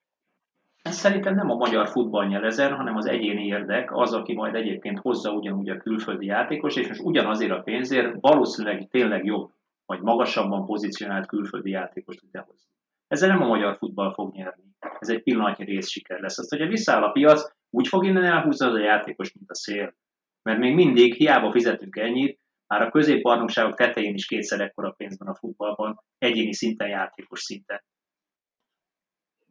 Ez 0.81 0.95
szerintem 0.95 1.35
nem 1.35 1.49
a 1.49 1.55
magyar 1.55 1.87
futball 1.87 2.27
nyer 2.27 2.43
ezen, 2.43 2.73
hanem 2.73 2.95
az 2.95 3.05
egyéni 3.05 3.45
érdek, 3.45 3.95
az, 3.95 4.13
aki 4.13 4.33
majd 4.33 4.55
egyébként 4.55 4.99
hozza 4.99 5.31
ugyanúgy 5.31 5.69
a 5.69 5.77
külföldi 5.77 6.25
játékos, 6.25 6.75
és 6.75 6.87
most 6.87 7.01
ugyanazért 7.01 7.51
a 7.51 7.61
pénzért 7.61 8.15
valószínűleg 8.19 8.87
tényleg 8.89 9.25
jobb, 9.25 9.51
vagy 9.85 10.01
magasabban 10.01 10.65
pozícionált 10.65 11.27
külföldi 11.27 11.69
játékost 11.69 12.19
tudja 12.19 12.45
hozni. 12.47 12.72
Ezzel 13.13 13.29
nem 13.29 13.41
a 13.41 13.47
magyar 13.47 13.77
futball 13.77 14.13
fog 14.13 14.35
nyerni. 14.35 14.63
Ez 14.99 15.09
egy 15.09 15.23
pillanatnyi 15.23 15.65
rész 15.65 15.89
siker 15.89 16.19
lesz. 16.19 16.37
Azt, 16.37 16.49
hogyha 16.49 16.67
visszáll 16.67 17.03
a 17.03 17.11
piac, 17.11 17.53
úgy 17.69 17.87
fog 17.87 18.05
innen 18.05 18.23
elhúzni 18.23 18.65
az 18.65 18.73
a 18.73 18.79
játékos, 18.79 19.33
mint 19.33 19.49
a 19.49 19.55
szél. 19.55 19.95
Mert 20.41 20.59
még 20.59 20.73
mindig 20.73 21.13
hiába 21.13 21.51
fizetünk 21.51 21.95
ennyit, 21.95 22.39
már 22.67 22.81
a 22.81 22.91
középbarnokságok 22.91 23.75
tetején 23.75 24.13
is 24.13 24.25
kétszer 24.25 24.61
ekkora 24.61 24.91
pénz 24.91 25.19
van 25.19 25.27
a 25.27 25.35
futballban, 25.35 26.03
egyéni 26.17 26.53
szinten, 26.53 26.87
játékos 26.87 27.39
szinten. 27.39 27.83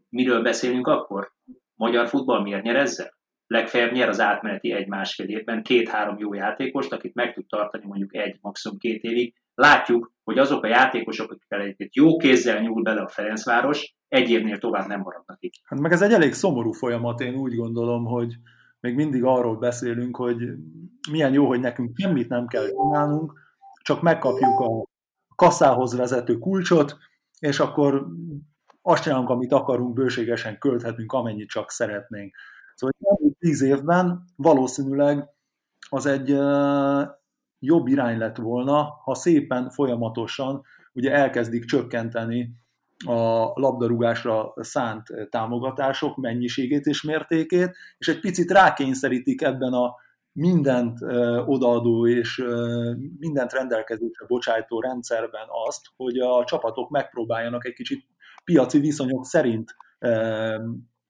Miről 0.08 0.42
beszélünk 0.42 0.86
akkor? 0.86 1.32
Magyar 1.74 2.08
futball 2.08 2.42
miért 2.42 2.62
nyer 2.62 2.76
ezzel? 2.76 3.18
Legfeljebb 3.46 3.92
nyer 3.92 4.08
az 4.08 4.20
átmeneti 4.20 4.72
egy-másfél 4.72 5.28
évben 5.28 5.62
két-három 5.62 6.18
jó 6.18 6.34
játékost, 6.34 6.92
akit 6.92 7.14
meg 7.14 7.34
tud 7.34 7.46
tartani 7.46 7.86
mondjuk 7.86 8.14
egy, 8.14 8.38
maximum 8.40 8.78
két 8.78 9.02
évig, 9.02 9.34
látjuk, 9.54 10.12
hogy 10.24 10.38
azok 10.38 10.64
a 10.64 10.68
játékosok, 10.68 11.30
akikkel 11.30 11.60
egyébként 11.60 11.94
jó 11.94 12.16
kézzel 12.16 12.60
nyúl 12.60 12.82
bele 12.82 13.00
a 13.00 13.08
Ferencváros, 13.08 13.94
egy 14.08 14.30
évnél 14.30 14.58
tovább 14.58 14.86
nem 14.86 15.00
maradnak 15.00 15.36
itt. 15.40 15.52
Hát 15.64 15.80
meg 15.80 15.92
ez 15.92 16.02
egy 16.02 16.12
elég 16.12 16.32
szomorú 16.32 16.72
folyamat, 16.72 17.20
én 17.20 17.34
úgy 17.34 17.54
gondolom, 17.54 18.04
hogy 18.04 18.34
még 18.80 18.94
mindig 18.94 19.24
arról 19.24 19.56
beszélünk, 19.56 20.16
hogy 20.16 20.36
milyen 21.10 21.32
jó, 21.32 21.46
hogy 21.46 21.60
nekünk 21.60 21.98
semmit 21.98 22.28
nem 22.28 22.46
kell 22.46 22.66
csinálnunk, 22.66 23.32
csak 23.82 24.02
megkapjuk 24.02 24.60
a 24.60 24.84
kasszához 25.36 25.96
vezető 25.96 26.38
kulcsot, 26.38 26.96
és 27.38 27.60
akkor 27.60 28.06
azt 28.82 29.02
csinálunk, 29.02 29.28
amit 29.28 29.52
akarunk, 29.52 29.92
bőségesen 29.92 30.58
költhetünk, 30.58 31.12
amennyit 31.12 31.48
csak 31.48 31.70
szeretnénk. 31.70 32.34
Szóval 32.74 33.18
tíz 33.38 33.62
évben 33.62 34.24
valószínűleg 34.36 35.28
az 35.88 36.06
egy 36.06 36.30
jobb 37.64 37.86
irány 37.86 38.18
lett 38.18 38.36
volna, 38.36 39.00
ha 39.04 39.14
szépen, 39.14 39.70
folyamatosan 39.70 40.62
ugye 40.92 41.12
elkezdik 41.12 41.64
csökkenteni 41.64 42.50
a 43.04 43.52
labdarúgásra 43.54 44.52
szánt 44.56 45.02
támogatások 45.30 46.16
mennyiségét 46.16 46.86
és 46.86 47.02
mértékét, 47.02 47.76
és 47.98 48.08
egy 48.08 48.20
picit 48.20 48.50
rákényszerítik 48.50 49.42
ebben 49.42 49.72
a 49.72 49.94
mindent 50.32 50.98
odaadó 51.46 52.06
és 52.06 52.44
mindent 53.18 53.52
rendelkezésre 53.52 54.26
bocsájtó 54.26 54.80
rendszerben 54.80 55.46
azt, 55.66 55.80
hogy 55.96 56.18
a 56.18 56.44
csapatok 56.44 56.90
megpróbáljanak 56.90 57.66
egy 57.66 57.72
kicsit 57.72 58.04
piaci 58.44 58.78
viszonyok 58.78 59.26
szerint 59.26 59.74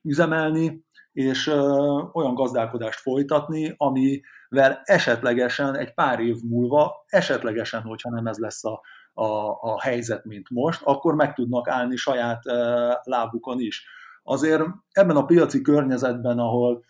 üzemelni, 0.02 0.84
és 1.12 1.46
olyan 2.12 2.34
gazdálkodást 2.34 3.00
folytatni, 3.00 3.74
amivel 4.52 4.80
esetlegesen 4.84 5.76
egy 5.76 5.94
pár 5.94 6.20
év 6.20 6.36
múlva, 6.42 7.04
esetlegesen, 7.06 7.82
hogyha 7.82 8.10
nem 8.10 8.26
ez 8.26 8.38
lesz 8.38 8.64
a, 8.64 8.80
a, 9.14 9.26
a 9.60 9.80
helyzet, 9.80 10.24
mint 10.24 10.50
most, 10.50 10.82
akkor 10.82 11.14
meg 11.14 11.34
tudnak 11.34 11.68
állni 11.68 11.96
saját 11.96 12.42
lábukon 13.02 13.60
is. 13.60 13.84
Azért 14.22 14.62
ebben 14.90 15.16
a 15.16 15.24
piaci 15.24 15.60
környezetben, 15.60 16.38
ahol 16.38 16.84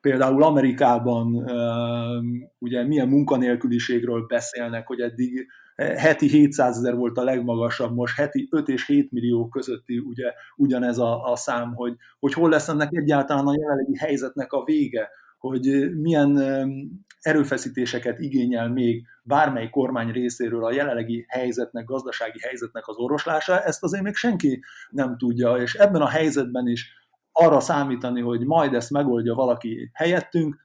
például 0.00 0.42
Amerikában 0.42 1.50
ugye 2.58 2.84
milyen 2.84 3.08
munkanélküliségről 3.08 4.26
beszélnek, 4.26 4.86
hogy 4.86 5.00
eddig 5.00 5.46
heti 5.76 6.28
700 6.28 6.76
ezer 6.76 6.94
volt 6.94 7.18
a 7.18 7.24
legmagasabb, 7.24 7.94
most 7.94 8.16
heti 8.16 8.48
5 8.50 8.68
és 8.68 8.86
7 8.86 9.12
millió 9.12 9.48
közötti 9.48 9.98
ugye, 9.98 10.32
ugyanez 10.56 10.98
a, 10.98 11.32
a 11.32 11.36
szám, 11.36 11.74
hogy, 11.74 11.96
hogy 12.18 12.32
hol 12.32 12.50
lesz 12.50 12.68
ennek 12.68 12.92
egyáltalán 12.92 13.46
a 13.46 13.54
jelenlegi 13.58 13.96
helyzetnek 13.96 14.52
a 14.52 14.64
vége, 14.64 15.10
hogy 15.48 15.94
milyen 15.94 16.40
erőfeszítéseket 17.20 18.18
igényel 18.18 18.68
még 18.68 19.06
bármely 19.22 19.70
kormány 19.70 20.10
részéről 20.10 20.64
a 20.64 20.72
jelenlegi 20.72 21.24
helyzetnek, 21.28 21.84
gazdasági 21.84 22.38
helyzetnek 22.40 22.88
az 22.88 22.96
orvoslása, 22.96 23.62
ezt 23.62 23.82
azért 23.82 24.02
még 24.02 24.14
senki 24.14 24.62
nem 24.90 25.16
tudja, 25.16 25.56
és 25.56 25.74
ebben 25.74 26.00
a 26.00 26.08
helyzetben 26.08 26.66
is 26.66 26.92
arra 27.32 27.60
számítani, 27.60 28.20
hogy 28.20 28.46
majd 28.46 28.74
ezt 28.74 28.90
megoldja 28.90 29.34
valaki 29.34 29.90
helyettünk, 29.92 30.64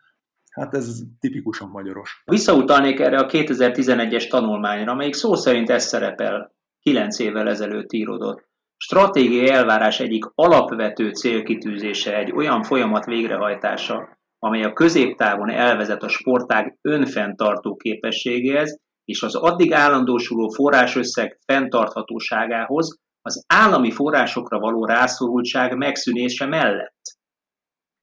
Hát 0.51 0.73
ez 0.73 0.99
tipikusan 1.19 1.69
magyaros. 1.69 2.21
Visszautalnék 2.25 2.99
erre 2.99 3.17
a 3.17 3.25
2011-es 3.25 4.27
tanulmányra, 4.27 4.91
amelyik 4.91 5.13
szó 5.13 5.35
szerint 5.35 5.69
ez 5.69 5.85
szerepel, 5.85 6.55
9 6.81 7.19
évvel 7.19 7.49
ezelőtt 7.49 7.93
írodott. 7.93 8.49
Stratégiai 8.77 9.49
elvárás 9.49 9.99
egyik 9.99 10.25
alapvető 10.35 11.11
célkitűzése 11.11 12.17
egy 12.17 12.31
olyan 12.31 12.63
folyamat 12.63 13.05
végrehajtása, 13.05 14.20
amely 14.43 14.63
a 14.63 14.73
középtávon 14.73 15.49
elvezet 15.49 16.03
a 16.03 16.07
sportág 16.07 16.77
önfenntartó 16.81 17.75
képességéhez 17.75 18.79
és 19.05 19.21
az 19.23 19.35
addig 19.35 19.73
állandósuló 19.73 20.49
forrásösszeg 20.49 21.39
fenntarthatóságához, 21.45 22.99
az 23.21 23.45
állami 23.47 23.91
forrásokra 23.91 24.59
való 24.59 24.85
rászorultság 24.85 25.77
megszűnése 25.77 26.45
mellett. 26.45 27.01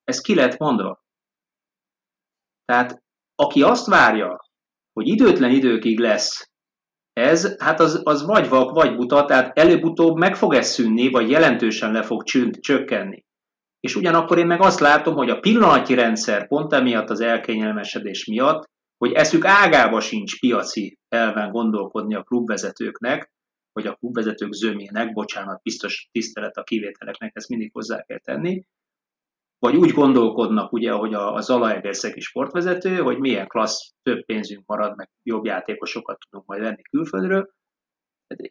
Ez 0.04 0.20
ki 0.20 0.34
lett 0.34 0.58
mondva. 0.58 1.04
Tehát 2.64 3.02
aki 3.34 3.62
azt 3.62 3.86
várja, 3.86 4.48
hogy 4.92 5.08
időtlen 5.08 5.50
időkig 5.50 5.98
lesz 5.98 6.50
ez, 7.12 7.56
hát 7.58 7.80
az, 7.80 8.00
az 8.04 8.26
vagy 8.26 8.48
vak, 8.48 8.70
vagy 8.70 8.96
buta, 8.96 9.24
tehát 9.24 9.58
előbb-utóbb 9.58 10.16
meg 10.16 10.36
fog 10.36 10.54
ez 10.54 10.68
szűnni, 10.68 11.10
vagy 11.10 11.30
jelentősen 11.30 11.92
le 11.92 12.02
fog 12.02 12.22
csökkenni. 12.60 13.24
És 13.80 13.96
ugyanakkor 13.96 14.38
én 14.38 14.46
meg 14.46 14.60
azt 14.60 14.80
látom, 14.80 15.14
hogy 15.14 15.30
a 15.30 15.40
pillanatnyi 15.40 15.94
rendszer 15.94 16.46
pont 16.46 16.72
emiatt 16.72 17.10
az 17.10 17.20
elkényelmesedés 17.20 18.26
miatt, 18.26 18.64
hogy 18.96 19.12
eszük 19.12 19.44
ágába 19.44 20.00
sincs 20.00 20.40
piaci 20.40 20.98
elven 21.08 21.50
gondolkodni 21.50 22.14
a 22.14 22.22
klubvezetőknek, 22.22 23.32
vagy 23.72 23.86
a 23.86 23.94
klubvezetők 23.94 24.52
zömének, 24.52 25.12
bocsánat, 25.12 25.62
biztos 25.62 26.08
tisztelet 26.12 26.56
a 26.56 26.62
kivételeknek, 26.62 27.30
ezt 27.34 27.48
mindig 27.48 27.70
hozzá 27.72 28.02
kell 28.02 28.18
tenni, 28.18 28.64
vagy 29.58 29.76
úgy 29.76 29.90
gondolkodnak, 29.90 30.72
ugye, 30.72 30.92
ahogy 30.92 31.14
a, 31.14 31.34
a 31.34 31.40
Zalaegerszegi 31.40 32.20
sportvezető, 32.20 32.96
hogy 32.96 33.18
milyen 33.18 33.46
klassz, 33.46 33.92
több 34.02 34.24
pénzünk 34.24 34.66
marad, 34.66 34.96
meg 34.96 35.10
jobb 35.22 35.44
játékosokat 35.44 36.18
tudunk 36.18 36.48
majd 36.48 36.60
venni 36.60 36.82
külföldről. 36.82 37.50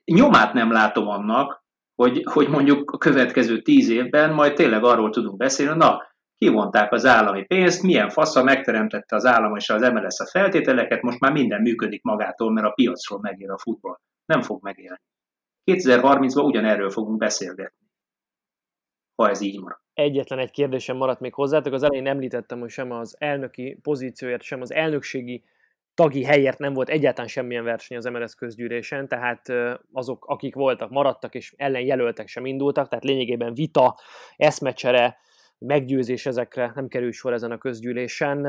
Nyomát 0.06 0.54
nem 0.54 0.72
látom 0.72 1.08
annak, 1.08 1.66
hogy, 2.02 2.22
hogy 2.32 2.48
mondjuk 2.48 2.92
a 2.92 2.98
következő 2.98 3.62
tíz 3.62 3.90
évben 3.90 4.34
majd 4.34 4.54
tényleg 4.54 4.84
arról 4.84 5.10
tudunk 5.10 5.38
beszélni, 5.38 5.78
na, 5.78 6.02
kivonták 6.38 6.92
az 6.92 7.06
állami 7.06 7.46
pénzt, 7.46 7.84
milyen 7.84 8.10
fasza 8.10 8.44
megteremtette 8.44 9.16
az 9.16 9.26
állam 9.26 9.56
és 9.56 9.70
az 9.70 9.82
MLS 9.82 10.20
a 10.20 10.30
feltételeket, 10.30 11.02
most 11.02 11.20
már 11.20 11.32
minden 11.32 11.62
működik 11.62 12.04
magától, 12.04 12.52
mert 12.52 12.68
a 12.68 12.72
piacról 12.72 13.20
megér 13.20 13.50
a 13.50 13.58
futball. 13.58 13.98
Nem 14.26 14.42
fog 14.42 14.64
megélni. 14.64 15.02
2030-ban 15.72 16.46
ugyanerről 16.46 16.90
fogunk 16.90 17.18
beszélgetni, 17.18 17.88
ha 19.16 19.30
ez 19.30 19.42
így 19.42 19.60
marad. 19.60 19.80
Egyetlen 19.94 20.40
egy 20.40 20.52
kérdésem 20.52 20.98
maradt 20.98 21.20
még 21.20 21.34
hozzátok. 21.34 21.74
Az 21.74 21.84
elején 21.84 22.08
említettem, 22.08 22.60
hogy 22.60 22.70
sem 22.70 22.92
az 22.92 23.16
elnöki 23.20 23.80
pozícióért, 23.82 24.42
sem 24.42 24.62
az 24.62 24.74
elnökségi 24.74 25.44
tagi 25.98 26.24
helyért 26.24 26.58
nem 26.58 26.74
volt 26.74 26.90
egyáltalán 26.90 27.28
semmilyen 27.28 27.64
verseny 27.64 27.98
az 27.98 28.06
MLS 28.06 28.36
közgyűlésen, 28.36 29.08
tehát 29.08 29.54
azok, 29.94 30.26
akik 30.26 30.56
voltak, 30.56 30.90
maradtak, 30.90 31.36
és 31.36 31.54
ellenjelöltek 31.58 32.28
sem 32.28 32.46
indultak, 32.46 32.88
tehát 32.88 33.04
lényegében 33.04 33.54
vita, 33.54 33.96
eszmecsere, 34.36 35.18
meggyőzés 35.58 36.26
ezekre 36.26 36.72
nem 36.76 36.88
kerül 36.88 37.12
sor 37.12 37.34
ezen 37.34 37.52
a 37.52 37.58
közgyűlésen. 37.58 38.46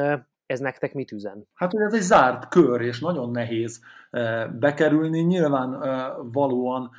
Ez 0.47 0.61
nektek 0.61 0.95
mit 0.95 1.13
üzen? 1.13 1.49
Hát, 1.55 1.73
hogy 1.73 1.83
ez 1.83 1.95
egy 1.95 2.01
zárt 2.01 2.49
kör, 2.49 2.81
és 2.81 3.01
nagyon 3.01 3.31
nehéz 3.31 3.81
bekerülni. 4.59 5.21
Nyilván 5.21 5.79
valóan 6.33 6.91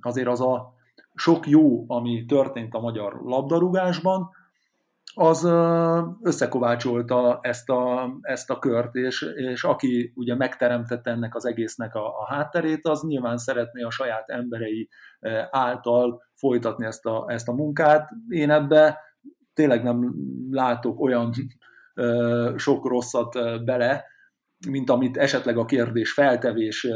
azért 0.00 0.28
az 0.28 0.40
a 0.40 0.74
sok 1.14 1.46
jó, 1.46 1.84
ami 1.86 2.24
történt 2.24 2.74
a 2.74 2.80
magyar 2.80 3.20
labdarúgásban, 3.24 4.30
az 5.20 5.44
összekovácsolta 6.22 7.38
ezt 7.42 7.68
a, 7.68 8.10
ezt 8.20 8.50
a 8.50 8.58
kört, 8.58 8.94
és, 8.94 9.22
és 9.36 9.64
aki 9.64 10.12
ugye 10.14 10.36
megteremtette 10.36 11.10
ennek 11.10 11.34
az 11.34 11.46
egésznek 11.46 11.94
a, 11.94 12.06
a 12.06 12.26
hátterét, 12.26 12.86
az 12.86 13.02
nyilván 13.02 13.36
szeretné 13.36 13.82
a 13.82 13.90
saját 13.90 14.28
emberei 14.28 14.88
által 15.50 16.22
folytatni 16.34 16.86
ezt 16.86 17.06
a, 17.06 17.24
ezt 17.28 17.48
a 17.48 17.52
munkát. 17.52 18.10
Én 18.28 18.50
ebbe 18.50 18.98
tényleg 19.54 19.82
nem 19.82 20.14
látok 20.50 21.00
olyan 21.00 21.32
sok 22.56 22.86
rosszat 22.86 23.64
bele, 23.64 24.04
mint 24.68 24.90
amit 24.90 25.16
esetleg 25.16 25.58
a 25.58 25.64
kérdés 25.64 26.12
feltevés 26.12 26.86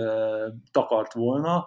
takart 0.71 1.13
volna, 1.13 1.67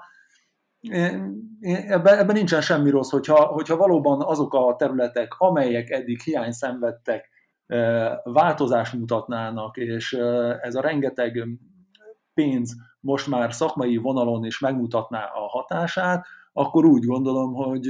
ebben, 1.88 2.18
ebben 2.18 2.36
nincsen 2.36 2.62
semmi 2.62 2.90
rossz, 2.90 3.10
hogyha, 3.10 3.46
hogyha 3.46 3.78
valóban 3.78 4.22
azok 4.22 4.54
a 4.54 4.76
területek, 4.78 5.34
amelyek 5.38 5.90
eddig 5.90 6.22
hiány 6.22 6.52
szenvedtek, 6.52 7.30
változást 8.24 8.94
mutatnának, 8.94 9.78
és 9.78 10.14
ez 10.62 10.76
a 10.76 10.82
rengeteg 10.82 11.48
pénz 12.34 12.76
most 13.00 13.28
már 13.28 13.54
szakmai 13.54 13.98
vonalon 13.98 14.46
is 14.46 14.60
megmutatná 14.60 15.24
a 15.24 15.48
hatását, 15.48 16.26
akkor 16.54 16.86
úgy 16.86 17.06
gondolom, 17.06 17.54
hogy 17.54 17.86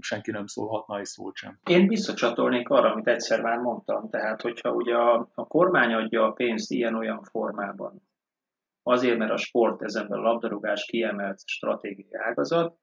senki 0.00 0.30
nem 0.30 0.46
szólhatna 0.46 0.98
egy 0.98 1.04
szót 1.04 1.36
sem. 1.36 1.58
Én 1.70 1.88
visszacsatolnék 1.88 2.68
arra, 2.68 2.92
amit 2.92 3.06
egyszer 3.06 3.42
már 3.42 3.58
mondtam, 3.58 4.08
tehát 4.10 4.42
hogyha 4.42 4.70
ugye 4.70 4.94
a, 4.94 5.28
a 5.34 5.46
kormány 5.46 5.92
adja 5.92 6.26
a 6.26 6.32
pénzt 6.32 6.70
ilyen-olyan 6.70 7.22
formában, 7.22 8.02
azért, 8.86 9.18
mert 9.18 9.32
a 9.32 9.36
sport 9.36 9.82
ezenben 9.82 10.18
a 10.18 10.22
labdarúgás 10.22 10.84
kiemelt 10.84 11.38
stratégiai 11.44 12.14
ágazat, 12.14 12.76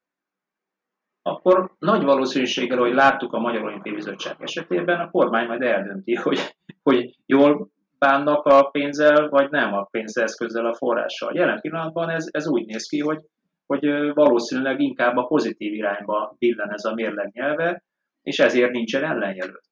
akkor 1.22 1.72
nagy 1.80 2.04
valószínűséggel, 2.04 2.78
hogy 2.78 2.94
láttuk 2.94 3.34
a 3.34 3.40
Magyar 3.40 3.64
Olimpiai 3.64 3.96
Bizottság 3.96 4.36
esetében, 4.40 5.00
a 5.00 5.10
kormány 5.10 5.48
majd 5.48 5.62
eldönti, 5.62 6.16
hogy, 6.24 6.56
hogy 6.84 7.18
jól 7.26 7.70
bánnak 8.00 8.46
a 8.46 8.64
pénzzel, 8.64 9.30
vagy 9.30 9.50
nem 9.50 9.74
a 9.74 9.84
pénzeszközzel, 9.84 10.66
a 10.66 10.74
forrással. 10.74 11.36
Jelen 11.36 11.62
pillanatban 11.62 12.10
ez, 12.10 12.28
ez 12.32 12.48
úgy 12.48 12.66
néz 12.66 12.88
ki, 12.88 13.00
hogy, 13.00 13.20
hogy 13.66 14.14
valószínűleg 14.14 14.80
inkább 14.80 15.18
a 15.18 15.26
pozitív 15.26 15.74
irányba 15.74 16.36
billen 16.40 16.72
ez 16.74 16.86
a 16.86 16.94
mérleg 16.94 17.32
nyelve, 17.34 17.84
és 18.22 18.40
ezért 18.40 18.72
nincsen 18.72 19.04
ellenjelölt. 19.04 19.66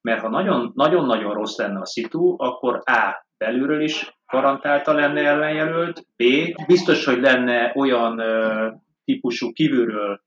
Mert 0.00 0.20
ha 0.20 0.28
nagyon-nagyon 0.74 1.34
rossz 1.34 1.58
lenne 1.58 1.80
a 1.80 1.86
szitu, 1.86 2.34
akkor 2.38 2.82
A. 2.84 3.26
belülről 3.36 3.82
is 3.82 4.17
garantálta 4.28 4.92
lenne 4.92 5.20
ellenjelölt, 5.20 6.06
B. 6.16 6.22
biztos, 6.66 7.04
hogy 7.04 7.20
lenne 7.20 7.72
olyan 7.74 8.18
ö, 8.18 8.68
típusú 9.04 9.52
kívülről 9.52 10.20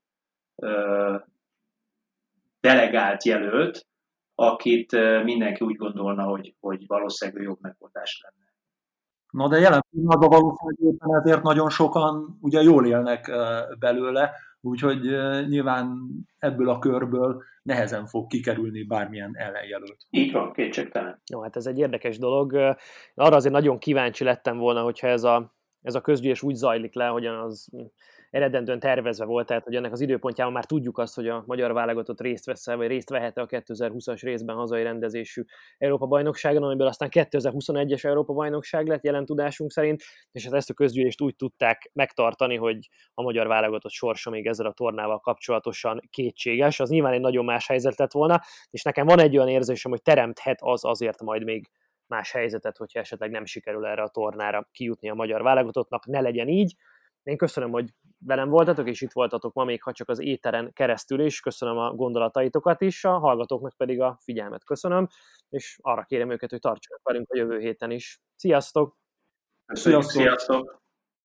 ö, 0.56 1.16
delegált 2.60 3.24
jelölt, 3.24 3.86
akit 4.34 4.92
ö, 4.92 5.22
mindenki 5.22 5.64
úgy 5.64 5.76
gondolna, 5.76 6.22
hogy, 6.22 6.54
hogy 6.60 6.86
valószínűleg 6.86 7.42
jobb 7.42 7.58
megoldás 7.60 8.20
lenne. 8.22 8.50
Na 9.30 9.48
de 9.48 9.58
jelen 9.58 9.84
pillanatban 9.90 10.28
valószínűleg 10.28 10.94
éppen 10.94 11.20
ezért 11.20 11.42
nagyon 11.42 11.70
sokan 11.70 12.38
ugye 12.40 12.60
jól 12.60 12.86
élnek 12.86 13.30
belőle, 13.78 14.30
úgyhogy 14.62 15.00
nyilván 15.48 16.08
ebből 16.38 16.68
a 16.68 16.78
körből 16.78 17.42
nehezen 17.62 18.06
fog 18.06 18.26
kikerülni 18.26 18.82
bármilyen 18.82 19.30
ellenjelölt. 19.36 20.06
Így 20.10 20.32
van, 20.32 20.52
kétségtelen. 20.52 21.22
Jó, 21.30 21.42
hát 21.42 21.56
ez 21.56 21.66
egy 21.66 21.78
érdekes 21.78 22.18
dolog. 22.18 22.52
Arra 23.14 23.36
azért 23.36 23.54
nagyon 23.54 23.78
kíváncsi 23.78 24.24
lettem 24.24 24.56
volna, 24.58 24.82
hogyha 24.82 25.06
ez 25.06 25.24
a, 25.24 25.54
ez 25.82 25.94
a 25.94 26.00
közgyűlés 26.00 26.42
úgy 26.42 26.54
zajlik 26.54 26.94
le, 26.94 27.06
hogyan 27.06 27.38
az 27.38 27.68
eredendően 28.32 28.78
tervezve 28.78 29.24
volt, 29.24 29.46
tehát 29.46 29.64
hogy 29.64 29.74
ennek 29.74 29.92
az 29.92 30.00
időpontjában 30.00 30.52
már 30.52 30.64
tudjuk 30.64 30.98
azt, 30.98 31.14
hogy 31.14 31.28
a 31.28 31.42
magyar 31.46 31.72
válogatott 31.72 32.20
részt 32.20 32.46
vesz 32.46 32.66
vagy 32.66 32.86
részt 32.86 33.10
vehet 33.10 33.38
a 33.38 33.46
2020-as 33.46 34.18
részben 34.22 34.56
hazai 34.56 34.82
rendezésű 34.82 35.42
Európa-bajnokságon, 35.78 36.62
amiből 36.62 36.86
aztán 36.86 37.08
2021-es 37.12 38.04
Európa-bajnokság 38.04 38.86
lett 38.86 39.04
jelen 39.04 39.24
tudásunk 39.24 39.70
szerint, 39.70 40.02
és 40.30 40.44
hát 40.44 40.54
ezt 40.54 40.70
a 40.70 40.74
közgyűlést 40.74 41.20
úgy 41.20 41.36
tudták 41.36 41.90
megtartani, 41.92 42.56
hogy 42.56 42.88
a 43.14 43.22
magyar 43.22 43.46
válogatott 43.46 43.92
sorsa 43.92 44.30
még 44.30 44.46
ezzel 44.46 44.66
a 44.66 44.72
tornával 44.72 45.18
kapcsolatosan 45.20 46.00
kétséges. 46.10 46.80
Az 46.80 46.88
nyilván 46.88 47.12
egy 47.12 47.20
nagyon 47.20 47.44
más 47.44 47.66
helyzet 47.66 47.98
lett 47.98 48.12
volna, 48.12 48.40
és 48.70 48.82
nekem 48.82 49.06
van 49.06 49.20
egy 49.20 49.36
olyan 49.36 49.48
érzésem, 49.48 49.90
hogy 49.90 50.02
teremthet 50.02 50.58
az 50.60 50.84
azért 50.84 51.22
majd 51.22 51.44
még 51.44 51.70
más 52.06 52.32
helyzetet, 52.32 52.76
hogyha 52.76 53.00
esetleg 53.00 53.30
nem 53.30 53.44
sikerül 53.44 53.86
erre 53.86 54.02
a 54.02 54.08
tornára 54.08 54.68
kijutni 54.72 55.10
a 55.10 55.14
magyar 55.14 55.42
válogatottnak, 55.42 56.06
ne 56.06 56.20
legyen 56.20 56.48
így. 56.48 56.74
Én 57.22 57.36
köszönöm, 57.36 57.70
hogy 57.70 57.90
velem 58.18 58.48
voltatok, 58.48 58.88
és 58.88 59.00
itt 59.00 59.12
voltatok 59.12 59.52
ma 59.54 59.64
még, 59.64 59.82
ha 59.82 59.92
csak 59.92 60.08
az 60.08 60.18
éteren 60.18 60.72
keresztül 60.72 61.20
is. 61.20 61.40
Köszönöm 61.40 61.76
a 61.76 61.94
gondolataitokat 61.94 62.80
is, 62.80 63.04
a 63.04 63.18
hallgatóknak 63.18 63.76
pedig 63.76 64.00
a 64.00 64.18
figyelmet 64.22 64.64
köszönöm, 64.64 65.08
és 65.48 65.78
arra 65.80 66.04
kérem 66.04 66.30
őket, 66.30 66.50
hogy 66.50 66.60
tartsanak 66.60 67.00
velünk 67.02 67.30
a 67.30 67.36
jövő 67.36 67.58
héten 67.58 67.90
is. 67.90 68.20
Sziasztok! 68.36 68.96
Sziasztok! 69.66 70.22
Sziasztok. 70.22 70.81